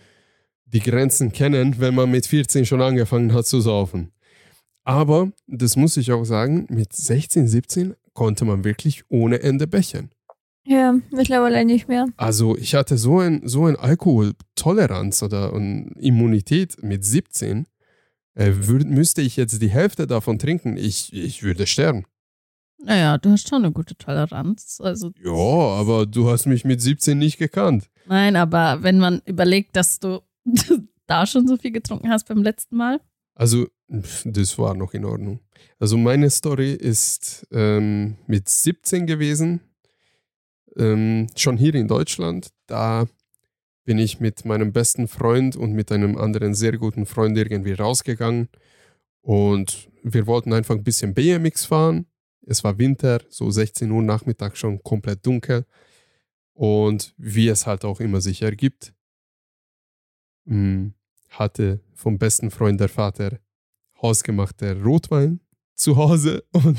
die 0.67 0.81
Grenzen 0.81 1.33
kennen, 1.33 1.77
wenn 1.79 1.95
man 1.95 2.11
mit 2.11 2.27
14 2.27 2.67
schon 2.67 2.83
angefangen 2.83 3.33
hat 3.33 3.47
zu 3.47 3.61
saufen. 3.61 4.13
Aber, 4.85 5.31
das 5.47 5.77
muss 5.77 5.97
ich 5.97 6.13
auch 6.13 6.25
sagen, 6.25 6.67
mit 6.69 6.93
16, 6.93 7.47
17 7.47 7.95
konnte 8.15 8.45
man 8.45 8.65
wirklich 8.65 9.05
ohne 9.09 9.41
Ende 9.41 9.67
bechern. 9.67 10.11
Ja, 10.65 10.95
mittlerweile 11.11 11.65
nicht 11.65 11.89
mehr. 11.89 12.07
Also 12.17 12.57
ich 12.57 12.75
hatte 12.75 12.97
so 12.97 13.19
ein, 13.19 13.43
so 13.45 13.67
ein 13.67 13.77
Alkoholtoleranz 13.77 15.23
oder 15.23 15.53
Immunität 15.53 16.83
mit 16.83 17.05
17, 17.05 17.67
äh, 18.35 18.53
würd, 18.55 18.87
müsste 18.89 19.23
ich 19.23 19.37
jetzt 19.37 19.61
die 19.61 19.69
Hälfte 19.71 20.07
davon 20.07 20.39
trinken, 20.39 20.77
ich, 20.77 21.13
ich 21.13 21.43
würde 21.43 21.67
sterben. 21.67 22.05
Naja, 22.85 23.17
du 23.19 23.31
hast 23.31 23.49
schon 23.49 23.65
eine 23.65 23.73
gute 23.73 23.95
Toleranz. 23.97 24.81
Also, 24.83 25.13
Ja, 25.23 25.31
aber 25.33 26.05
du 26.07 26.29
hast 26.31 26.47
mich 26.47 26.65
mit 26.65 26.81
17 26.81 27.17
nicht 27.19 27.39
gekannt. 27.39 27.89
nein, 28.07 28.35
aber 28.37 28.83
wenn 28.83 28.99
man 28.99 29.23
überlegt, 29.25 29.77
dass 29.77 30.01
du 30.01 30.21
da 31.07 31.27
schon 31.27 31.47
so 31.47 31.57
viel 31.57 31.71
getrunken 31.73 32.11
hast 32.11 32.27
beim 32.29 32.43
letzten 32.43 32.77
Mal. 32.77 33.01
Also, 33.35 33.67
das 34.25 34.59
war 34.59 34.75
noch 34.75 34.95
in 34.95 35.05
Ordnung. 35.05 35.41
Also, 35.79 35.97
meine 35.97 36.29
Story 36.31 36.73
ist 36.73 37.47
ähm, 37.53 38.17
mit 38.27 38.49
17 38.49 39.07
gewesen. 39.07 39.61
ähm, 40.77 41.29
schon 41.37 41.57
hier 41.57 41.75
in 41.75 41.87
Deutschland. 41.89 42.49
Da 42.67 43.07
bin 43.85 43.99
ich 43.99 44.21
mit 44.21 44.45
meinem 44.45 44.73
besten 44.73 45.09
Freund 45.09 45.57
und 45.57 45.73
mit 45.73 45.91
einem 45.91 46.17
anderen 46.17 46.55
sehr 46.55 46.77
guten 46.79 47.07
Freund 47.07 47.37
irgendwie 47.37 47.73
rausgegangen 47.73 48.49
und 49.23 49.89
wir 50.03 50.27
wollten 50.27 50.53
einfach 50.53 50.75
ein 50.75 50.85
bisschen 50.85 51.15
BMX 51.15 51.65
fahren. 51.65 52.07
Es 52.45 52.65
war 52.65 52.79
Winter, 52.79 53.21
so 53.29 53.51
16 53.51 53.91
Uhr 53.91 54.03
Nachmittag 54.03 54.57
schon 54.57 54.83
komplett 54.83 55.25
dunkel 55.25 55.65
und 56.55 57.15
wie 57.17 57.49
es 57.49 57.67
halt 57.67 57.85
auch 57.85 58.01
immer 58.01 58.21
sich 58.21 58.43
ergibt, 58.43 58.93
hm, 60.47 60.95
hatte 61.31 61.81
vom 61.95 62.19
besten 62.19 62.51
Freund 62.51 62.81
der 62.81 62.89
Vater 62.89 63.39
hausgemachter 64.01 64.83
Rotwein 64.83 65.41
zu 65.75 65.97
Hause 65.97 66.45
und 66.53 66.79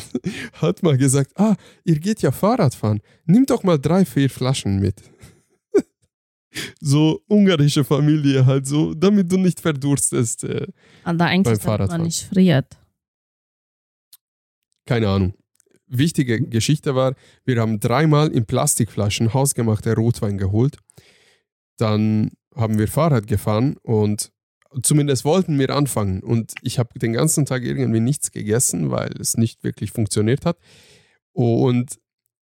hat 0.54 0.84
mal 0.84 0.98
gesagt, 0.98 1.32
ah, 1.36 1.56
ihr 1.84 2.00
geht 2.00 2.22
ja 2.22 2.32
Fahrrad 2.32 2.76
fahren, 2.76 3.02
nimm 3.26 3.46
doch 3.46 3.64
mal 3.64 3.80
drei, 3.80 4.06
vier 4.06 4.30
Flaschen 4.30 4.80
mit. 4.80 5.02
So 6.84 7.22
ungarische 7.30 7.86
Familie 7.86 8.46
halt 8.46 8.68
so, 8.68 8.94
damit 8.94 9.32
du 9.32 9.38
nicht 9.38 9.62
verdurstest. 9.62 10.44
Äh, 10.44 10.68
Aber 11.06 11.26
eigentlich 11.26 11.60
Beim 11.62 11.88
man 11.88 12.02
nicht 12.04 12.24
friert. 12.24 12.78
keine 14.86 15.08
Ahnung. 15.08 15.34
Wichtige 15.88 16.42
Geschichte 16.42 16.94
war, 16.94 17.16
wir 17.46 17.62
haben 17.62 17.80
dreimal 17.80 18.30
in 18.32 18.46
Plastikflaschen 18.46 19.34
hausgemachter 19.34 19.96
Rotwein 19.96 20.38
geholt. 20.38 20.78
Dann 21.78 22.32
haben 22.56 22.78
wir 22.78 22.88
Fahrrad 22.88 23.28
gefahren 23.28 23.78
und 23.84 24.32
zumindest 24.82 25.24
wollten 25.24 25.58
wir 25.60 25.70
anfangen. 25.70 26.22
Und 26.22 26.54
ich 26.64 26.80
habe 26.80 27.00
den 27.00 27.14
ganzen 27.14 27.46
Tag 27.46 27.64
irgendwie 27.64 28.02
nichts 28.02 28.32
gegessen, 28.32 28.92
weil 28.92 29.12
es 29.20 29.38
nicht 29.38 29.64
wirklich 29.64 29.92
funktioniert 29.92 30.46
hat. 30.46 30.58
Und 31.32 32.00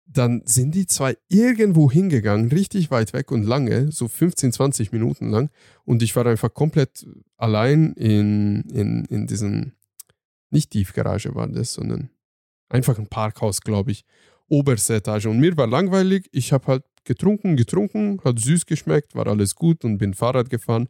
dann 0.06 0.42
sind 0.44 0.74
die 0.74 0.86
zwei 0.86 1.16
irgendwo 1.28 1.90
hingegangen, 1.90 2.50
richtig 2.50 2.90
weit 2.90 3.12
weg 3.12 3.30
und 3.30 3.44
lange, 3.44 3.90
so 3.90 4.06
15, 4.08 4.52
20 4.52 4.92
Minuten 4.92 5.30
lang. 5.30 5.50
Und 5.84 6.02
ich 6.02 6.14
war 6.14 6.26
einfach 6.26 6.52
komplett 6.52 7.06
allein 7.36 7.92
in, 7.94 8.62
in, 8.70 9.04
in 9.06 9.26
diesem, 9.26 9.72
nicht 10.50 10.70
Tiefgarage 10.70 11.34
war 11.34 11.48
das, 11.48 11.72
sondern 11.72 12.10
einfach 12.68 12.98
ein 12.98 13.08
Parkhaus, 13.08 13.62
glaube 13.62 13.92
ich, 13.92 14.04
oberste 14.48 14.96
Etage. 14.96 15.26
Und 15.26 15.40
mir 15.40 15.56
war 15.56 15.66
langweilig. 15.66 16.28
Ich 16.32 16.52
habe 16.52 16.66
halt 16.66 16.84
getrunken, 17.04 17.56
getrunken, 17.56 18.20
hat 18.24 18.38
süß 18.38 18.66
geschmeckt, 18.66 19.14
war 19.14 19.26
alles 19.26 19.54
gut 19.54 19.84
und 19.84 19.98
bin 19.98 20.14
Fahrrad 20.14 20.50
gefahren. 20.50 20.88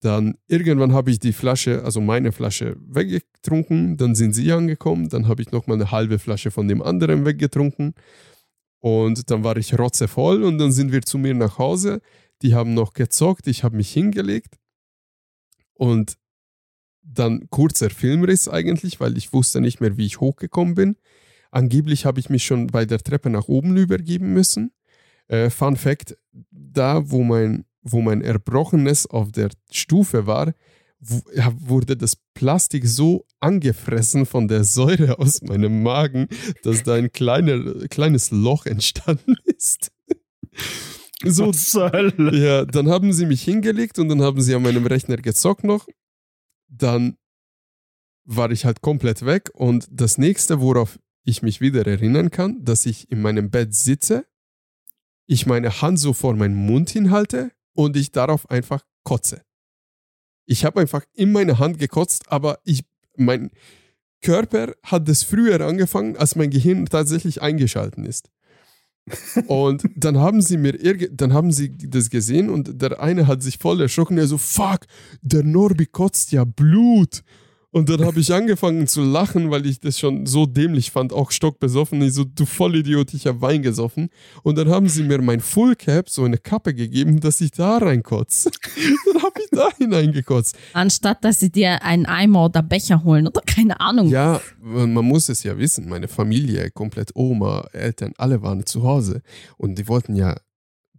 Dann 0.00 0.34
irgendwann 0.48 0.92
habe 0.92 1.12
ich 1.12 1.20
die 1.20 1.32
Flasche, 1.32 1.84
also 1.84 2.00
meine 2.00 2.32
Flasche, 2.32 2.76
weggetrunken. 2.88 3.96
Dann 3.96 4.16
sind 4.16 4.34
sie 4.34 4.50
angekommen. 4.50 5.08
Dann 5.08 5.28
habe 5.28 5.42
ich 5.42 5.52
nochmal 5.52 5.76
eine 5.76 5.92
halbe 5.92 6.18
Flasche 6.18 6.50
von 6.50 6.66
dem 6.66 6.82
anderen 6.82 7.24
weggetrunken. 7.24 7.94
Und 8.82 9.30
dann 9.30 9.44
war 9.44 9.56
ich 9.56 9.78
rotzevoll 9.78 10.42
und 10.42 10.58
dann 10.58 10.72
sind 10.72 10.90
wir 10.90 11.02
zu 11.02 11.16
mir 11.16 11.34
nach 11.34 11.56
Hause. 11.56 12.00
Die 12.42 12.52
haben 12.52 12.74
noch 12.74 12.94
gezockt. 12.94 13.46
Ich 13.46 13.62
habe 13.62 13.76
mich 13.76 13.92
hingelegt. 13.92 14.58
Und 15.74 16.18
dann 17.00 17.48
kurzer 17.48 17.90
Filmriss 17.90 18.48
eigentlich, 18.48 18.98
weil 18.98 19.16
ich 19.16 19.32
wusste 19.32 19.60
nicht 19.60 19.80
mehr, 19.80 19.96
wie 19.96 20.06
ich 20.06 20.18
hochgekommen 20.18 20.74
bin. 20.74 20.96
Angeblich 21.52 22.06
habe 22.06 22.18
ich 22.18 22.28
mich 22.28 22.44
schon 22.44 22.66
bei 22.66 22.84
der 22.84 22.98
Treppe 22.98 23.30
nach 23.30 23.46
oben 23.46 23.76
übergeben 23.76 24.32
müssen. 24.32 24.72
Äh, 25.28 25.48
Fun 25.48 25.76
Fact: 25.76 26.18
Da, 26.50 27.08
wo 27.08 27.22
mein, 27.22 27.64
wo 27.82 28.00
mein 28.00 28.20
Erbrochenes 28.20 29.06
auf 29.06 29.30
der 29.30 29.50
Stufe 29.70 30.26
war, 30.26 30.54
wurde 31.02 31.96
das 31.96 32.16
Plastik 32.34 32.86
so 32.86 33.26
angefressen 33.40 34.24
von 34.24 34.46
der 34.46 34.64
Säure 34.64 35.18
aus 35.18 35.42
meinem 35.42 35.82
Magen, 35.82 36.28
dass 36.62 36.82
da 36.84 36.94
ein 36.94 37.10
kleiner, 37.10 37.88
kleines 37.88 38.30
Loch 38.30 38.66
entstanden 38.66 39.36
ist. 39.44 39.90
so, 41.24 41.48
Was 41.48 41.72
ja, 42.32 42.64
dann 42.64 42.88
haben 42.88 43.12
sie 43.12 43.26
mich 43.26 43.42
hingelegt 43.42 43.98
und 43.98 44.08
dann 44.08 44.22
haben 44.22 44.40
sie 44.40 44.54
an 44.54 44.62
meinem 44.62 44.86
Rechner 44.86 45.16
gezockt 45.16 45.64
noch. 45.64 45.86
Dann 46.68 47.16
war 48.24 48.50
ich 48.50 48.64
halt 48.64 48.80
komplett 48.80 49.24
weg 49.24 49.50
und 49.54 49.88
das 49.90 50.18
nächste, 50.18 50.60
worauf 50.60 50.98
ich 51.24 51.42
mich 51.42 51.60
wieder 51.60 51.86
erinnern 51.86 52.30
kann, 52.30 52.64
dass 52.64 52.86
ich 52.86 53.10
in 53.10 53.20
meinem 53.20 53.50
Bett 53.50 53.74
sitze, 53.74 54.26
ich 55.26 55.46
meine 55.46 55.82
Hand 55.82 55.98
so 55.98 56.12
vor 56.12 56.34
meinen 56.34 56.54
Mund 56.54 56.90
hinhalte 56.90 57.52
und 57.74 57.96
ich 57.96 58.12
darauf 58.12 58.50
einfach 58.50 58.84
kotze. 59.04 59.42
Ich 60.52 60.66
habe 60.66 60.82
einfach 60.82 61.02
in 61.14 61.32
meine 61.32 61.58
Hand 61.58 61.78
gekotzt, 61.78 62.30
aber 62.30 62.58
ich, 62.64 62.84
mein 63.16 63.50
Körper 64.20 64.74
hat 64.82 65.08
das 65.08 65.22
früher 65.22 65.58
angefangen, 65.62 66.18
als 66.18 66.36
mein 66.36 66.50
Gehirn 66.50 66.84
tatsächlich 66.84 67.40
eingeschalten 67.40 68.04
ist. 68.04 68.28
Und 69.46 69.82
dann 69.96 70.18
haben 70.18 70.42
sie 70.42 70.58
mir, 70.58 70.74
dann 71.10 71.32
haben 71.32 71.52
sie 71.52 71.74
das 71.88 72.10
gesehen 72.10 72.50
und 72.50 72.82
der 72.82 73.00
eine 73.00 73.26
hat 73.28 73.42
sich 73.42 73.56
voll 73.56 73.80
erschrocken, 73.80 74.18
er 74.18 74.26
so, 74.26 74.36
fuck, 74.36 74.80
der 75.22 75.42
Norbi 75.42 75.86
kotzt 75.86 76.32
ja 76.32 76.44
Blut. 76.44 77.22
Und 77.74 77.88
dann 77.88 78.04
habe 78.04 78.20
ich 78.20 78.32
angefangen 78.34 78.86
zu 78.86 79.02
lachen, 79.02 79.50
weil 79.50 79.64
ich 79.64 79.80
das 79.80 79.98
schon 79.98 80.26
so 80.26 80.44
dämlich 80.44 80.90
fand, 80.90 81.14
auch 81.14 81.30
stockbesoffen. 81.30 82.02
Ich 82.02 82.12
so, 82.12 82.24
du 82.24 82.44
Vollidiot, 82.44 83.14
ich 83.14 83.26
habe 83.26 83.40
Wein 83.40 83.62
gesoffen. 83.62 84.10
Und 84.42 84.58
dann 84.58 84.68
haben 84.68 84.90
sie 84.90 85.02
mir 85.02 85.22
mein 85.22 85.40
Full 85.40 85.74
Cap, 85.76 86.10
so 86.10 86.24
eine 86.24 86.36
Kappe 86.36 86.74
gegeben, 86.74 87.20
dass 87.20 87.40
ich 87.40 87.50
da 87.50 87.78
reinkotze. 87.78 88.50
dann 89.06 89.22
habe 89.22 89.40
ich 89.40 89.48
da 89.50 89.70
hineingekotzt. 89.78 90.54
Anstatt, 90.74 91.24
dass 91.24 91.40
sie 91.40 91.50
dir 91.50 91.82
einen 91.82 92.04
Eimer 92.04 92.44
oder 92.44 92.62
Becher 92.62 93.04
holen 93.04 93.26
oder 93.26 93.40
keine 93.40 93.80
Ahnung. 93.80 94.08
Ja, 94.08 94.42
man 94.60 94.92
muss 94.92 95.30
es 95.30 95.42
ja 95.42 95.56
wissen. 95.56 95.88
Meine 95.88 96.08
Familie, 96.08 96.70
komplett 96.70 97.12
Oma, 97.14 97.66
Eltern, 97.72 98.12
alle 98.18 98.42
waren 98.42 98.66
zu 98.66 98.82
Hause. 98.82 99.22
Und 99.56 99.78
die 99.78 99.88
wollten 99.88 100.14
ja, 100.14 100.36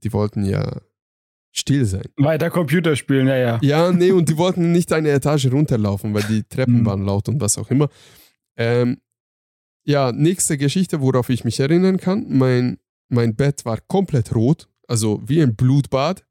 die 0.03 0.11
wollten 0.11 0.43
ja 0.43 0.81
still 1.53 1.85
sein. 1.85 2.03
Weiter 2.17 2.49
Computer 2.49 2.95
spielen, 2.95 3.27
ja, 3.27 3.37
ja. 3.37 3.59
Ja, 3.61 3.91
nee, 3.91 4.11
und 4.11 4.27
die 4.27 4.37
wollten 4.37 4.71
nicht 4.71 4.91
eine 4.91 5.09
Etage 5.11 5.45
runterlaufen, 5.51 6.13
weil 6.13 6.23
die 6.23 6.43
Treppen 6.43 6.81
Mhm. 6.81 6.85
waren 6.85 7.05
laut 7.05 7.29
und 7.29 7.39
was 7.39 7.57
auch 7.57 7.69
immer. 7.69 7.89
Ähm, 8.57 8.97
ja, 9.85 10.11
nächste 10.11 10.57
Geschichte, 10.57 10.99
worauf 11.01 11.29
ich 11.29 11.43
mich 11.45 11.59
erinnern 11.59 11.97
kann. 11.97 12.25
Mein, 12.29 12.77
mein 13.09 13.35
Bett 13.35 13.65
war 13.65 13.79
komplett 13.81 14.33
rot, 14.35 14.67
also 14.87 15.21
wie 15.25 15.41
ein 15.41 15.55
Blutbad. 15.55 16.25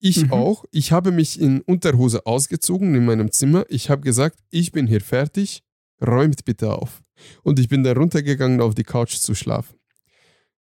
Ich 0.00 0.24
Mhm. 0.26 0.32
auch. 0.32 0.64
Ich 0.70 0.92
habe 0.92 1.10
mich 1.10 1.40
in 1.40 1.60
Unterhose 1.62 2.26
ausgezogen 2.26 2.94
in 2.94 3.04
meinem 3.06 3.30
Zimmer. 3.32 3.64
Ich 3.68 3.90
habe 3.90 4.02
gesagt, 4.02 4.38
ich 4.50 4.70
bin 4.70 4.86
hier 4.86 5.00
fertig, 5.00 5.62
räumt 6.06 6.44
bitte 6.44 6.72
auf. 6.72 7.02
Und 7.42 7.58
ich 7.58 7.68
bin 7.68 7.82
da 7.84 7.92
runtergegangen 7.92 8.60
auf 8.60 8.74
die 8.74 8.84
Couch 8.84 9.14
zu 9.16 9.34
schlafen. 9.34 9.76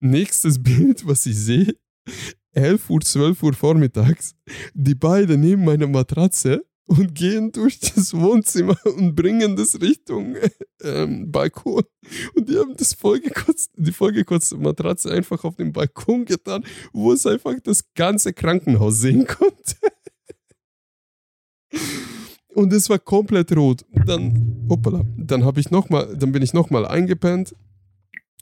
Nächstes 0.01 0.61
Bild, 0.63 1.07
was 1.07 1.25
ich 1.25 1.37
sehe, 1.37 1.73
11 2.53 2.89
Uhr, 2.89 3.01
12 3.01 3.43
Uhr 3.43 3.53
vormittags, 3.53 4.35
die 4.73 4.95
beiden 4.95 5.41
nehmen 5.41 5.65
meine 5.65 5.87
Matratze 5.87 6.65
und 6.89 7.13
gehen 7.13 7.51
durch 7.51 7.79
das 7.79 8.13
Wohnzimmer 8.13 8.75
und 8.97 9.15
bringen 9.15 9.55
das 9.55 9.79
Richtung 9.79 10.35
ähm, 10.81 11.31
Balkon. 11.31 11.83
Und 12.35 12.49
die 12.49 12.57
haben 12.57 12.75
das 12.75 12.93
vollgekotzt, 12.93 13.71
die 13.75 13.91
vollgekotzte 13.91 14.57
Matratze 14.57 15.11
einfach 15.11 15.43
auf 15.43 15.55
den 15.55 15.71
Balkon 15.71 16.25
getan, 16.25 16.63
wo 16.91 17.13
es 17.13 17.27
einfach 17.27 17.53
das 17.63 17.93
ganze 17.93 18.33
Krankenhaus 18.33 18.99
sehen 18.99 19.27
konnte. 19.27 19.75
Und 22.55 22.73
es 22.73 22.89
war 22.89 22.97
komplett 22.97 23.55
rot. 23.55 23.85
Dann, 24.07 24.65
hoppala, 24.67 25.05
dann 25.15 25.45
habe 25.45 25.59
ich 25.59 25.69
noch 25.69 25.89
mal, 25.89 26.17
dann 26.17 26.31
bin 26.31 26.41
ich 26.41 26.53
nochmal 26.53 26.87
eingepennt 26.87 27.55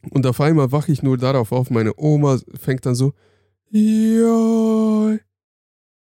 und 0.10 0.26
auf 0.26 0.40
einmal 0.40 0.72
wache 0.72 0.92
ich 0.92 1.04
nur 1.04 1.18
darauf 1.18 1.52
auf, 1.52 1.70
meine 1.70 1.94
Oma 1.98 2.40
fängt 2.58 2.86
dann 2.86 2.96
so, 2.96 3.14
Joi, 3.70 5.20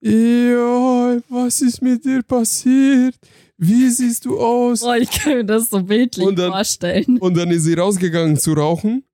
joi, 0.01 1.21
was 1.29 1.61
ist 1.63 1.81
mit 1.83 2.05
dir 2.05 2.23
passiert? 2.23 3.15
Wie 3.57 3.89
siehst 3.89 4.27
du 4.27 4.39
aus? 4.39 4.83
Oh, 4.83 4.93
ich 4.93 5.11
kann 5.11 5.33
mir 5.39 5.45
das 5.45 5.71
so 5.71 5.83
bildlich 5.83 6.27
Und 6.27 6.39
dann- 6.39 6.51
vorstellen. 6.53 7.19
Und 7.19 7.35
dann 7.37 7.51
ist 7.51 7.63
sie 7.65 7.75
rausgegangen 7.75 8.37
zu 8.39 8.53
rauchen. 8.53 9.05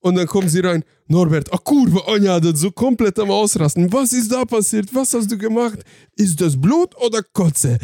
Und 0.00 0.14
dann 0.16 0.26
kommt 0.26 0.50
sie 0.50 0.60
rein. 0.60 0.84
Norbert, 1.08 1.52
ah 1.52 1.58
kurwa, 1.58 2.00
Anja, 2.12 2.38
das 2.40 2.60
so 2.60 2.70
komplett 2.70 3.18
am 3.18 3.30
Ausrasten. 3.30 3.90
Was 3.92 4.12
ist 4.12 4.30
da 4.32 4.44
passiert? 4.44 4.94
Was 4.94 5.12
hast 5.14 5.30
du 5.30 5.36
gemacht? 5.38 5.78
Ist 6.16 6.40
das 6.40 6.58
Blut 6.60 6.94
oder 6.96 7.22
Kotze? 7.32 7.78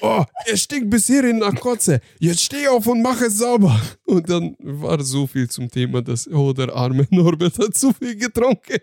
Oh, 0.00 0.24
es 0.46 0.62
stinkt 0.62 0.90
bis 0.90 1.06
hierhin 1.06 1.38
nach 1.38 1.54
Kotze. 1.54 2.00
Jetzt 2.18 2.42
steh 2.42 2.68
auf 2.68 2.86
und 2.86 3.02
mach 3.02 3.20
es 3.20 3.38
sauber. 3.38 3.80
Und 4.04 4.28
dann 4.28 4.56
war 4.60 5.02
so 5.02 5.26
viel 5.26 5.48
zum 5.48 5.70
Thema, 5.70 6.02
dass, 6.02 6.28
oh, 6.28 6.52
der 6.52 6.74
arme 6.74 7.06
Norbert 7.10 7.58
hat 7.58 7.74
zu 7.74 7.92
viel 7.92 8.16
getrunken. 8.16 8.78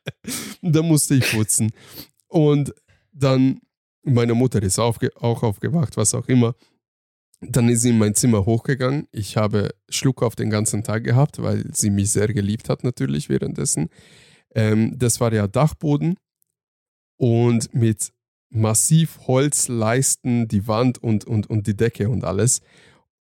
da 0.62 0.82
musste 0.82 1.14
ich 1.14 1.30
putzen. 1.30 1.70
Und 2.28 2.74
dann, 3.12 3.60
meine 4.02 4.34
Mutter 4.34 4.62
ist 4.62 4.78
aufge 4.78 5.10
auch 5.16 5.42
aufgewacht, 5.42 5.96
was 5.96 6.14
auch 6.14 6.28
immer. 6.28 6.54
Dann 7.40 7.68
ist 7.68 7.82
sie 7.82 7.90
in 7.90 7.98
mein 7.98 8.14
Zimmer 8.14 8.46
hochgegangen. 8.46 9.08
Ich 9.10 9.36
habe 9.36 9.74
Schluck 9.88 10.22
auf 10.22 10.36
den 10.36 10.48
ganzen 10.48 10.84
Tag 10.84 11.04
gehabt, 11.04 11.42
weil 11.42 11.64
sie 11.72 11.90
mich 11.90 12.10
sehr 12.10 12.32
geliebt 12.32 12.68
hat 12.68 12.84
natürlich 12.84 13.28
währenddessen. 13.28 13.88
Ähm, 14.54 14.96
das 14.96 15.20
war 15.20 15.32
ja 15.32 15.48
Dachboden 15.48 16.16
und 17.16 17.74
mit 17.74 18.12
massiv 18.52 19.18
Holzleisten 19.26 20.48
die 20.48 20.66
Wand 20.66 20.98
und, 20.98 21.24
und, 21.24 21.48
und 21.48 21.66
die 21.66 21.76
Decke 21.76 22.08
und 22.08 22.24
alles. 22.24 22.60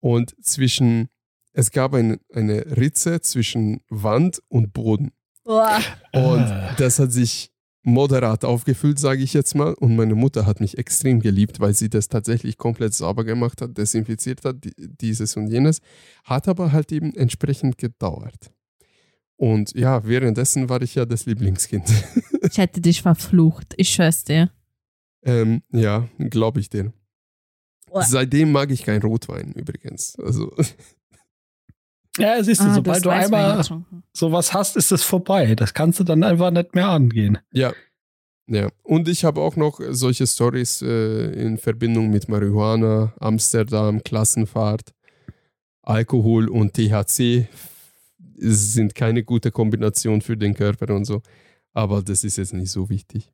Und 0.01 0.35
zwischen, 0.45 1.09
es 1.53 1.71
gab 1.71 1.95
ein, 1.95 2.19
eine 2.33 2.77
Ritze 2.77 3.21
zwischen 3.21 3.81
Wand 3.89 4.43
und 4.49 4.73
Boden. 4.73 5.13
Boah. 5.45 5.81
Und 6.13 6.23
Ah. 6.45 6.75
das 6.79 6.99
hat 6.99 7.13
sich 7.13 7.51
moderat 7.83 8.45
aufgefüllt, 8.45 8.99
sage 8.99 9.23
ich 9.23 9.33
jetzt 9.33 9.55
mal. 9.55 9.73
Und 9.75 9.97
meine 9.97 10.15
Mutter 10.15 10.45
hat 10.47 10.61
mich 10.61 10.77
extrem 10.79 11.21
geliebt, 11.21 11.61
weil 11.61 11.75
sie 11.75 11.89
das 11.89 12.09
tatsächlich 12.09 12.59
komplett 12.59 12.93
sauber 12.95 13.25
gemacht 13.25 13.63
hat, 13.63 13.77
desinfiziert 13.79 14.45
hat, 14.45 14.63
di- 14.65 14.75
dieses 14.77 15.37
und 15.37 15.47
jenes. 15.49 15.81
Hat 16.25 16.47
aber 16.49 16.73
halt 16.73 16.93
eben 16.93 17.15
entsprechend 17.15 17.79
gedauert. 17.79 18.53
Und 19.37 19.73
ja, 19.75 20.05
währenddessen 20.07 20.69
war 20.69 20.83
ich 20.83 20.95
ja 20.95 21.07
das 21.07 21.27
Lieblingskind. 21.27 21.85
Ich 22.43 22.57
hätte 22.59 22.81
dich 22.81 23.03
verflucht. 23.03 23.75
Ich 23.77 23.91
schwör's 23.91 24.25
dir. 24.25 24.51
Ähm, 25.25 25.63
ja, 25.73 26.09
glaube 26.19 26.61
ich 26.61 26.71
dir. 26.71 26.93
Boah. 27.87 28.03
Seitdem 28.03 28.53
mag 28.53 28.71
ich 28.71 28.85
kein 28.85 29.03
Rotwein 29.03 29.53
übrigens. 29.53 30.17
Also, 30.19 30.55
Ja, 32.19 32.43
siehst 32.43 32.61
du, 32.61 32.65
Ah, 32.65 32.75
sobald 32.75 33.05
du 33.05 33.11
einmal 33.11 33.65
sowas 34.13 34.53
hast, 34.53 34.77
ist 34.77 34.91
es 34.93 35.03
vorbei. 35.03 35.55
Das 35.55 35.73
kannst 35.75 36.01
du 36.01 36.05
dann 36.05 36.25
einfach 36.25 36.51
nicht 36.51 36.75
mehr 36.75 36.89
angehen. 36.89 37.39
ja. 37.53 37.73
Ja, 38.53 38.69
und 38.83 39.07
ich 39.09 39.23
habe 39.25 39.41
auch 39.41 39.55
noch 39.55 39.79
solche 39.91 40.27
Stories 40.27 40.83
äh, 40.83 41.31
in 41.41 41.57
Verbindung 41.57 42.11
mit 42.11 42.29
Marihuana, 42.29 43.15
Amsterdam, 43.21 44.03
Klassenfahrt, 44.03 44.93
Alkohol 45.83 46.49
und 46.49 46.75
THC 46.75 47.47
sind 48.39 48.97
keine 48.97 49.23
gute 49.23 49.53
Kombination 49.53 50.21
für 50.21 50.37
den 50.37 50.55
Körper 50.55 50.93
und 50.97 51.05
so. 51.05 51.23
Aber 51.75 52.03
das 52.03 52.25
ist 52.25 52.39
jetzt 52.39 52.53
nicht 52.53 52.73
so 52.73 52.91
wichtig. 52.91 53.31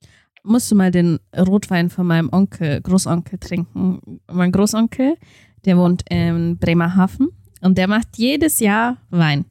Musst 0.49 0.71
du 0.71 0.77
mal 0.77 0.93
den 0.93 1.19
Rotwein 1.37 1.91
von 1.91 2.07
meinem 2.07 2.29
Onkel, 2.33 2.81
Großonkel 2.81 3.41
trinken. 3.41 4.21
Mein 4.33 4.53
Großonkel, 4.53 5.17
der 5.65 5.77
wohnt 5.77 6.05
in 6.09 6.57
Bremerhaven 6.59 7.31
und 7.63 7.77
der 7.77 7.89
macht 7.89 8.17
jedes 8.17 8.61
Jahr 8.61 8.99
Wein. 9.11 9.45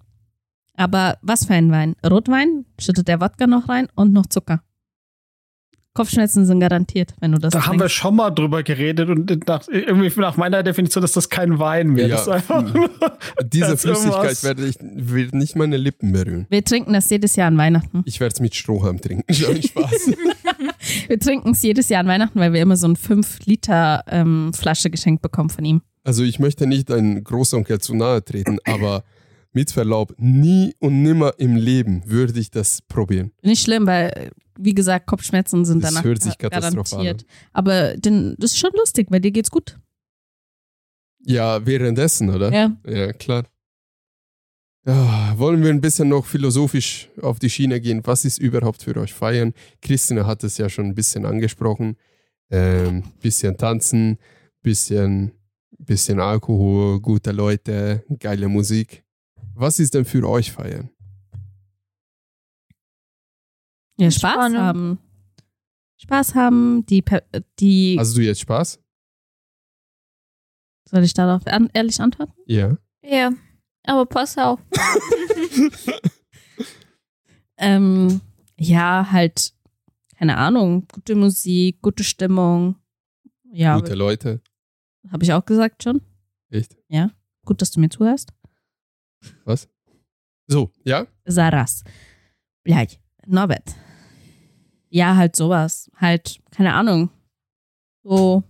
Aber 0.78 1.18
was 1.22 1.46
für 1.46 1.54
ein 1.54 1.70
Wein? 1.70 1.96
Rotwein, 2.06 2.66
schüttet 2.80 3.10
der 3.10 3.20
Wodka 3.20 3.46
noch 3.46 3.68
rein 3.68 3.88
und 3.96 4.14
noch 4.14 4.28
Zucker. 4.28 4.62
Kopfschmerzen 5.96 6.46
sind 6.46 6.60
garantiert, 6.60 7.14
wenn 7.22 7.32
du 7.32 7.40
das 7.40 7.54
Da 7.54 7.66
haben 7.66 7.76
wir 7.76 7.80
trinkst. 7.80 7.96
schon 7.96 8.16
mal 8.18 8.30
drüber 8.30 8.62
geredet 8.64 9.10
und 9.10 9.48
nach, 9.48 9.66
irgendwie 9.70 10.12
nach 10.20 10.36
meiner 10.38 10.62
Definition 10.62 11.04
ist 11.04 11.16
das 11.16 11.30
kein 11.30 11.58
Wein 11.58 11.90
mehr. 11.90 12.08
Ja. 12.08 12.16
Das 12.26 12.28
ist 12.28 12.30
einfach 12.30 12.74
nur, 12.74 12.90
Diese 13.44 13.78
Flüssigkeit 13.78 14.44
werde 14.44 14.66
ich, 14.68 14.76
wird 14.82 15.34
nicht 15.34 15.56
meine 15.56 15.78
Lippen 15.78 16.12
berühren. 16.12 16.46
Wir 16.50 16.64
trinken 16.64 16.94
das 16.94 17.10
jedes 17.10 17.36
Jahr 17.36 17.48
an 17.48 17.58
Weihnachten. 17.58 18.04
Ich 18.06 18.20
werde 18.20 18.34
es 18.34 18.40
mit 18.42 18.54
Strohhalm 18.56 19.00
trinken. 19.02 19.24
Nein, 19.42 19.64
Spaß. 19.64 20.12
Wir 21.08 21.20
trinken 21.20 21.52
es 21.52 21.62
jedes 21.64 21.90
Jahr 21.90 22.02
an 22.02 22.08
Weihnachten, 22.08 22.40
weil 22.40 22.54
wir 22.54 22.62
immer 22.62 22.78
so 22.78 22.86
eine 22.86 22.96
5-Liter-Flasche 22.96 24.90
geschenkt 24.90 25.22
bekommen 25.22 25.50
von 25.50 25.66
ihm. 25.66 25.82
Also 26.04 26.24
ich 26.24 26.38
möchte 26.40 26.68
nicht 26.68 26.90
deinen 26.90 27.24
Großonkel 27.24 27.80
zu 27.80 27.96
nahe 27.96 28.24
treten, 28.24 28.58
aber 28.66 29.04
mit 29.56 29.72
Verlaub, 29.72 30.14
nie 30.18 30.76
und 30.80 31.02
nimmer 31.02 31.34
im 31.38 31.56
Leben 31.56 32.04
würde 32.06 32.38
ich 32.40 32.52
das 32.52 32.82
probieren. 32.82 33.32
Nicht 33.42 33.64
schlimm, 33.64 33.88
weil, 33.88 34.32
wie 34.60 34.74
gesagt, 34.74 35.08
Kopfschmerzen 35.08 35.64
sind 35.64 35.82
Das 35.82 35.94
danach 35.94 36.04
hört 36.04 36.22
sich 36.22 36.38
garantiert. 36.38 37.26
Aber 37.54 37.96
den, 37.96 38.36
das 38.38 38.52
ist 38.52 38.60
schon 38.60 38.72
lustig, 38.76 39.08
weil 39.10 39.22
dir 39.22 39.32
geht's 39.32 39.50
gut. 39.50 39.80
Ja, 41.24 41.66
währenddessen, 41.66 42.30
oder? 42.30 42.52
Ja. 42.54 42.76
Ja, 42.86 43.14
klar. 43.14 43.46
Ja, 44.86 45.34
wollen 45.38 45.64
wir 45.64 45.72
ein 45.72 45.82
bisschen 45.82 46.10
noch 46.10 46.26
philosophisch 46.26 47.10
auf 47.22 47.40
die 47.40 47.50
Schiene 47.50 47.80
gehen? 47.80 48.02
Was 48.04 48.26
ist 48.26 48.38
überhaupt 48.38 48.84
für 48.84 48.96
euch 48.98 49.14
Feiern? 49.14 49.54
Christine 49.82 50.28
hat 50.28 50.44
es 50.44 50.58
ja 50.58 50.70
schon 50.70 50.86
ein 50.88 50.96
bisschen 50.96 51.26
angesprochen. 51.26 51.96
Ähm, 52.52 53.04
bisschen 53.22 53.58
tanzen, 53.58 54.20
bisschen, 54.62 55.32
bisschen 55.80 56.20
Alkohol, 56.20 57.00
gute 57.00 57.32
Leute, 57.32 58.04
geile 58.20 58.48
Musik. 58.48 59.05
Was 59.56 59.80
ist 59.80 59.94
denn 59.94 60.06
für 60.06 60.28
euch 60.28 60.52
Feiern? 60.52 60.90
Ja, 63.98 64.12
Spaß 64.12 64.34
Entspannung. 64.34 64.58
haben. 64.62 65.00
Spaß 65.98 66.36
haben, 66.36 66.86
die, 66.88 67.02
Per- 67.02 67.24
die 67.60 67.96
Hast 67.98 68.16
du 68.18 68.22
jetzt 68.22 68.42
Spaß? 68.42 68.80
soll 70.88 71.04
ich 71.04 71.14
darauf 71.14 71.48
an, 71.48 71.70
ehrlich 71.74 72.00
antworten? 72.00 72.34
Ja. 72.46 72.78
Ja, 73.04 73.32
aber 73.84 74.06
pass 74.06 74.38
auf. 74.38 74.60
Ähm, 77.58 78.20
ja, 78.58 79.08
halt, 79.14 79.54
keine 80.18 80.36
Ahnung, 80.36 80.86
gute 80.92 81.16
Musik, 81.16 81.82
gute 81.82 82.04
Stimmung. 82.04 82.76
Ja, 83.50 83.78
Gute 83.80 83.96
Leute. 83.96 84.42
habe 85.10 85.24
ich 85.24 85.32
auch 85.32 85.46
gesagt 85.46 85.82
schon. 85.82 86.02
Echt? 86.50 86.76
Gut, 87.46 87.62
dass 87.62 87.72
du 87.72 87.80
mir 87.80 87.88
zuhörst. 87.88 88.34
Was? 89.46 89.68
So, 90.48 90.72
ja? 90.84 91.08
Saras. 91.26 91.84
Blaj. 92.64 93.00
Norbert. 93.26 93.76
Ja, 94.90 95.16
halt 95.16 95.36
sowas. 95.36 95.90
Halt, 95.98 96.40
keine 96.52 96.74
Ahnung. 96.74 97.10
So. 98.04 98.44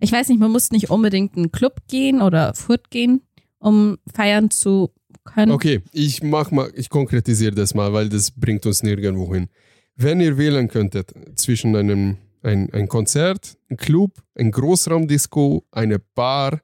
Ich 0.00 0.12
weiß 0.12 0.28
nicht, 0.28 0.40
man 0.40 0.50
muss 0.50 0.70
nicht 0.70 0.90
unbedingt 0.90 1.36
in 1.36 1.44
einen 1.44 1.52
Club 1.52 1.80
gehen 1.88 2.20
oder 2.20 2.54
Furt 2.54 2.90
gehen, 2.90 3.22
um 3.58 3.98
feiern 4.12 4.50
zu 4.50 4.92
können. 5.24 5.52
Okay, 5.52 5.80
ich 5.92 6.22
mach 6.22 6.50
mal, 6.50 6.70
ich 6.74 6.88
konkretisiere 6.88 7.54
das 7.54 7.74
mal, 7.74 7.92
weil 7.92 8.08
das 8.08 8.30
bringt 8.32 8.66
uns 8.66 8.82
nirgendwo 8.82 9.32
hin. 9.32 9.48
Wenn 9.94 10.20
ihr 10.20 10.36
wählen 10.38 10.68
könntet 10.68 11.12
zwischen 11.36 11.76
einem 11.76 12.18
ein, 12.42 12.72
ein 12.72 12.88
Konzert, 12.88 13.56
ein 13.68 13.76
Club, 13.76 14.22
ein 14.34 14.50
Großraumdisco, 14.50 15.64
eine 15.70 15.98
Bar 15.98 16.60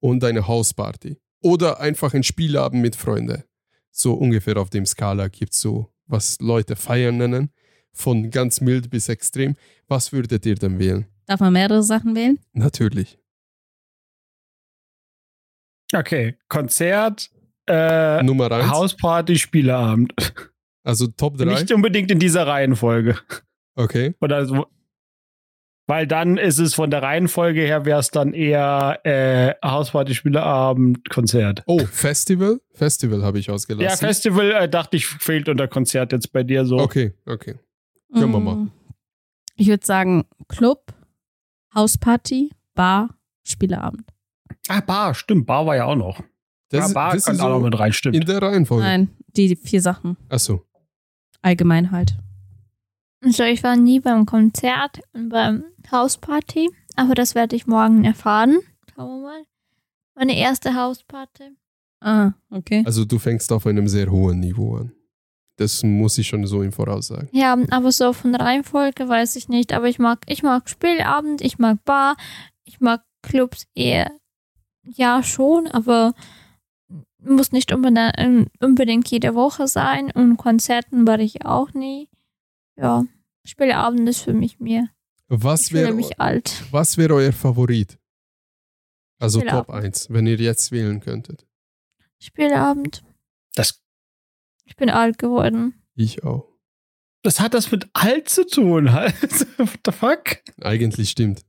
und 0.00 0.24
eine 0.24 0.46
Hausparty 0.46 1.18
oder 1.40 1.80
einfach 1.80 2.14
ein 2.14 2.22
Spielabend 2.22 2.82
mit 2.82 2.96
Freunden, 2.96 3.44
so 3.90 4.14
ungefähr 4.14 4.56
auf 4.56 4.70
dem 4.70 4.86
Skala 4.86 5.28
gibt 5.28 5.54
es 5.54 5.60
so, 5.60 5.92
was 6.06 6.38
Leute 6.40 6.76
feiern 6.76 7.16
nennen, 7.18 7.50
von 7.92 8.30
ganz 8.30 8.60
mild 8.60 8.90
bis 8.90 9.08
extrem. 9.08 9.56
Was 9.86 10.12
würdet 10.12 10.46
ihr 10.46 10.54
denn 10.54 10.78
wählen? 10.78 11.06
Darf 11.26 11.40
man 11.40 11.52
mehrere 11.52 11.82
Sachen 11.82 12.14
wählen? 12.14 12.38
Natürlich. 12.52 13.18
okay, 15.94 16.36
Konzert, 16.48 17.30
äh, 17.66 18.22
Nummer 18.22 18.50
eins, 18.50 18.70
Hausparty, 18.70 19.36
Spieleabend. 19.36 20.14
also 20.82 21.06
Top 21.06 21.36
3. 21.36 21.44
Nicht 21.44 21.72
unbedingt 21.72 22.10
in 22.10 22.18
dieser 22.18 22.46
Reihenfolge. 22.46 23.18
Okay. 23.74 24.14
Oder 24.20 24.44
so. 24.46 24.66
Weil 25.88 26.06
dann 26.06 26.36
ist 26.36 26.58
es 26.58 26.74
von 26.74 26.90
der 26.90 27.02
Reihenfolge 27.02 27.62
her, 27.62 27.86
wäre 27.86 27.98
es 27.98 28.10
dann 28.10 28.34
eher 28.34 29.00
äh, 29.04 29.54
Hausparty, 29.66 30.14
Spieleabend, 30.14 31.08
Konzert. 31.08 31.62
Oh, 31.66 31.78
Festival? 31.86 32.60
Festival 32.74 33.22
habe 33.24 33.38
ich 33.38 33.50
ausgelassen. 33.50 33.88
Ja, 33.88 33.96
Festival 33.96 34.52
äh, 34.52 34.68
dachte 34.68 34.98
ich, 34.98 35.06
fehlt 35.06 35.48
unter 35.48 35.66
Konzert 35.66 36.12
jetzt 36.12 36.30
bei 36.30 36.42
dir 36.42 36.66
so. 36.66 36.76
Okay, 36.78 37.14
okay. 37.24 37.54
Können 38.12 38.32
wir 38.32 38.38
Mm. 38.40 38.44
mal. 38.44 38.66
Ich 39.56 39.66
würde 39.68 39.84
sagen 39.84 40.24
Club, 40.46 40.92
Hausparty, 41.74 42.50
Bar, 42.74 43.08
Spieleabend. 43.42 44.04
Ah, 44.68 44.80
Bar, 44.80 45.14
stimmt, 45.14 45.46
Bar 45.46 45.64
war 45.66 45.74
ja 45.76 45.86
auch 45.86 45.96
noch. 45.96 46.22
Das, 46.70 46.88
ja, 46.88 46.94
Bar 46.94 47.14
das 47.14 47.24
kann 47.24 47.34
ist 47.36 47.40
auch 47.40 47.48
noch 47.48 47.58
so 47.60 47.64
mit 47.64 47.78
rein, 47.78 47.88
in 47.88 47.92
stimmt. 47.94 48.28
der 48.28 48.42
Reihenfolge. 48.42 48.84
Nein, 48.84 49.08
die 49.36 49.56
vier 49.56 49.80
Sachen. 49.80 50.18
Achso. 50.28 50.66
Allgemein 51.40 51.90
halt. 51.92 52.14
Also 53.20 53.42
ich 53.44 53.62
war 53.62 53.76
nie 53.76 54.00
beim 54.00 54.26
Konzert 54.26 55.00
und 55.12 55.28
beim 55.30 55.64
Hausparty, 55.90 56.70
aber 56.96 57.14
das 57.14 57.34
werde 57.34 57.56
ich 57.56 57.66
morgen 57.66 58.04
erfahren. 58.04 58.58
Schauen 58.94 59.22
wir 59.22 59.28
mal. 59.28 59.44
Meine 60.14 60.36
erste 60.36 60.74
Hausparty. 60.74 61.56
Ah, 62.00 62.32
okay. 62.50 62.82
Also 62.86 63.04
du 63.04 63.18
fängst 63.18 63.50
auf 63.52 63.66
einem 63.66 63.88
sehr 63.88 64.10
hohen 64.10 64.40
Niveau 64.40 64.76
an. 64.76 64.92
Das 65.56 65.82
muss 65.82 66.16
ich 66.18 66.28
schon 66.28 66.46
so 66.46 66.62
im 66.62 66.70
Voraus 66.70 67.08
sagen. 67.08 67.28
Ja, 67.32 67.56
aber 67.70 67.90
so 67.90 68.12
von 68.12 68.32
der 68.32 68.42
Reihenfolge 68.42 69.08
weiß 69.08 69.34
ich 69.34 69.48
nicht. 69.48 69.72
Aber 69.72 69.88
ich 69.88 69.98
mag, 69.98 70.20
ich 70.26 70.44
mag 70.44 70.70
Spielabend, 70.70 71.40
ich 71.40 71.58
mag 71.58 71.84
Bar, 71.84 72.16
ich 72.64 72.78
mag 72.80 73.02
Clubs 73.22 73.66
eher. 73.74 74.12
Ja, 74.84 75.24
schon, 75.24 75.66
aber 75.66 76.14
muss 77.20 77.50
nicht 77.50 77.72
unbedingt, 77.72 78.48
unbedingt 78.60 79.08
jede 79.08 79.34
Woche 79.34 79.66
sein. 79.66 80.12
Und 80.12 80.36
Konzerten 80.36 81.06
war 81.08 81.18
ich 81.18 81.44
auch 81.44 81.74
nie. 81.74 82.08
Ja, 82.78 83.04
Spielabend 83.44 84.08
ist 84.08 84.22
für 84.22 84.32
mich 84.34 84.60
mehr. 84.60 84.88
Was 85.28 85.62
Ich 85.62 85.68
fühle 85.70 85.82
wäre 85.84 85.94
mich 85.94 86.20
alt. 86.20 86.64
was 86.70 86.96
wär 86.96 87.10
euer 87.10 87.32
Favorit? 87.32 87.98
Also. 89.20 89.40
Top 89.40 89.68
1, 89.70 90.10
wenn 90.10 90.26
ihr 90.26 90.36
jetzt 90.36 90.70
wählen 90.70 91.00
könntet. 91.00 91.46
Spielabend. 92.20 93.02
Das, 93.54 93.82
Ich 94.64 94.76
bin 94.76 94.90
alt 94.90 95.18
geworden. 95.18 95.74
Ich 95.94 96.22
auch. 96.24 96.46
das 97.22 97.40
hat 97.40 97.54
das 97.54 97.70
mit 97.72 97.88
alt 97.94 98.28
zu 98.28 98.46
tun. 98.46 98.92
halt. 98.92 99.20
What 99.58 99.80
the 99.84 99.92
fuck? 99.92 100.36
Eigentlich 100.62 101.10
stimmt. 101.10 101.44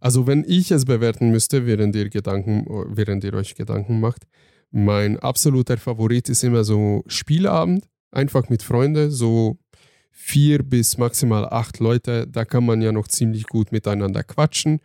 Also 0.00 0.26
wenn 0.26 0.44
ich 0.46 0.70
es 0.70 0.84
bewerten 0.84 1.30
müsste, 1.30 1.66
während 1.66 1.94
ihr 1.96 2.08
Gedanken, 2.10 2.66
während 2.96 3.24
ihr 3.24 3.34
euch 3.34 3.54
Gedanken 3.54 4.00
macht, 4.00 4.26
mein 4.70 5.18
absoluter 5.18 5.76
Favorit 5.78 6.28
ist 6.28 6.42
immer 6.44 6.64
so 6.64 7.02
Spielabend, 7.06 7.88
einfach 8.10 8.48
mit 8.48 8.62
Freunden, 8.62 9.10
so 9.10 9.58
vier 10.16 10.62
bis 10.62 10.96
maximal 10.96 11.44
acht 11.46 11.80
Leute, 11.80 12.26
da 12.26 12.44
kann 12.44 12.64
man 12.64 12.80
ja 12.80 12.92
noch 12.92 13.08
ziemlich 13.08 13.44
gut 13.44 13.72
miteinander 13.72 14.22
quatschen, 14.22 14.80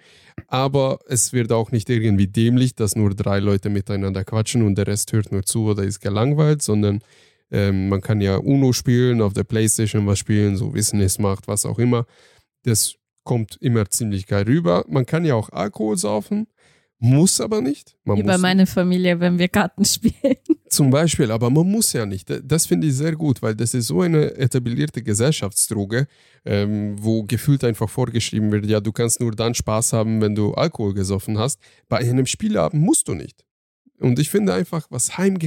aber 0.48 1.00
es 1.08 1.32
wird 1.32 1.52
auch 1.52 1.72
nicht 1.72 1.90
irgendwie 1.90 2.28
dämlich, 2.28 2.76
dass 2.76 2.96
nur 2.96 3.16
drei 3.16 3.40
Leute 3.40 3.70
miteinander 3.70 4.24
quatschen 4.26 4.64
und 4.64 4.76
der 4.76 4.88
Rest 4.88 5.14
hört 5.14 5.32
nur 5.32 5.44
zu 5.44 5.66
oder 5.66 5.84
ist 5.84 6.02
gelangweilt, 6.02 6.62
sondern 6.62 7.02
Ähm, 7.52 7.90
man 7.90 8.02
kann 8.02 8.22
ja 8.22 8.38
Uno 8.38 8.74
spielen, 8.74 9.22
auf 9.22 9.34
der 9.34 9.44
Playstation 9.44 10.06
was 10.06 10.20
spielen, 10.20 10.56
so 10.56 10.76
Wissen 10.76 11.02
es 11.02 11.18
macht, 11.18 11.48
was 11.48 11.66
auch 11.66 11.80
immer. 11.80 12.06
Das 12.64 12.94
kommt 13.24 13.58
immer 13.60 13.90
ziemlich 13.90 14.28
geil 14.28 14.44
rüber. 14.44 14.86
Man 14.88 15.06
kann 15.08 15.26
ja 15.26 15.34
auch 15.34 15.50
Alkohol 15.50 15.98
saufen, 15.98 16.46
muss 17.00 17.40
aber 17.40 17.62
nicht. 17.62 17.96
Man 18.04 18.18
Wie 18.18 18.24
bei 18.24 18.38
meiner 18.38 18.68
Familie, 18.68 19.20
wenn 19.20 19.40
wir 19.40 19.48
Karten 19.48 19.86
spielen. 19.86 20.36
zum 20.70 20.90
Beispiel, 20.90 21.32
aber 21.32 21.50
man 21.50 21.70
muss 21.70 21.94
ja 21.94 22.06
nicht. 22.06 22.32
Das 22.44 22.66
finde 22.66 22.88
ich 22.88 22.96
sehr 22.96 23.16
gut, 23.16 23.42
weil 23.42 23.56
das 23.56 23.74
ist 23.74 23.88
so 23.88 24.02
eine 24.02 24.36
etablierte 24.36 25.02
Gesellschaftsdroge, 25.02 26.08
ähm, 26.46 26.96
wo 27.00 27.24
gefühlt 27.24 27.64
einfach 27.64 27.90
vorgeschrieben 27.90 28.52
wird, 28.52 28.66
ja, 28.66 28.80
du 28.80 28.92
kannst 28.92 29.22
nur 29.22 29.32
dann 29.32 29.56
Spaß 29.56 29.94
haben, 29.94 30.22
wenn 30.22 30.36
du 30.36 30.54
Alkohol 30.54 30.94
gesoffen 30.94 31.38
hast. 31.38 31.60
Bei 31.88 31.98
einem 31.98 32.26
Spieleabend 32.26 32.84
musst 32.84 33.08
du 33.08 33.14
nicht. 33.14 33.46
Und 34.00 34.18
ich 34.20 34.30
finde 34.30 34.54
einfach, 34.54 34.88
was 34.90 35.18
heim 35.18 35.38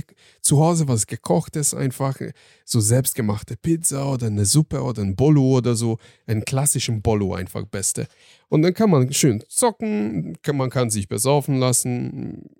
zu 0.41 0.59
Hause 0.59 0.89
was 0.89 1.07
gekochtes, 1.07 1.75
einfach 1.75 2.17
so 2.65 2.81
selbstgemachte 2.81 3.57
Pizza 3.57 4.13
oder 4.13 4.27
eine 4.27 4.45
Suppe 4.45 4.83
oder 4.83 5.03
ein 5.03 5.17
Bolo 5.17 5.57
oder 5.57 5.75
so, 5.75 5.99
einen 6.27 6.45
klassischen 6.45 7.03
Bolo 7.03 7.35
einfach 7.35 7.65
beste. 7.67 8.07
Und 8.49 8.63
dann 8.63 8.75
kann 8.75 8.91
man 8.91 9.13
schön 9.13 9.43
zocken, 9.49 10.37
kann, 10.43 10.57
man 10.57 10.71
kann 10.71 10.91
sich 10.91 11.09
besaufen 11.09 11.59
lassen, 11.59 12.51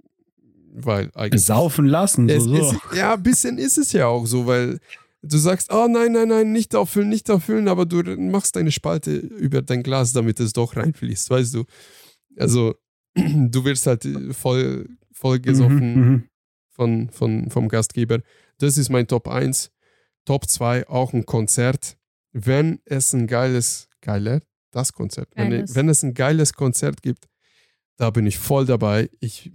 weil 0.73 1.11
eigentlich. 1.15 1.45
Saufen 1.45 1.87
lassen, 1.87 2.29
so, 2.29 2.35
Es, 2.35 2.45
so. 2.45 2.55
es, 2.55 2.97
ja, 2.97 3.15
ein 3.15 3.23
bisschen 3.23 3.59
ist 3.59 3.77
es 3.77 3.93
ja 3.93 4.07
auch 4.07 4.27
so, 4.27 4.47
weil 4.47 4.79
du 5.23 5.39
sagst, 5.39 5.73
oh 5.73 5.87
nein, 5.89 6.13
nein, 6.13 6.29
nein, 6.29 6.53
nicht 6.53 6.75
auffüllen, 6.75 7.09
nicht 7.09 7.31
auffüllen, 7.31 7.69
aber 7.69 7.87
du 7.87 8.03
machst 8.17 8.57
eine 8.57 8.73
Spalte 8.73 9.17
über 9.17 9.63
dein 9.63 9.83
Glas, 9.83 10.13
damit 10.13 10.41
es 10.41 10.53
doch 10.53 10.77
reinfließt, 10.77 11.31
weißt 11.31 11.55
du. 11.55 11.65
Also, 12.39 12.75
du 13.15 13.65
wirst 13.65 13.87
halt 13.87 14.09
voll, 14.33 14.89
voll 15.23 15.39
gesoffen 15.39 15.95
Mhm, 15.95 16.11
mhm. 16.11 16.29
von, 16.71 17.11
von, 17.11 17.51
vom 17.51 17.69
Gastgeber. 17.69 18.21
Das 18.59 18.77
ist 18.77 18.91
mein 18.91 19.07
Top 19.07 19.29
1. 19.29 19.71
Top 20.25 20.49
2, 20.49 20.89
auch 20.89 21.13
ein 21.13 21.27
Konzert. 21.27 21.97
Wenn 22.33 22.81
es 22.85 23.13
ein 23.13 23.27
geiles, 23.29 23.89
geiler, 24.01 24.41
das 24.73 24.93
Konzert, 24.93 25.29
wenn, 25.37 25.51
wenn 25.75 25.89
es 25.89 26.03
ein 26.03 26.15
geiles 26.15 26.55
Konzert 26.55 27.03
gibt, 27.03 27.29
da 27.99 28.11
bin 28.11 28.27
ich 28.27 28.39
voll 28.39 28.67
dabei. 28.67 29.11
Ich 29.21 29.53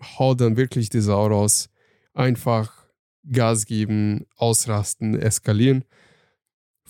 hau 0.00 0.34
dann 0.34 0.56
wirklich 0.56 0.88
die 0.88 1.00
Sau 1.00 1.26
raus. 1.26 1.68
Einfach 2.14 2.86
Gas 3.30 3.66
geben, 3.66 4.26
ausrasten, 4.36 5.18
eskalieren. 5.18 5.84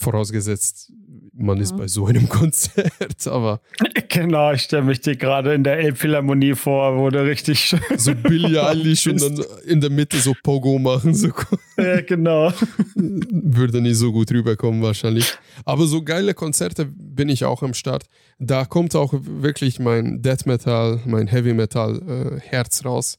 Vorausgesetzt, 0.01 0.91
man 1.35 1.59
ist 1.61 1.73
Mhm. 1.75 1.77
bei 1.79 1.89
so 1.89 2.07
einem 2.07 2.27
Konzert, 2.41 3.27
aber 3.27 3.61
Genau, 4.09 4.53
ich 4.53 4.63
stelle 4.63 4.83
mich 4.83 5.01
dir 5.01 5.15
gerade 5.15 5.53
in 5.55 5.63
der 5.63 5.79
Elbphilharmonie 5.79 6.55
vor, 6.55 6.97
wo 6.99 7.11
du 7.11 7.23
richtig 7.23 7.61
schön. 7.61 7.81
so 7.99 8.15
Billie 8.15 8.67
Eilish 8.67 9.07
und 9.07 9.21
dann 9.21 9.45
in 9.67 9.81
der 9.83 9.91
Mitte 9.91 10.17
so 10.19 10.35
Pogo 10.43 10.79
machen, 10.79 11.15
so 11.15 11.29
ja, 11.77 12.01
genau. 12.01 12.51
würde 12.95 13.81
nicht 13.83 13.97
so 13.97 14.11
gut 14.11 14.31
rüberkommen 14.33 14.83
wahrscheinlich. 14.83 15.35
Aber 15.65 15.87
so 15.87 16.03
geile 16.03 16.33
Konzerte 16.35 16.87
bin 16.87 17.29
ich 17.29 17.45
auch 17.45 17.63
am 17.63 17.75
Start. 17.75 18.07
Da 18.39 18.65
kommt 18.65 18.97
auch 18.97 19.13
wirklich 19.15 19.79
mein 19.79 20.23
Death 20.23 20.47
Metal, 20.47 21.01
mein 21.05 21.27
Heavy 21.27 21.53
Metal 21.53 22.01
äh, 22.09 22.41
Herz 22.41 22.85
raus 22.87 23.19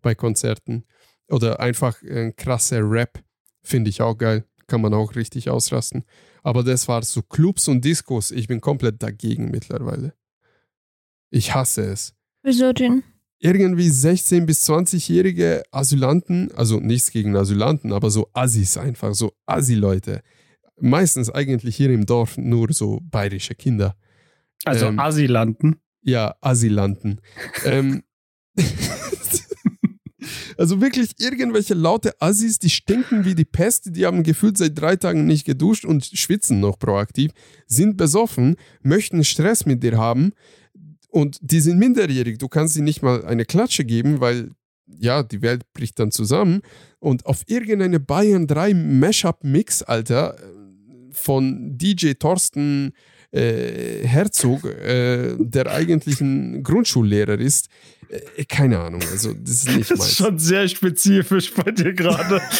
bei 0.00 0.14
Konzerten. 0.14 0.84
Oder 1.28 1.60
einfach 1.60 2.02
ein 2.02 2.34
krasser 2.36 2.80
Rap 2.82 3.20
finde 3.62 3.90
ich 3.90 4.02
auch 4.02 4.16
geil. 4.18 4.44
Kann 4.72 4.80
man 4.80 4.94
auch 4.94 5.16
richtig 5.16 5.50
ausrasten. 5.50 6.02
Aber 6.42 6.62
das 6.64 6.88
war 6.88 7.02
so 7.02 7.20
Clubs 7.20 7.68
und 7.68 7.84
Discos. 7.84 8.30
Ich 8.30 8.48
bin 8.48 8.62
komplett 8.62 9.02
dagegen 9.02 9.50
mittlerweile. 9.50 10.14
Ich 11.28 11.54
hasse 11.54 11.82
es 11.84 12.14
Wieso 12.42 12.72
denn? 12.72 13.02
irgendwie 13.38 13.88
16- 13.90 14.46
bis 14.46 14.66
20-jährige 14.66 15.62
Asylanten, 15.72 16.50
also 16.52 16.80
nichts 16.80 17.10
gegen 17.10 17.36
Asylanten, 17.36 17.92
aber 17.92 18.08
so 18.10 18.30
Assis 18.32 18.78
einfach, 18.78 19.12
so 19.14 19.34
Assi-Leute. 19.44 20.22
Meistens 20.80 21.28
eigentlich 21.28 21.76
hier 21.76 21.90
im 21.90 22.06
Dorf 22.06 22.38
nur 22.38 22.72
so 22.72 22.98
bayerische 23.02 23.54
Kinder. 23.54 23.94
Also 24.64 24.86
Ähm, 24.86 24.98
Asylanten. 24.98 25.82
Ja, 26.00 26.34
Asylanten. 26.40 27.20
ähm, 27.66 28.04
also 30.56 30.80
wirklich 30.80 31.10
irgendwelche 31.18 31.74
laute 31.74 32.20
Assis, 32.20 32.58
die 32.58 32.70
stinken 32.70 33.24
wie 33.24 33.34
die 33.34 33.44
Pest, 33.44 33.96
die 33.96 34.06
haben 34.06 34.22
gefühlt 34.22 34.58
seit 34.58 34.78
drei 34.78 34.96
Tagen 34.96 35.26
nicht 35.26 35.44
geduscht 35.44 35.84
und 35.84 36.04
schwitzen 36.04 36.60
noch 36.60 36.78
proaktiv, 36.78 37.32
sind 37.66 37.96
besoffen, 37.96 38.56
möchten 38.82 39.24
Stress 39.24 39.66
mit 39.66 39.82
dir 39.82 39.96
haben 39.96 40.32
und 41.08 41.38
die 41.42 41.60
sind 41.60 41.78
minderjährig. 41.78 42.38
Du 42.38 42.48
kannst 42.48 42.76
ihnen 42.76 42.84
nicht 42.84 43.02
mal 43.02 43.24
eine 43.24 43.44
Klatsche 43.44 43.84
geben, 43.84 44.20
weil 44.20 44.50
ja, 44.98 45.22
die 45.22 45.42
Welt 45.42 45.62
bricht 45.72 45.98
dann 45.98 46.10
zusammen 46.10 46.60
und 46.98 47.26
auf 47.26 47.42
irgendeine 47.46 48.00
Bayern 48.00 48.46
3 48.46 48.74
Mashup-Mix, 48.74 49.82
Alter, 49.82 50.36
von 51.12 51.76
DJ 51.78 52.12
Thorsten 52.14 52.92
äh, 53.30 54.06
Herzog, 54.06 54.64
äh, 54.64 55.36
der 55.38 55.66
eigentlich 55.72 56.20
ein 56.20 56.62
Grundschullehrer 56.62 57.38
ist. 57.38 57.68
Äh, 58.36 58.44
keine 58.44 58.78
Ahnung, 58.78 59.00
also 59.10 59.32
das 59.32 59.50
ist 59.64 59.68
nicht 59.68 59.80
Das 59.90 59.98
ist 59.98 59.98
meins. 59.98 60.16
schon 60.16 60.38
sehr 60.38 60.68
spezifisch 60.68 61.52
bei 61.54 61.70
dir 61.72 61.92
gerade. 61.94 62.40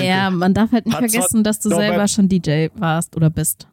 Ja, 0.00 0.30
man 0.30 0.54
darf 0.54 0.70
halt 0.72 0.86
nicht 0.86 0.94
Hat's 0.96 1.12
vergessen, 1.12 1.42
dass 1.42 1.58
du 1.60 1.68
Norbert- 1.70 1.88
selber 1.88 2.08
schon 2.08 2.28
DJ 2.28 2.68
warst 2.76 3.16
oder 3.16 3.28
bist. 3.30 3.66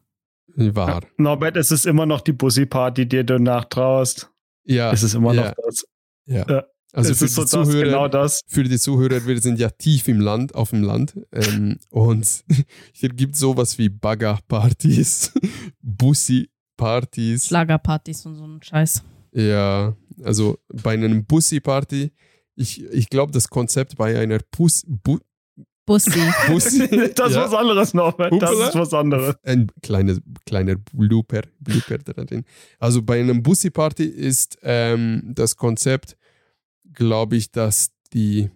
Wahr. 0.55 1.01
Norbert, 1.17 1.57
es 1.57 1.69
ist 1.69 1.85
immer 1.85 2.05
noch 2.07 2.21
die 2.21 2.31
Bussi-Party, 2.31 3.07
die 3.07 3.23
du 3.23 3.37
nachtraust. 3.39 4.31
Ja, 4.63 4.91
Es 4.91 5.03
ist 5.03 5.13
immer 5.13 5.33
ja, 5.33 5.49
noch 5.49 5.53
das. 5.65 5.85
ja. 6.25 6.45
Ja. 6.49 6.63
Also 6.93 7.11
es 7.11 7.19
für 7.19 7.25
ist 7.25 7.35
so 7.35 7.43
die, 7.43 7.51
das, 7.51 7.67
Zuhörer, 7.67 7.85
genau 7.85 8.07
das. 8.07 8.41
für 8.47 8.63
die 8.63 8.79
Zuhörer, 8.79 9.23
wir 9.27 9.39
sind 9.41 9.59
ja 9.59 9.69
tief 9.69 10.07
im 10.07 10.19
Land, 10.19 10.55
auf 10.55 10.71
dem 10.71 10.81
Land. 10.81 11.13
Ähm, 11.31 11.77
und 11.89 12.43
hier 12.93 13.09
gibt 13.09 13.35
es 13.35 13.39
sowas 13.41 13.77
wie 13.77 13.89
Baggerpartys, 13.89 15.33
Bussi-Partys. 15.81 17.47
Schlagerpartys 17.47 18.25
und 18.25 18.35
so 18.35 18.45
ein 18.45 18.61
Scheiß. 18.63 19.03
Ja, 19.31 19.95
also 20.23 20.57
bei 20.69 20.93
einem 20.93 21.25
Bussi-Party, 21.25 22.11
ich, 22.55 22.83
ich 22.83 23.09
glaube, 23.09 23.31
das 23.31 23.49
Konzept 23.49 23.97
bei 23.97 24.19
einer 24.19 24.39
Bus, 24.51 24.83
Bu, 24.87 25.19
Bussi. 25.85 26.19
Bussi, 26.47 26.79
das 27.15 27.29
ist 27.29 27.35
ja, 27.35 27.45
was 27.45 27.53
anderes, 27.53 27.93
Norbert. 27.93 28.41
Das 28.41 28.51
ist 28.51 28.75
was 28.75 28.93
anderes. 28.93 29.35
ein 29.43 29.71
kleiner, 29.81 30.17
kleiner 30.45 30.75
Blooper, 30.75 31.43
Blooper 31.59 31.97
drin. 31.97 32.43
Also 32.77 33.01
bei 33.01 33.19
einem 33.19 33.41
Bussi-Party 33.41 34.03
ist 34.03 34.57
ähm, 34.63 35.31
das 35.33 35.55
Konzept, 35.55 36.17
glaube 36.93 37.37
ich, 37.37 37.51
dass 37.51 37.91
die, 38.13 38.49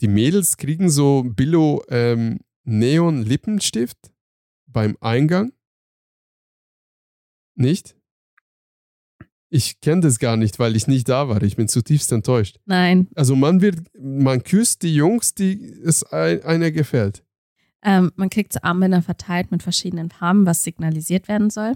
die 0.00 0.08
Mädels 0.08 0.56
kriegen 0.56 0.90
so 0.90 1.24
Billo 1.24 1.82
ähm, 1.88 2.38
Neon-Lippenstift 2.64 3.98
beim 4.66 4.96
Eingang. 5.00 5.52
Nicht? 7.56 7.96
Ich 9.52 9.80
kenne 9.80 10.02
das 10.02 10.20
gar 10.20 10.36
nicht, 10.36 10.60
weil 10.60 10.76
ich 10.76 10.86
nicht 10.86 11.08
da 11.08 11.28
war. 11.28 11.42
Ich 11.42 11.56
bin 11.56 11.66
zutiefst 11.66 12.12
enttäuscht. 12.12 12.58
Nein. 12.66 13.08
Also 13.16 13.34
man 13.34 13.60
wird, 13.60 13.78
man 13.98 14.44
küsst 14.44 14.82
die 14.82 14.94
Jungs, 14.94 15.34
die 15.34 15.74
es 15.84 16.04
ein, 16.04 16.42
einer 16.44 16.70
gefällt. 16.70 17.24
Ähm, 17.82 18.12
man 18.14 18.30
kriegt 18.30 18.52
so 18.52 18.60
Armbänder 18.62 19.02
verteilt 19.02 19.50
mit 19.50 19.62
verschiedenen 19.62 20.10
Farben, 20.10 20.46
was 20.46 20.62
signalisiert 20.62 21.26
werden 21.26 21.50
soll. 21.50 21.72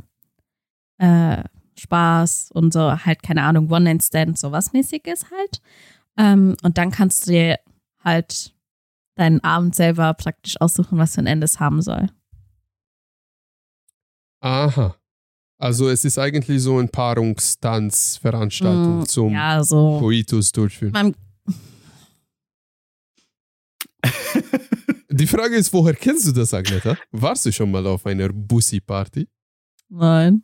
Äh, 0.99 1.43
Spaß 1.77 2.51
und 2.53 2.73
so, 2.73 3.05
halt, 3.05 3.25
keine 3.25 3.43
Ahnung, 3.43 3.71
One-Night-Stand, 3.71 4.39
sowas 4.39 4.73
mäßiges 4.73 5.27
halt. 5.31 5.61
Ähm, 6.17 6.57
und 6.63 6.79
dann 6.79 6.93
kannst 6.93 7.27
du 7.27 7.33
dir 7.33 7.59
halt 8.05 8.55
deinen 9.17 9.43
Abend 9.43 9.75
selber 9.75 10.15
praktisch 10.15 10.61
aussuchen, 10.61 10.99
was 10.99 11.15
für 11.15 11.23
ein 11.23 11.27
Ende 11.27 11.45
es 11.47 11.59
haben 11.59 11.83
soll. 11.83 12.09
Aha. 14.41 14.95
Also 15.65 15.89
es 15.89 16.05
ist 16.05 16.19
eigentlich 16.19 16.61
so 16.61 16.79
ein 16.79 16.91
Paarungstanzveranstaltung 16.91 19.01
Mm, 19.01 19.07
zum 19.07 19.33
Ja, 19.33 19.65
so. 19.65 19.99
Coitus 19.99 20.53
durchführen. 20.53 20.93
Man, 20.93 21.15
Die 25.11 25.27
Frage 25.27 25.57
ist, 25.57 25.73
woher 25.73 25.95
kennst 25.95 26.27
du 26.27 26.33
das, 26.33 26.53
Agneta? 26.53 26.99
Warst 27.13 27.47
du 27.47 27.53
schon 27.53 27.71
mal 27.71 27.87
auf 27.87 28.05
einer 28.05 28.29
Bussi-Party? 28.29 29.27
nein. 29.89 30.43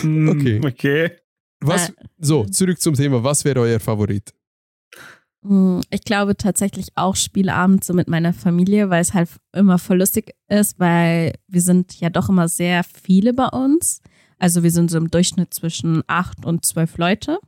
Hm, 0.00 0.28
Okay. 0.30 0.60
Okay. 0.66 1.10
Was, 1.60 1.90
Äh, 1.90 1.92
so, 2.18 2.44
zurück 2.46 2.80
zum 2.80 2.94
Thema. 2.94 3.22
Was 3.22 3.44
wäre 3.44 3.60
euer 3.60 3.78
Favorit? 3.78 4.34
Mm, 5.44 5.80
Ich 5.90 6.02
glaube 6.02 6.36
tatsächlich 6.36 6.88
auch 6.96 7.16
Spieleabend 7.16 7.84
so 7.84 7.92
mit 7.94 8.08
meiner 8.08 8.32
Familie, 8.32 8.90
weil 8.90 9.02
es 9.02 9.14
halt 9.14 9.28
immer 9.52 9.78
voll 9.78 9.98
lustig 9.98 10.34
ist, 10.48 10.78
weil 10.80 11.34
wir 11.46 11.60
sind 11.60 12.00
ja 12.00 12.10
doch 12.10 12.28
immer 12.28 12.48
sehr 12.48 12.82
viele 12.82 13.32
bei 13.34 13.46
uns. 13.48 14.00
Also 14.38 14.62
wir 14.62 14.70
sind 14.70 14.90
so 14.90 14.98
im 14.98 15.10
Durchschnitt 15.10 15.54
zwischen 15.54 16.02
acht 16.06 16.44
und 16.44 16.64
zwölf 16.64 16.96
Leute. 16.98 17.38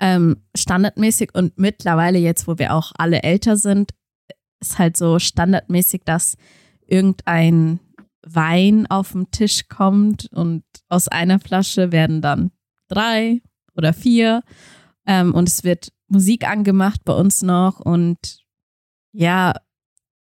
Ähm, 0.00 0.42
standardmäßig 0.56 1.34
und 1.34 1.58
mittlerweile 1.58 2.18
jetzt, 2.18 2.46
wo 2.48 2.58
wir 2.58 2.74
auch 2.74 2.92
alle 2.96 3.22
älter 3.22 3.56
sind, 3.56 3.92
ist 4.60 4.78
halt 4.78 4.96
so 4.96 5.18
standardmäßig, 5.18 6.02
dass 6.04 6.36
irgendein 6.86 7.80
Wein 8.22 8.86
auf 8.88 9.12
den 9.12 9.30
Tisch 9.30 9.68
kommt 9.68 10.28
und 10.32 10.64
aus 10.88 11.08
einer 11.08 11.40
Flasche 11.40 11.92
werden 11.92 12.22
dann 12.22 12.52
drei 12.88 13.42
oder 13.74 13.92
vier 13.92 14.42
ähm, 15.06 15.34
und 15.34 15.48
es 15.48 15.64
wird 15.64 15.92
Musik 16.08 16.48
angemacht 16.48 17.04
bei 17.04 17.12
uns 17.12 17.42
noch 17.42 17.80
und 17.80 18.44
ja, 19.12 19.54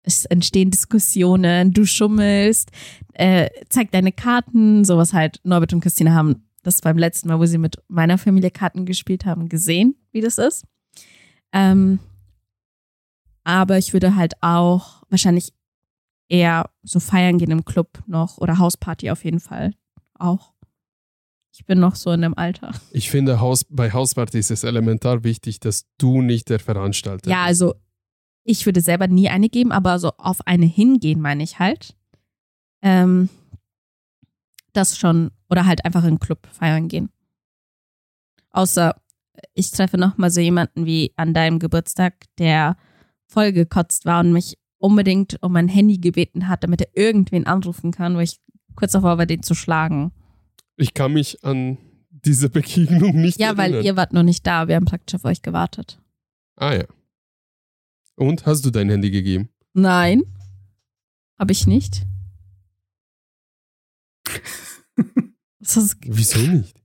es 0.03 0.25
entstehen 0.25 0.71
Diskussionen, 0.71 1.73
du 1.73 1.85
schummelst, 1.85 2.71
äh, 3.13 3.49
zeig 3.69 3.91
deine 3.91 4.11
Karten, 4.11 4.85
sowas 4.85 5.13
halt. 5.13 5.39
Norbert 5.43 5.73
und 5.73 5.81
Christina 5.81 6.13
haben 6.13 6.47
das 6.63 6.81
beim 6.81 6.97
letzten 6.97 7.29
Mal, 7.29 7.39
wo 7.39 7.45
sie 7.45 7.57
mit 7.57 7.77
meiner 7.87 8.17
Familie 8.17 8.51
Karten 8.51 8.85
gespielt 8.85 9.25
haben, 9.25 9.49
gesehen, 9.49 9.95
wie 10.11 10.21
das 10.21 10.37
ist. 10.37 10.65
Ähm, 11.51 11.99
aber 13.43 13.77
ich 13.77 13.93
würde 13.93 14.15
halt 14.15 14.33
auch 14.41 15.03
wahrscheinlich 15.09 15.53
eher 16.29 16.69
so 16.83 16.99
feiern 16.99 17.37
gehen 17.37 17.51
im 17.51 17.65
Club 17.65 18.03
noch 18.07 18.39
oder 18.39 18.57
Hausparty 18.57 19.11
auf 19.11 19.23
jeden 19.23 19.39
Fall 19.39 19.73
auch. 20.15 20.54
Ich 21.57 21.65
bin 21.65 21.79
noch 21.79 21.95
so 21.95 22.11
in 22.11 22.21
dem 22.21 22.37
Alter. 22.37 22.71
Ich 22.91 23.09
finde, 23.09 23.39
Haus, 23.39 23.63
bei 23.63 23.93
Hausparty 23.93 24.37
ist 24.39 24.51
es 24.51 24.65
elementar 24.65 25.23
wichtig, 25.23 25.61
dass 25.61 25.85
du 25.97 26.21
nicht 26.21 26.49
der 26.49 26.59
Veranstalter 26.59 27.29
Ja, 27.29 27.37
bist. 27.47 27.47
also 27.61 27.75
ich 28.43 28.65
würde 28.65 28.81
selber 28.81 29.07
nie 29.07 29.29
eine 29.29 29.47
geben, 29.47 29.71
aber 29.71 29.97
so 29.99 30.11
auf 30.17 30.45
eine 30.45 30.65
hingehen, 30.65 31.21
meine 31.21 31.43
ich 31.43 31.57
halt. 31.57 31.95
Ähm, 32.81 33.29
das 34.73 34.97
schon. 34.97 35.31
Oder 35.49 35.65
halt 35.65 35.85
einfach 35.85 36.01
in 36.03 36.09
einen 36.09 36.19
Club 36.19 36.45
feiern 36.51 36.89
gehen. 36.89 37.09
Außer 38.51 38.99
ich 39.53 39.71
treffe 39.71 39.97
noch 39.97 40.17
mal 40.17 40.31
so 40.31 40.41
jemanden 40.41 40.85
wie 40.85 41.13
an 41.15 41.33
deinem 41.33 41.59
Geburtstag, 41.59 42.15
der 42.37 42.75
voll 43.27 43.53
gekotzt 43.53 44.03
war 44.03 44.19
und 44.19 44.33
mich 44.33 44.57
unbedingt 44.77 45.41
um 45.41 45.53
mein 45.53 45.69
Handy 45.69 45.99
gebeten 45.99 46.49
hat, 46.49 46.65
damit 46.65 46.81
er 46.81 46.97
irgendwen 46.97 47.47
anrufen 47.47 47.91
kann, 47.91 48.15
wo 48.15 48.19
ich 48.19 48.41
kurz 48.75 48.91
davor 48.91 49.17
war, 49.17 49.25
den 49.25 49.41
zu 49.41 49.55
schlagen. 49.55 50.11
Ich 50.77 50.93
kann 50.93 51.13
mich 51.13 51.43
an 51.43 51.77
diese 52.09 52.49
Begegnung 52.49 53.21
nicht 53.21 53.39
Ja, 53.39 53.47
erinnern. 53.47 53.73
weil 53.73 53.85
ihr 53.85 53.95
wart 53.95 54.13
noch 54.13 54.23
nicht 54.23 54.45
da. 54.45 54.67
Wir 54.67 54.75
haben 54.75 54.85
praktisch 54.85 55.15
auf 55.15 55.25
euch 55.25 55.41
gewartet. 55.41 55.99
ah 56.55 56.73
ja. 56.73 56.85
Und, 58.17 58.45
hast 58.45 58.63
du 58.65 58.71
dein 58.71 58.89
Handy 58.89 59.11
gegeben? 59.11 59.49
Nein. 59.73 60.23
Habe 61.37 61.51
ich 61.51 61.67
nicht. 61.67 62.05
Wieso 65.59 66.39
nicht? 66.39 66.81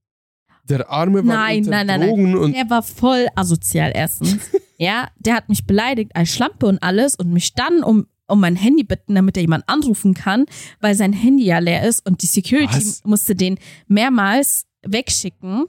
Der 0.65 0.89
Arme 0.91 1.25
war 1.27 1.35
Nein, 1.35 1.59
unter 1.59 1.71
nein, 1.71 1.87
nein, 1.87 2.01
nein. 2.01 2.09
Drogen 2.09 2.37
und 2.37 2.53
Der 2.53 2.69
war 2.71 2.83
voll 2.83 3.27
asozial 3.35 3.93
erstens. 3.95 4.39
ja, 4.79 5.09
der 5.19 5.35
hat 5.35 5.49
mich 5.49 5.67
beleidigt 5.67 6.15
als 6.15 6.31
Schlampe 6.31 6.67
und 6.67 6.83
alles 6.83 7.15
und 7.17 7.33
mich 7.33 7.55
dann 7.55 7.83
um, 7.83 8.07
um 8.31 8.41
mein 8.41 8.57
Handy 8.57 8.85
bitten, 8.85 9.15
damit 9.15 9.37
er 9.37 9.43
jemand 9.43 9.69
anrufen 9.69 10.15
kann, 10.15 10.47
weil 10.81 10.95
sein 10.95 11.13
Handy 11.13 11.45
ja 11.45 11.59
leer 11.59 11.87
ist 11.89 12.07
und 12.07 12.23
die 12.23 12.27
Security 12.27 12.75
Was? 12.77 13.05
musste 13.05 13.35
den 13.35 13.59
mehrmals 13.89 14.67
wegschicken. 14.83 15.67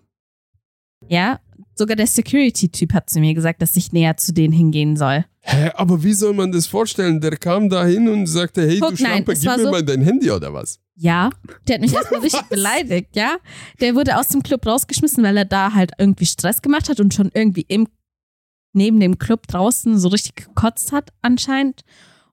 Ja, 1.09 1.39
sogar 1.75 1.95
der 1.95 2.07
Security-Typ 2.07 2.93
hat 2.93 3.09
zu 3.09 3.19
mir 3.19 3.33
gesagt, 3.33 3.61
dass 3.61 3.75
ich 3.75 3.91
näher 3.91 4.17
zu 4.17 4.33
denen 4.33 4.53
hingehen 4.53 4.95
soll. 4.95 5.25
Hä, 5.43 5.71
aber 5.75 6.03
wie 6.03 6.13
soll 6.13 6.33
man 6.33 6.51
das 6.51 6.67
vorstellen? 6.67 7.19
Der 7.19 7.35
kam 7.37 7.67
da 7.69 7.83
hin 7.85 8.07
und 8.07 8.27
sagte, 8.27 8.61
hey, 8.61 8.79
Guck, 8.79 8.91
du 8.91 8.97
Schlampe, 8.97 9.33
gib 9.33 9.43
mir 9.43 9.59
so- 9.59 9.71
mal 9.71 9.83
dein 9.83 10.01
Handy 10.01 10.29
oder 10.29 10.53
was? 10.53 10.79
Ja, 10.95 11.31
der 11.67 11.75
hat 11.75 11.81
mich 11.81 11.93
erstmal 11.93 12.19
richtig 12.21 12.43
beleidigt, 12.43 13.15
ja. 13.15 13.37
Der 13.79 13.95
wurde 13.95 14.17
aus 14.19 14.27
dem 14.27 14.43
Club 14.43 14.65
rausgeschmissen, 14.67 15.23
weil 15.23 15.35
er 15.37 15.45
da 15.45 15.73
halt 15.73 15.93
irgendwie 15.97 16.27
Stress 16.27 16.61
gemacht 16.61 16.89
hat 16.89 16.99
und 16.99 17.13
schon 17.15 17.31
irgendwie 17.33 17.65
im, 17.67 17.87
neben 18.73 18.99
dem 18.99 19.17
Club 19.17 19.47
draußen 19.47 19.97
so 19.97 20.09
richtig 20.09 20.35
gekotzt 20.35 20.91
hat 20.91 21.11
anscheinend. 21.23 21.81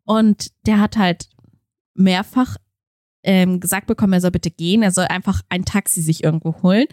Und 0.09 0.53
der 0.65 0.81
hat 0.81 0.97
halt 0.97 1.29
mehrfach 1.93 2.57
ähm, 3.23 3.61
gesagt 3.61 3.87
bekommen, 3.87 4.15
er 4.15 4.23
soll 4.23 4.31
bitte 4.31 4.51
gehen, 4.51 4.83
er 4.83 4.91
soll 4.91 5.05
einfach 5.05 5.43
ein 5.51 5.67
Taxi 5.67 6.01
sich 6.01 6.25
irgendwo 6.25 6.63
holen. 6.63 6.87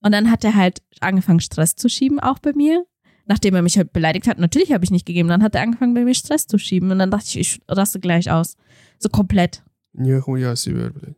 Und 0.00 0.12
dann 0.12 0.30
hat 0.30 0.44
er 0.44 0.54
halt 0.54 0.82
angefangen, 1.00 1.40
Stress 1.40 1.76
zu 1.76 1.88
schieben, 1.88 2.20
auch 2.20 2.40
bei 2.40 2.52
mir. 2.52 2.84
Nachdem 3.24 3.54
er 3.54 3.62
mich 3.62 3.78
halt 3.78 3.94
beleidigt 3.94 4.26
hat, 4.28 4.38
natürlich 4.38 4.72
habe 4.72 4.84
ich 4.84 4.90
nicht 4.90 5.06
gegeben, 5.06 5.30
dann 5.30 5.42
hat 5.42 5.54
er 5.54 5.62
angefangen, 5.62 5.94
bei 5.94 6.04
mir 6.04 6.14
Stress 6.14 6.46
zu 6.46 6.58
schieben. 6.58 6.90
Und 6.90 6.98
dann 6.98 7.10
dachte 7.10 7.26
ich, 7.28 7.38
ich 7.38 7.60
raste 7.68 8.00
gleich 8.00 8.30
aus. 8.30 8.56
So 8.98 9.08
komplett. 9.08 9.62
Ja, 9.94 10.22
oh 10.26 10.36
ja, 10.36 10.54
sie 10.54 10.70
überlegt. 10.70 11.16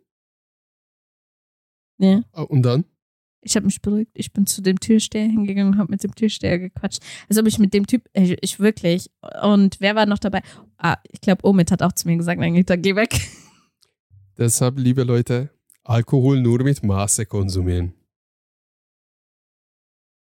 Ja. 1.98 2.22
Ah, 2.32 2.42
Und 2.42 2.62
dann? 2.62 2.84
Ich 3.42 3.56
habe 3.56 3.66
mich 3.66 3.80
beruhigt. 3.80 4.10
Ich 4.14 4.32
bin 4.32 4.46
zu 4.46 4.60
dem 4.60 4.78
Türsteher 4.78 5.24
hingegangen 5.24 5.74
und 5.74 5.78
habe 5.78 5.90
mit 5.90 6.02
dem 6.04 6.14
Türsteher 6.14 6.58
gequatscht. 6.58 7.02
Also 7.28 7.40
ob 7.40 7.46
ich 7.46 7.58
mit 7.58 7.72
dem 7.72 7.86
Typ, 7.86 8.08
ich, 8.12 8.36
ich 8.42 8.60
wirklich. 8.60 9.10
Und 9.42 9.80
wer 9.80 9.94
war 9.94 10.06
noch 10.06 10.18
dabei? 10.18 10.42
Ah, 10.76 10.98
ich 11.10 11.20
glaube, 11.20 11.46
Omid 11.46 11.70
hat 11.70 11.82
auch 11.82 11.92
zu 11.92 12.06
mir 12.08 12.16
gesagt, 12.16 12.40
nein, 12.40 12.54
Rita, 12.54 12.76
geh 12.76 12.96
weg. 12.96 13.18
Deshalb, 14.38 14.78
liebe 14.78 15.04
Leute, 15.04 15.50
Alkohol 15.84 16.40
nur 16.40 16.62
mit 16.62 16.82
Maße 16.82 17.26
konsumieren. 17.26 17.94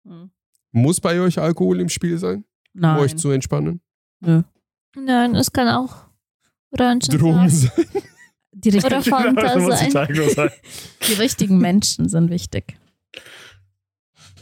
Hm. 0.07 0.31
Muss 0.73 1.01
bei 1.01 1.21
euch 1.21 1.39
Alkohol 1.39 1.81
im 1.81 1.89
Spiel 1.89 2.19
sein, 2.19 2.45
um 2.75 2.81
Nein. 2.81 2.99
euch 3.01 3.17
zu 3.17 3.31
entspannen? 3.31 3.81
Nö. 4.21 4.43
Nein, 4.97 5.35
es 5.35 5.53
kann 5.53 5.69
auch 5.69 6.09
Drogen 6.71 7.01
Orangensaft 7.25 7.77
sein? 7.77 8.03
Die, 8.53 8.71
richt 8.71 8.85
oder 8.85 9.03
Fanta 9.03 9.61
sein. 9.77 9.91
sein. 9.91 10.51
die 11.09 11.13
richtigen 11.15 11.59
Menschen 11.59 12.09
sind 12.09 12.31
wichtig. 12.31 12.78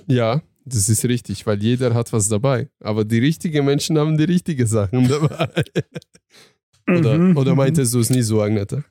Ja, 0.07 0.43
das 0.65 0.89
ist 0.89 1.05
richtig, 1.05 1.47
weil 1.47 1.63
jeder 1.63 1.95
hat 1.95 2.13
was 2.13 2.29
dabei. 2.29 2.69
Aber 2.81 3.05
die 3.05 3.19
richtigen 3.19 3.65
Menschen 3.65 3.99
haben 3.99 4.17
die 4.17 4.25
richtigen 4.25 4.67
Sachen 4.67 5.09
dabei. 5.09 5.63
oder, 6.89 7.19
Mhm. 7.19 7.37
oder 7.37 7.55
meintest 7.55 7.95
du 7.95 8.01
es 8.01 8.11
nie 8.11 8.23
so, 8.23 8.41
Agneta? 8.43 8.83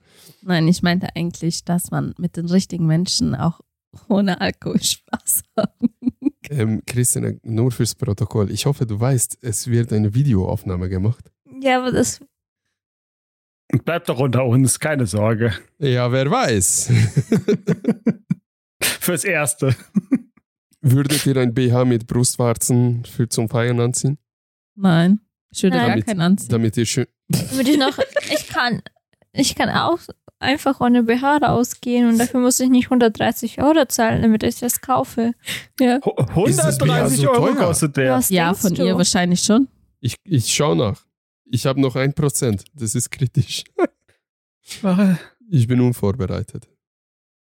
Nein, 0.41 0.67
ich 0.67 0.81
meinte 0.83 1.07
eigentlich, 1.15 1.63
dass 1.65 1.91
man 1.91 2.13
mit 2.17 2.37
den 2.37 2.45
richtigen 2.47 2.85
Menschen 2.85 3.35
auch 3.35 3.61
ohne 4.09 4.39
Alkohol 4.41 4.81
Spaß 4.81 5.43
haben. 5.57 5.89
Ähm, 6.49 6.81
Christina, 6.85 7.31
nur 7.43 7.71
fürs 7.71 7.95
Protokoll. 7.95 8.51
Ich 8.51 8.65
hoffe, 8.67 8.85
du 8.85 8.99
weißt, 8.99 9.39
es 9.41 9.67
wird 9.67 9.91
eine 9.91 10.13
Videoaufnahme 10.13 10.89
gemacht. 10.89 11.31
Ja, 11.61 11.79
aber 11.81 11.91
das 11.91 12.19
Bleibt 13.83 14.07
doch 14.09 14.19
unter 14.19 14.45
uns, 14.45 14.79
keine 14.79 15.07
Sorge. 15.07 15.51
Ja, 15.79 16.11
wer 16.11 16.29
weiß. 16.29 16.91
Fürs 18.81 19.23
Erste. 19.23 19.75
Würdet 20.87 21.25
ihr 21.25 21.35
ein 21.37 21.53
BH 21.53 21.83
mit 21.85 22.05
Brustwarzen 22.05 23.03
für 23.05 23.27
zum 23.27 23.49
Feiern 23.49 23.79
anziehen? 23.79 24.19
Nein, 24.75 25.19
ich 25.51 25.63
würde 25.63 25.77
Nein. 25.77 25.85
gar 25.85 25.89
Damit- 25.95 26.05
keinen 26.05 26.21
anziehen. 26.21 26.49
Damit 26.49 26.77
ihr 26.77 26.85
schön. 26.85 27.07
würde 27.29 27.71
ich 27.71 27.77
noch, 27.79 27.97
ich 28.31 28.47
kann, 28.49 28.81
ich 29.33 29.55
kann 29.55 29.69
auch 29.69 29.97
einfach 30.39 30.79
ohne 30.81 31.01
BH 31.03 31.37
rausgehen 31.37 32.07
und 32.07 32.19
dafür 32.19 32.39
muss 32.39 32.59
ich 32.59 32.69
nicht 32.69 32.85
130 32.91 33.61
Euro 33.63 33.85
zahlen, 33.87 34.21
damit 34.21 34.43
ich 34.43 34.59
das 34.59 34.79
kaufe. 34.81 35.31
BH 35.77 36.01
130 36.03 37.19
so 37.19 37.31
Euro 37.31 37.47
teuer? 37.47 37.55
kostet 37.55 37.97
der. 37.97 38.11
Was 38.13 38.29
Ja, 38.29 38.53
von 38.53 38.73
du? 38.75 38.85
ihr 38.85 38.95
wahrscheinlich 38.95 39.41
schon. 39.41 39.67
Ich, 40.01 40.15
ich 40.23 40.53
schau 40.53 40.75
nach. 40.75 41.03
Ich 41.45 41.65
habe 41.65 41.81
noch 41.81 41.95
ein 41.95 42.13
Prozent. 42.13 42.63
Das 42.75 42.93
ist 42.93 43.09
kritisch. 43.09 43.63
Ich 45.49 45.67
bin 45.67 45.81
unvorbereitet. 45.81 46.67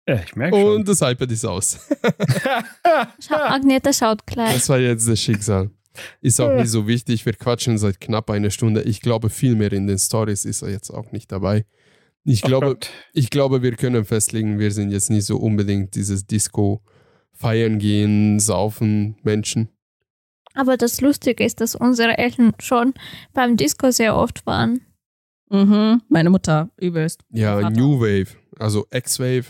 Ich 0.06 0.36
merke 0.36 0.58
schon. 0.58 0.76
Und 0.78 0.88
das 0.88 1.02
iPad 1.02 1.32
ist 1.32 1.45
aus. 1.45 1.80
Schau, 3.20 3.36
Agneta 3.36 3.93
schaut 3.93 4.26
gleich. 4.26 4.54
Das 4.56 4.70
war 4.70 4.80
jetzt 4.80 5.08
das 5.08 5.20
Schicksal. 5.20 5.70
Ist 6.22 6.39
auch 6.39 6.54
nicht 6.56 6.70
so 6.70 6.88
wichtig. 6.88 7.26
Wir 7.26 7.34
quatschen 7.34 7.78
seit 7.78 7.99
knapp 7.99 8.30
einer 8.30 8.49
Stunde. 8.49 8.82
Ich 8.84 9.02
glaube, 9.02 9.30
viel 9.30 9.56
mehr 9.56 9.72
in 9.74 9.88
den 9.88 9.99
Stories 9.99 10.45
ist 10.45 10.62
er 10.62 10.70
jetzt 10.70 10.89
auch 10.89 11.12
nicht 11.12 11.32
dabei. 11.32 11.66
Ich 12.24 12.43
Oh 12.43 12.47
glaube, 12.47 12.66
Gott. 12.68 12.89
ich 13.14 13.30
glaube, 13.30 13.62
wir 13.62 13.76
können 13.76 14.06
festlegen, 14.06 14.60
wir 14.60 14.72
sind 14.72 14.91
jetzt 14.91 15.10
nicht 15.10 15.26
so 15.26 15.38
unbedingt 15.38 15.95
dieses 15.95 16.26
Disco 16.26 16.82
feiern 17.34 17.80
gehen, 17.80 18.39
saufen 18.39 19.18
Menschen. 19.24 19.70
Aber 20.54 20.78
das 20.78 21.02
Lustige 21.02 21.43
ist, 21.43 21.62
dass 21.62 21.76
unsere 21.76 22.18
Eltern 22.18 22.54
schon 22.60 22.93
beim 23.34 23.58
Disco 23.58 23.89
sehr 23.91 24.16
oft 24.16 24.45
waren. 24.45 24.82
Mhm. 25.49 26.02
Meine 26.10 26.30
Mutter, 26.30 26.70
übelst. 26.80 27.22
Ja, 27.32 27.60
Vater. 27.60 27.70
New 27.72 27.99
Wave, 27.99 28.28
also 28.60 28.86
X-Wave, 28.91 29.45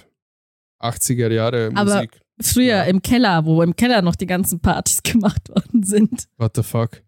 80er 0.82 1.32
Jahre 1.32 1.72
Aber- 1.76 1.96
Musik. 1.96 2.20
Früher 2.42 2.66
Ja. 2.78 2.84
im 2.84 3.02
Keller, 3.04 3.46
wo 3.46 3.62
im 3.62 3.76
Keller 3.76 4.02
noch 4.02 4.16
die 4.16 4.26
ganzen 4.26 4.60
Partys 4.60 5.04
gemacht 5.04 5.50
worden 5.50 5.84
sind. 5.84 6.28
What 6.38 6.56
the 6.56 6.64
fuck? 6.64 7.02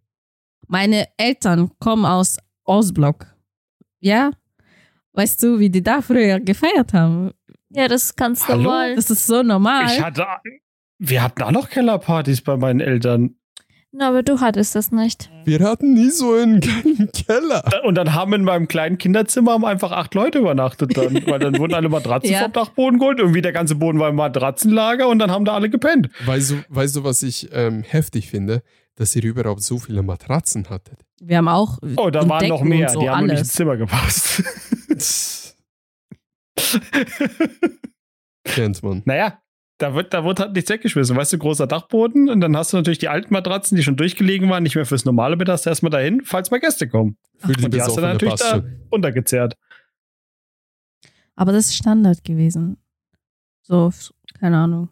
Meine 0.68 1.08
Eltern 1.18 1.72
kommen 1.80 2.06
aus 2.06 2.38
Ostblock. 2.66 3.26
Ja? 4.00 4.32
Weißt 5.14 5.42
du, 5.44 5.60
wie 5.60 5.70
die 5.70 5.82
da 5.84 6.02
früher 6.02 6.40
gefeiert 6.40 6.94
haben? 6.94 7.32
Ja, 7.70 7.88
das 7.88 8.06
ist 8.06 8.16
ganz 8.16 8.48
Hallo? 8.48 8.64
normal. 8.64 8.96
Das 8.96 9.10
ist 9.10 9.26
so 9.26 9.42
normal. 9.44 9.86
Ich 9.88 10.02
hatte, 10.02 10.26
wir 11.00 11.24
hatten 11.24 11.42
auch 11.42 11.52
noch 11.52 11.70
Kellerpartys 11.70 12.42
bei 12.42 12.56
meinen 12.58 12.80
Eltern. 12.80 13.36
Na, 13.96 14.10
aber 14.10 14.24
du 14.24 14.40
hattest 14.42 14.74
das 14.74 14.92
nicht. 14.92 15.30
Wir 15.46 15.60
hatten 15.60 15.94
nie 15.94 16.10
so 16.10 16.34
einen 16.34 16.62
geilen 16.62 17.12
Keller. 17.14 17.64
Und 17.86 17.94
dann 17.94 18.16
haben 18.16 18.34
in 18.34 18.44
meinem 18.44 18.68
kleinen 18.68 18.98
Kinderzimmer 18.98 19.52
haben 19.52 19.64
einfach 19.66 19.92
acht 19.92 20.16
Leute 20.16 20.40
übernachtet 20.40 20.98
dann. 20.98 21.14
weil 21.28 21.38
dann 21.38 21.60
wurden 21.60 21.76
alle 21.76 21.90
Matratzen 21.90 22.32
Ja. 22.32 22.42
vom 22.42 22.54
Dachboden 22.54 22.98
geholt. 22.98 23.20
Irgendwie 23.20 23.44
der 23.44 23.52
ganze 23.54 23.76
Boden 23.76 24.00
war 24.00 24.10
im 24.10 24.16
Matratzenlager 24.16 25.08
und 25.08 25.20
dann 25.20 25.30
haben 25.30 25.46
da 25.46 25.54
alle 25.54 25.70
gepennt. 25.70 26.10
Weißt 26.26 26.50
du, 26.52 26.56
weißt 26.70 26.96
du 26.96 27.04
was 27.04 27.22
ich 27.22 27.50
ähm, 27.54 27.84
heftig 27.84 28.32
finde? 28.32 28.64
Dass 28.96 29.16
ihr 29.16 29.24
überhaupt 29.24 29.62
so 29.62 29.78
viele 29.78 30.02
Matratzen 30.02 30.70
hattet. 30.72 31.00
Wir 31.22 31.38
haben 31.38 31.48
auch. 31.48 31.78
Oh, 31.98 32.10
da 32.10 32.28
waren 32.28 32.48
noch 32.48 32.64
mehr. 32.64 32.90
So 32.90 33.00
Die 33.02 33.10
haben 33.10 33.28
nicht 33.28 33.40
ins. 33.40 33.54
Zimmer 33.54 33.78
gepasst. 33.78 34.44
Kennt 38.44 38.84
man. 38.84 39.02
naja, 39.06 39.40
Da 39.80 39.96
wird, 39.96 40.14
da 40.14 40.24
wird 40.24 40.40
halt 40.40 40.54
nichts 40.54 40.70
weggeschmissen. 40.70 41.16
Weißt 41.18 41.34
du, 41.34 41.38
großer 41.40 41.66
Dachboden 41.68 42.30
und 42.30 42.42
dann 42.42 42.56
hast 42.56 42.72
du 42.74 42.78
natürlich 42.78 43.00
die 43.00 43.08
alten 43.10 43.34
Matratzen, 43.34 43.76
die 43.76 43.84
schon 43.84 43.98
durchgelegen 43.98 44.50
waren, 44.50 44.64
nicht 44.64 44.76
mehr 44.76 44.86
fürs 44.86 45.04
normale 45.04 45.36
Bett, 45.36 45.50
hast 45.50 45.66
du 45.66 45.70
erstmal 45.72 45.90
dahin, 45.90 46.22
falls 46.24 46.52
mal 46.52 46.60
Gäste 46.60 46.88
kommen. 46.88 47.18
Für 47.40 47.54
die 47.54 47.66
Und 47.66 47.74
die 47.74 47.82
hast 47.82 47.98
du 47.98 48.02
dann 48.02 48.14
natürlich 48.14 48.36
da 48.36 48.50
schon. 48.52 48.82
untergezerrt. 48.92 49.56
Aber 51.36 51.52
das 51.52 51.66
ist 51.66 51.76
Standard 51.76 52.24
gewesen. 52.24 52.78
So, 53.64 53.92
keine 54.40 54.58
Ahnung. 54.58 54.90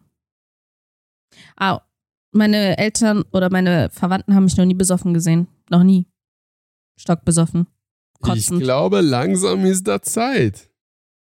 Ah, 1.56 1.80
meine 2.32 2.76
Eltern 2.78 3.22
oder 3.32 3.50
meine 3.50 3.88
Verwandten 3.90 4.34
haben 4.34 4.44
mich 4.44 4.56
noch 4.56 4.64
nie 4.64 4.74
besoffen 4.74 5.14
gesehen. 5.14 5.46
Noch 5.70 5.84
nie. 5.84 6.06
Stockbesoffen. 6.98 7.66
Ich 8.16 8.20
Kotzend. 8.28 8.62
glaube, 8.62 9.00
langsam 9.00 9.64
ist 9.64 9.86
da 9.86 10.02
Zeit. 10.02 10.68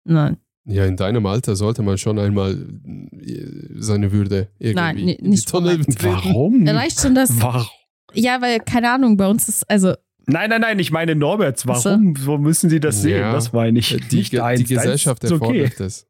Nein. 0.06 0.38
Ja, 0.66 0.86
in 0.86 0.96
deinem 0.96 1.26
Alter 1.26 1.56
sollte 1.56 1.82
man 1.84 1.98
schon 1.98 2.18
einmal 2.20 2.54
äh, 2.54 3.46
seine 3.76 4.12
Würde 4.14 4.48
irgendwie 4.60 4.76
Nein, 4.76 4.96
ni- 4.96 5.12
in 5.14 5.24
die 5.26 5.30
nicht 5.32 5.50
Tonne. 5.50 5.78
Warum? 6.00 6.66
Reicht 6.68 7.02
schon 7.02 7.16
das? 7.16 7.30
Warum? 7.42 7.68
Ja, 8.14 8.42
weil, 8.42 8.60
keine 8.60 8.92
Ahnung, 8.92 9.18
bei 9.18 9.28
uns 9.28 9.50
ist, 9.50 9.70
also, 9.70 9.94
Nein, 10.26 10.50
nein, 10.50 10.62
nein, 10.62 10.80
ich 10.80 10.90
meine 10.92 11.16
Norberts. 11.16 11.66
Ach 11.68 11.76
so. 11.76 11.90
Warum? 11.90 12.14
Wo 12.26 12.38
müssen 12.38 12.70
sie 12.70 12.80
das 12.80 13.02
sehen? 13.02 13.20
Ja. 13.20 13.34
Das 13.34 13.52
meine 13.52 13.78
ich. 13.80 13.90
Die, 14.10 14.16
nicht 14.18 14.34
deins. 14.34 14.62
die 14.62 14.74
Gesellschaft 14.74 15.22
ist 15.26 15.34
okay. 15.34 15.64
erfordert 15.64 15.80
es. 15.82 16.08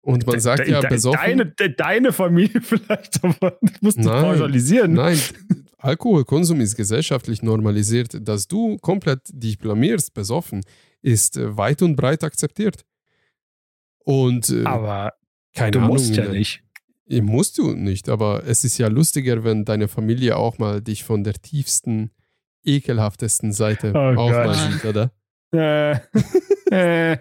Und 0.00 0.26
man 0.26 0.40
sagt 0.40 0.60
De- 0.60 0.70
ja, 0.70 0.80
de- 0.80 0.88
besoffen. 0.88 1.18
Deine, 1.20 1.44
de- 1.46 1.74
deine 1.76 2.12
Familie 2.12 2.60
vielleicht, 2.62 3.22
aber 3.22 3.58
du 3.60 3.68
musst 3.82 3.98
nicht 3.98 4.06
Nein. 4.08 4.22
pauschalisieren. 4.22 4.94
Nein, 4.94 5.18
Alkoholkonsum 5.78 6.60
ist 6.62 6.76
gesellschaftlich 6.76 7.42
normalisiert. 7.42 8.26
Dass 8.26 8.48
du 8.48 8.78
komplett 8.78 9.20
dich 9.32 9.58
blamierst, 9.58 10.14
besoffen, 10.14 10.62
ist 11.02 11.36
äh, 11.36 11.56
weit 11.58 11.82
und 11.82 11.96
breit 11.96 12.24
akzeptiert. 12.24 12.84
Und 14.06 14.48
äh, 14.50 14.64
Aber 14.64 15.12
keine 15.52 15.72
du 15.72 15.78
Ahnung. 15.80 15.90
musst 15.94 16.14
ja 16.16 16.24
äh, 16.26 16.28
nicht. 16.30 16.62
Musst 17.08 17.58
du 17.58 17.72
nicht, 17.72 18.08
aber 18.08 18.44
es 18.46 18.64
ist 18.64 18.78
ja 18.78 18.88
lustiger, 18.88 19.42
wenn 19.44 19.64
deine 19.64 19.88
Familie 19.88 20.36
auch 20.36 20.58
mal 20.58 20.80
dich 20.80 21.02
von 21.04 21.22
der 21.24 21.34
tiefsten, 21.34 22.10
ekelhaftesten 22.64 23.52
Seite 23.52 23.92
Oh 23.94 23.98
auch 24.20 24.30
mal 24.30 24.46
Gott. 24.46 24.56
sieht, 24.56 24.84
oder? 24.84 25.12
Äh, 25.52 25.98
äh, 27.12 27.18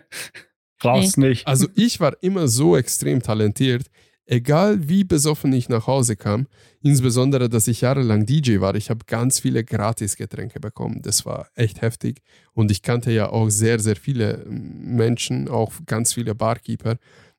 brauchst 0.79 1.17
nicht. 1.17 1.47
Also 1.47 1.67
ich 1.75 1.99
war 1.99 2.15
immer 2.21 2.47
so 2.47 2.75
extrem 2.77 3.21
talentiert, 3.21 3.85
egal 4.25 4.87
wie 4.89 5.03
besoffen 5.03 5.53
ich 5.53 5.69
nach 5.69 5.87
Hause 5.87 6.15
kam, 6.15 6.47
insbesondere, 6.81 7.47
dass 7.49 7.67
ich 7.67 7.81
jahrelang 7.81 8.25
DJ 8.25 8.59
war, 8.59 8.75
ich 8.75 8.89
habe 8.89 9.05
ganz 9.05 9.39
viele 9.39 9.63
Gratisgetränke 9.63 10.59
bekommen. 10.59 11.01
Das 11.01 11.25
war 11.25 11.47
echt 11.55 11.81
heftig. 11.81 12.21
Und 12.53 12.71
ich 12.71 12.81
kannte 12.81 13.11
ja 13.11 13.29
auch 13.29 13.49
sehr, 13.49 13.79
sehr 13.79 13.95
viele 13.95 14.43
ähm, 14.45 14.95
Menschen, 14.95 15.47
auch 15.47 15.71
ganz 15.85 16.13
viele 16.13 16.33
Barkeeper. 16.35 16.97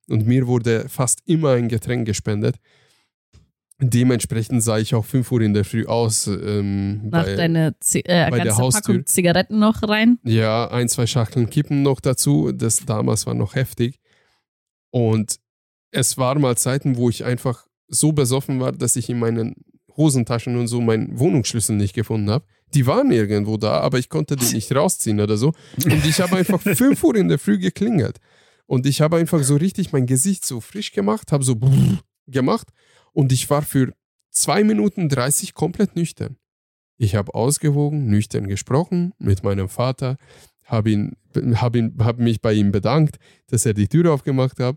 Und 0.08 0.26
mir 0.26 0.46
wurde 0.46 0.88
fast 0.88 1.20
immer 1.26 1.52
ein 1.52 1.68
Getränk 1.68 2.06
gespendet. 2.06 2.56
Dementsprechend 3.78 4.62
sah 4.62 4.78
ich 4.78 4.94
auch 4.94 5.04
5 5.04 5.30
Uhr 5.32 5.42
in 5.42 5.52
der 5.52 5.64
Früh 5.66 5.84
aus. 5.84 6.26
Ähm, 6.28 7.10
mach 7.10 7.24
bei- 7.24 7.34
deine 7.36 7.74
Zi 7.80 7.98
äh, 8.06 8.30
bei 8.30 8.38
ganze. 8.38 8.62
Packung 8.70 9.04
Zigaretten 9.04 9.58
noch 9.58 9.82
rein. 9.82 10.18
Ja, 10.24 10.70
ein, 10.70 10.88
zwei 10.88 11.06
Schachteln 11.06 11.50
Kippen 11.50 11.82
noch 11.82 12.00
dazu. 12.00 12.52
Das 12.52 12.86
damals 12.86 13.26
war 13.26 13.34
noch 13.34 13.54
heftig. 13.54 13.98
Und 14.90 15.36
es 15.96 16.18
waren 16.18 16.42
mal 16.42 16.56
Zeiten, 16.56 16.96
wo 16.96 17.08
ich 17.08 17.24
einfach 17.24 17.66
so 17.88 18.12
besoffen 18.12 18.60
war, 18.60 18.72
dass 18.72 18.96
ich 18.96 19.08
in 19.08 19.18
meinen 19.18 19.54
Hosentaschen 19.96 20.56
und 20.56 20.68
so 20.68 20.80
meinen 20.82 21.18
Wohnungsschlüssel 21.18 21.74
nicht 21.74 21.94
gefunden 21.94 22.30
habe. 22.30 22.44
Die 22.74 22.86
waren 22.86 23.10
irgendwo 23.10 23.56
da, 23.56 23.80
aber 23.80 23.98
ich 23.98 24.10
konnte 24.10 24.36
die 24.36 24.52
nicht 24.52 24.74
rausziehen 24.74 25.20
oder 25.20 25.36
so. 25.36 25.54
Und 25.84 26.04
ich 26.04 26.20
habe 26.20 26.36
einfach 26.36 26.60
5 26.60 27.02
Uhr 27.02 27.14
in 27.14 27.28
der 27.28 27.38
Früh 27.38 27.58
geklingelt. 27.58 28.18
Und 28.66 28.86
ich 28.86 29.00
habe 29.00 29.16
einfach 29.16 29.42
so 29.42 29.56
richtig 29.56 29.92
mein 29.92 30.06
Gesicht 30.06 30.44
so 30.44 30.60
frisch 30.60 30.92
gemacht, 30.92 31.32
habe 31.32 31.44
so 31.44 31.56
gemacht. 32.26 32.68
Und 33.12 33.32
ich 33.32 33.48
war 33.48 33.62
für 33.62 33.92
2 34.32 34.64
Minuten 34.64 35.08
30 35.08 35.54
komplett 35.54 35.94
nüchtern. 35.96 36.36
Ich 36.98 37.14
habe 37.14 37.34
ausgewogen, 37.34 38.08
nüchtern 38.08 38.48
gesprochen 38.48 39.12
mit 39.18 39.44
meinem 39.44 39.68
Vater, 39.68 40.16
habe 40.64 40.90
ihn, 40.90 41.16
hab 41.54 41.76
ihn, 41.76 41.94
hab 42.00 42.18
mich 42.18 42.40
bei 42.40 42.52
ihm 42.52 42.72
bedankt, 42.72 43.18
dass 43.46 43.64
er 43.64 43.74
die 43.74 43.88
Tür 43.88 44.12
aufgemacht 44.12 44.58
hat, 44.58 44.76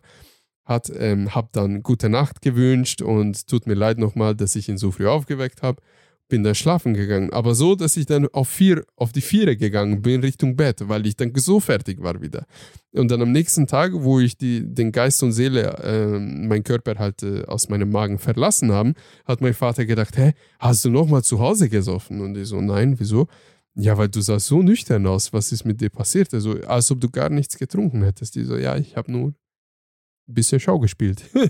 hat 0.69 0.91
ähm, 0.95 1.33
habe 1.33 1.49
dann 1.51 1.81
gute 1.81 2.09
Nacht 2.09 2.41
gewünscht 2.41 3.01
und 3.01 3.47
tut 3.47 3.65
mir 3.65 3.73
leid 3.73 3.97
nochmal, 3.97 4.35
dass 4.35 4.55
ich 4.55 4.69
ihn 4.69 4.77
so 4.77 4.91
früh 4.91 5.07
aufgeweckt 5.07 5.63
habe. 5.63 5.81
Bin 6.29 6.43
dann 6.43 6.53
schlafen 6.53 6.93
gegangen, 6.93 7.33
aber 7.33 7.55
so, 7.55 7.73
dass 7.73 7.97
ich 7.97 8.05
dann 8.05 8.27
auf, 8.27 8.47
vier, 8.47 8.85
auf 8.95 9.11
die 9.11 9.21
Viere 9.21 9.57
gegangen 9.57 10.03
bin 10.03 10.21
Richtung 10.21 10.55
Bett, 10.55 10.87
weil 10.87 11.07
ich 11.07 11.15
dann 11.15 11.33
so 11.35 11.59
fertig 11.59 12.03
war 12.03 12.21
wieder. 12.21 12.45
Und 12.91 13.09
dann 13.09 13.23
am 13.23 13.31
nächsten 13.31 13.65
Tag, 13.65 13.93
wo 13.95 14.19
ich 14.19 14.37
die, 14.37 14.61
den 14.63 14.91
Geist 14.91 15.23
und 15.23 15.31
Seele, 15.31 15.75
äh, 15.79 16.19
mein 16.19 16.63
Körper 16.63 16.99
halt 16.99 17.23
äh, 17.23 17.45
aus 17.45 17.67
meinem 17.69 17.89
Magen 17.89 18.19
verlassen 18.19 18.71
haben, 18.71 18.93
hat 19.25 19.41
mein 19.41 19.55
Vater 19.55 19.87
gedacht, 19.87 20.17
hä, 20.17 20.33
hast 20.59 20.85
du 20.85 20.91
nochmal 20.91 21.23
zu 21.23 21.39
Hause 21.39 21.67
gesoffen? 21.67 22.21
Und 22.21 22.37
ich 22.37 22.47
so, 22.47 22.61
nein, 22.61 22.99
wieso? 22.99 23.27
Ja, 23.73 23.97
weil 23.97 24.09
du 24.09 24.21
sahst 24.21 24.45
so 24.45 24.61
nüchtern 24.61 25.07
aus. 25.07 25.33
Was 25.33 25.51
ist 25.51 25.65
mit 25.65 25.81
dir 25.81 25.89
passiert? 25.89 26.31
Also, 26.35 26.61
als 26.67 26.91
ob 26.91 27.01
du 27.01 27.09
gar 27.09 27.29
nichts 27.29 27.57
getrunken 27.57 28.03
hättest. 28.03 28.35
Die 28.35 28.43
so, 28.43 28.55
ja, 28.55 28.75
ich 28.77 28.95
habe 28.95 29.11
nur 29.11 29.33
ein 30.29 30.33
bisschen 30.33 30.59
Schau 30.59 30.79
gespielt. 30.79 31.23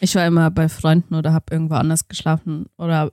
Ich 0.00 0.14
war 0.14 0.24
immer 0.26 0.48
bei 0.52 0.68
Freunden 0.68 1.16
oder 1.16 1.32
habe 1.32 1.52
irgendwo 1.52 1.74
anders 1.74 2.06
geschlafen. 2.06 2.66
Oder 2.76 3.12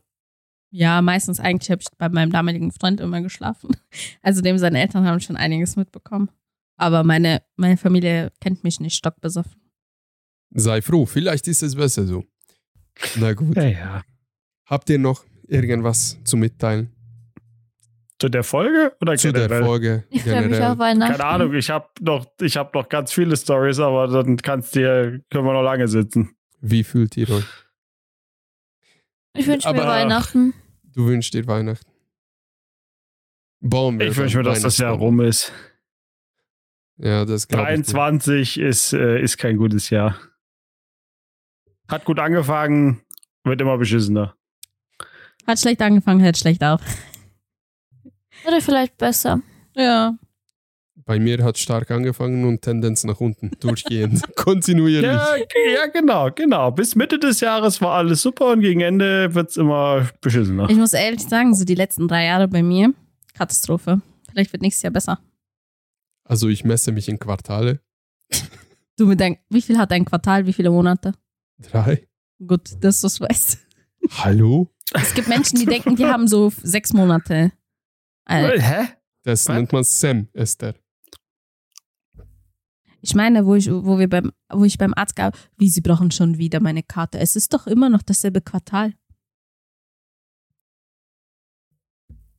ja, 0.69 1.01
meistens 1.01 1.39
eigentlich 1.39 1.71
habe 1.71 1.81
ich 1.81 1.87
bei 1.97 2.09
meinem 2.09 2.31
damaligen 2.31 2.71
Freund 2.71 2.99
immer 2.99 3.21
geschlafen. 3.21 3.75
Also 4.21 4.41
dem 4.41 4.59
seine 4.59 4.81
Eltern 4.81 5.05
haben 5.05 5.19
schon 5.19 5.37
einiges 5.37 5.77
mitbekommen. 5.77 6.29
Aber 6.77 7.03
meine, 7.03 7.41
meine 7.55 7.77
Familie 7.77 8.31
kennt 8.39 8.63
mich 8.63 8.79
nicht 8.79 8.95
stockbesoffen. 8.95 9.59
Sei 10.51 10.81
froh, 10.81 11.05
vielleicht 11.07 11.47
ist 11.47 11.63
es 11.63 11.75
besser 11.75 12.05
so. 12.05 12.23
Na 13.15 13.33
gut. 13.33 13.55
Ja, 13.55 13.63
ja. 13.63 14.03
Habt 14.65 14.89
ihr 14.89 14.99
noch 14.99 15.25
irgendwas 15.47 16.19
zu 16.23 16.37
mitteilen 16.37 16.91
Zu 18.25 18.29
der 18.29 18.43
Folge 18.43 18.91
oder 19.01 19.15
zu 19.17 19.31
der 19.31 19.47
generell? 19.47 19.63
Folge? 19.63 20.03
Ich 20.09 20.23
freue 20.23 20.47
mich 20.47 20.59
auf 20.59 20.79
Weihnachten. 20.79 21.11
Keine 21.11 21.25
Ahnung, 21.25 21.53
ich 21.53 21.69
habe 21.69 21.87
noch, 22.01 22.25
ich 22.41 22.57
hab 22.57 22.73
noch 22.73 22.89
ganz 22.89 23.13
viele 23.13 23.37
Stories, 23.37 23.79
aber 23.79 24.07
dann 24.07 24.37
kannst 24.37 24.73
dir, 24.73 25.21
können 25.29 25.45
wir 25.45 25.53
noch 25.53 25.61
lange 25.61 25.87
sitzen. 25.87 26.35
Wie 26.59 26.83
fühlt 26.83 27.15
ihr 27.17 27.29
euch? 27.29 27.45
Ich 29.33 29.45
wünsche 29.45 29.71
mir 29.71 29.85
Weihnachten. 29.85 30.55
Du 30.95 31.05
wünschst 31.05 31.35
dir 31.35 31.45
Weihnachten. 31.45 31.85
Wir 33.59 34.07
Ich 34.07 34.17
wünsche 34.17 34.37
mir, 34.37 34.43
dass 34.43 34.61
das 34.61 34.79
Jahr 34.79 34.93
rum 34.95 35.21
ist. 35.21 35.53
Ja, 36.97 37.25
das 37.25 37.47
glaube 37.47 37.61
ich. 37.75 37.85
dir. 37.85 37.93
23 37.93 38.59
ist, 38.59 38.93
äh, 38.93 39.21
ist 39.21 39.37
kein 39.37 39.57
gutes 39.57 39.91
Jahr. 39.91 40.17
Hat 41.87 42.05
gut 42.05 42.17
angefangen, 42.17 43.01
wird 43.43 43.61
immer 43.61 43.77
beschissener. 43.77 44.35
Hat 45.45 45.59
schlecht 45.59 45.79
angefangen, 45.83 46.23
hört 46.23 46.39
schlecht 46.39 46.63
auf. 46.63 46.81
Oder 48.47 48.61
vielleicht 48.61 48.97
besser. 48.97 49.41
Ja. 49.75 50.17
Bei 51.05 51.19
mir 51.19 51.43
hat 51.43 51.57
stark 51.57 51.91
angefangen 51.91 52.45
und 52.45 52.61
Tendenz 52.61 53.03
nach 53.03 53.19
unten, 53.19 53.51
durchgehend, 53.59 54.23
kontinuierlich. 54.35 55.11
Ja, 55.11 55.35
ja, 55.35 55.85
genau, 55.87 56.31
genau. 56.31 56.71
Bis 56.71 56.95
Mitte 56.95 57.19
des 57.19 57.41
Jahres 57.41 57.79
war 57.81 57.95
alles 57.95 58.21
super 58.21 58.51
und 58.51 58.61
gegen 58.61 58.81
Ende 58.81 59.35
wird 59.35 59.49
es 59.51 59.57
immer 59.57 60.09
beschissener. 60.21 60.67
Ich 60.69 60.77
muss 60.77 60.93
ehrlich 60.93 61.21
sagen, 61.21 61.53
so 61.53 61.63
die 61.63 61.75
letzten 61.75 62.07
drei 62.07 62.25
Jahre 62.25 62.47
bei 62.47 62.63
mir, 62.63 62.93
Katastrophe. 63.33 64.01
Vielleicht 64.31 64.51
wird 64.51 64.63
nächstes 64.63 64.83
Jahr 64.83 64.93
besser. 64.93 65.19
Also 66.23 66.49
ich 66.49 66.63
messe 66.63 66.91
mich 66.91 67.07
in 67.07 67.19
Quartale. 67.19 67.81
Du 68.97 69.05
mit 69.05 69.19
dein, 69.19 69.37
wie 69.49 69.61
viel 69.61 69.77
hat 69.77 69.91
dein 69.91 70.05
Quartal, 70.05 70.47
wie 70.47 70.53
viele 70.53 70.71
Monate? 70.71 71.13
Drei. 71.59 72.07
Gut, 72.45 72.71
dass 72.81 73.01
du 73.01 73.07
es 73.07 73.21
weißt. 73.21 73.59
Hallo? 74.11 74.69
Es 74.93 75.13
gibt 75.13 75.27
Menschen, 75.27 75.59
die 75.59 75.65
denken, 75.65 75.95
die 75.95 76.05
haben 76.05 76.27
so 76.27 76.51
sechs 76.63 76.93
Monate. 76.93 77.51
Äh, 78.25 78.59
Hä? 78.59 78.87
Das 79.23 79.47
Was? 79.47 79.55
nennt 79.55 79.73
man 79.73 79.83
Sam, 79.83 80.27
Esther. 80.33 80.75
Ich 83.01 83.13
meine, 83.13 83.45
wo 83.45 83.53
ich, 83.53 83.69
wo 83.69 83.99
wir 83.99 84.09
beim, 84.09 84.31
wo 84.51 84.63
ich 84.63 84.79
beim 84.79 84.93
Arzt 84.95 85.15
gab, 85.15 85.37
wie 85.57 85.69
sie 85.69 85.81
brauchen 85.81 86.09
schon 86.09 86.39
wieder 86.39 86.59
meine 86.59 86.81
Karte. 86.81 87.19
Es 87.19 87.35
ist 87.35 87.53
doch 87.53 87.67
immer 87.67 87.89
noch 87.89 88.01
dasselbe 88.01 88.41
Quartal. 88.41 88.93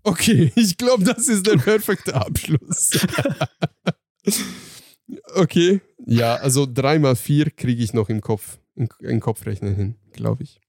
Okay, 0.02 0.52
ich 0.56 0.76
glaube, 0.76 1.04
das 1.04 1.28
ist 1.28 1.46
der 1.46 1.56
perfekte 1.56 2.14
Abschluss. 2.14 2.98
okay, 5.34 5.80
ja, 6.04 6.34
also 6.34 6.66
drei 6.66 6.98
mal 6.98 7.16
vier 7.16 7.50
kriege 7.50 7.82
ich 7.82 7.94
noch 7.94 8.08
im 8.08 8.20
Kopf, 8.20 8.58
in, 8.74 8.88
in 9.00 9.20
Kopfrechnen 9.20 9.74
hin, 9.74 9.96
glaube 10.12 10.42
ich. 10.42 10.60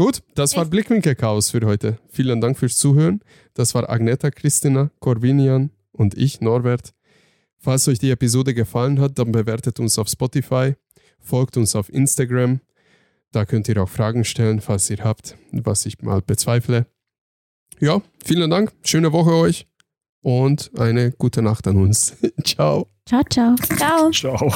Gut, 0.00 0.22
das 0.34 0.56
war 0.56 0.64
Blickwinkel 0.64 1.14
Chaos 1.14 1.50
für 1.50 1.60
heute. 1.66 1.98
Vielen 2.08 2.40
Dank 2.40 2.56
fürs 2.56 2.78
Zuhören. 2.78 3.20
Das 3.52 3.74
war 3.74 3.90
Agneta, 3.90 4.30
Christina, 4.30 4.90
Corvinian 4.98 5.72
und 5.92 6.16
ich, 6.16 6.40
Norbert. 6.40 6.94
Falls 7.58 7.86
euch 7.86 7.98
die 7.98 8.10
Episode 8.10 8.54
gefallen 8.54 8.98
hat, 8.98 9.18
dann 9.18 9.30
bewertet 9.30 9.78
uns 9.78 9.98
auf 9.98 10.08
Spotify, 10.08 10.72
folgt 11.18 11.58
uns 11.58 11.76
auf 11.76 11.92
Instagram. 11.92 12.60
Da 13.30 13.44
könnt 13.44 13.68
ihr 13.68 13.76
auch 13.82 13.90
Fragen 13.90 14.24
stellen, 14.24 14.62
falls 14.62 14.88
ihr 14.88 15.04
habt, 15.04 15.36
was 15.52 15.84
ich 15.84 16.00
mal 16.00 16.22
bezweifle. 16.22 16.86
Ja, 17.78 18.00
vielen 18.24 18.48
Dank. 18.48 18.72
Schöne 18.82 19.12
Woche 19.12 19.34
euch 19.34 19.66
und 20.22 20.70
eine 20.78 21.12
gute 21.12 21.42
Nacht 21.42 21.68
an 21.68 21.76
uns. 21.76 22.16
Ciao. 22.42 22.88
Ciao, 23.04 23.22
ciao. 23.28 23.54
Ciao. 23.76 24.10
Ciao. 24.12 24.50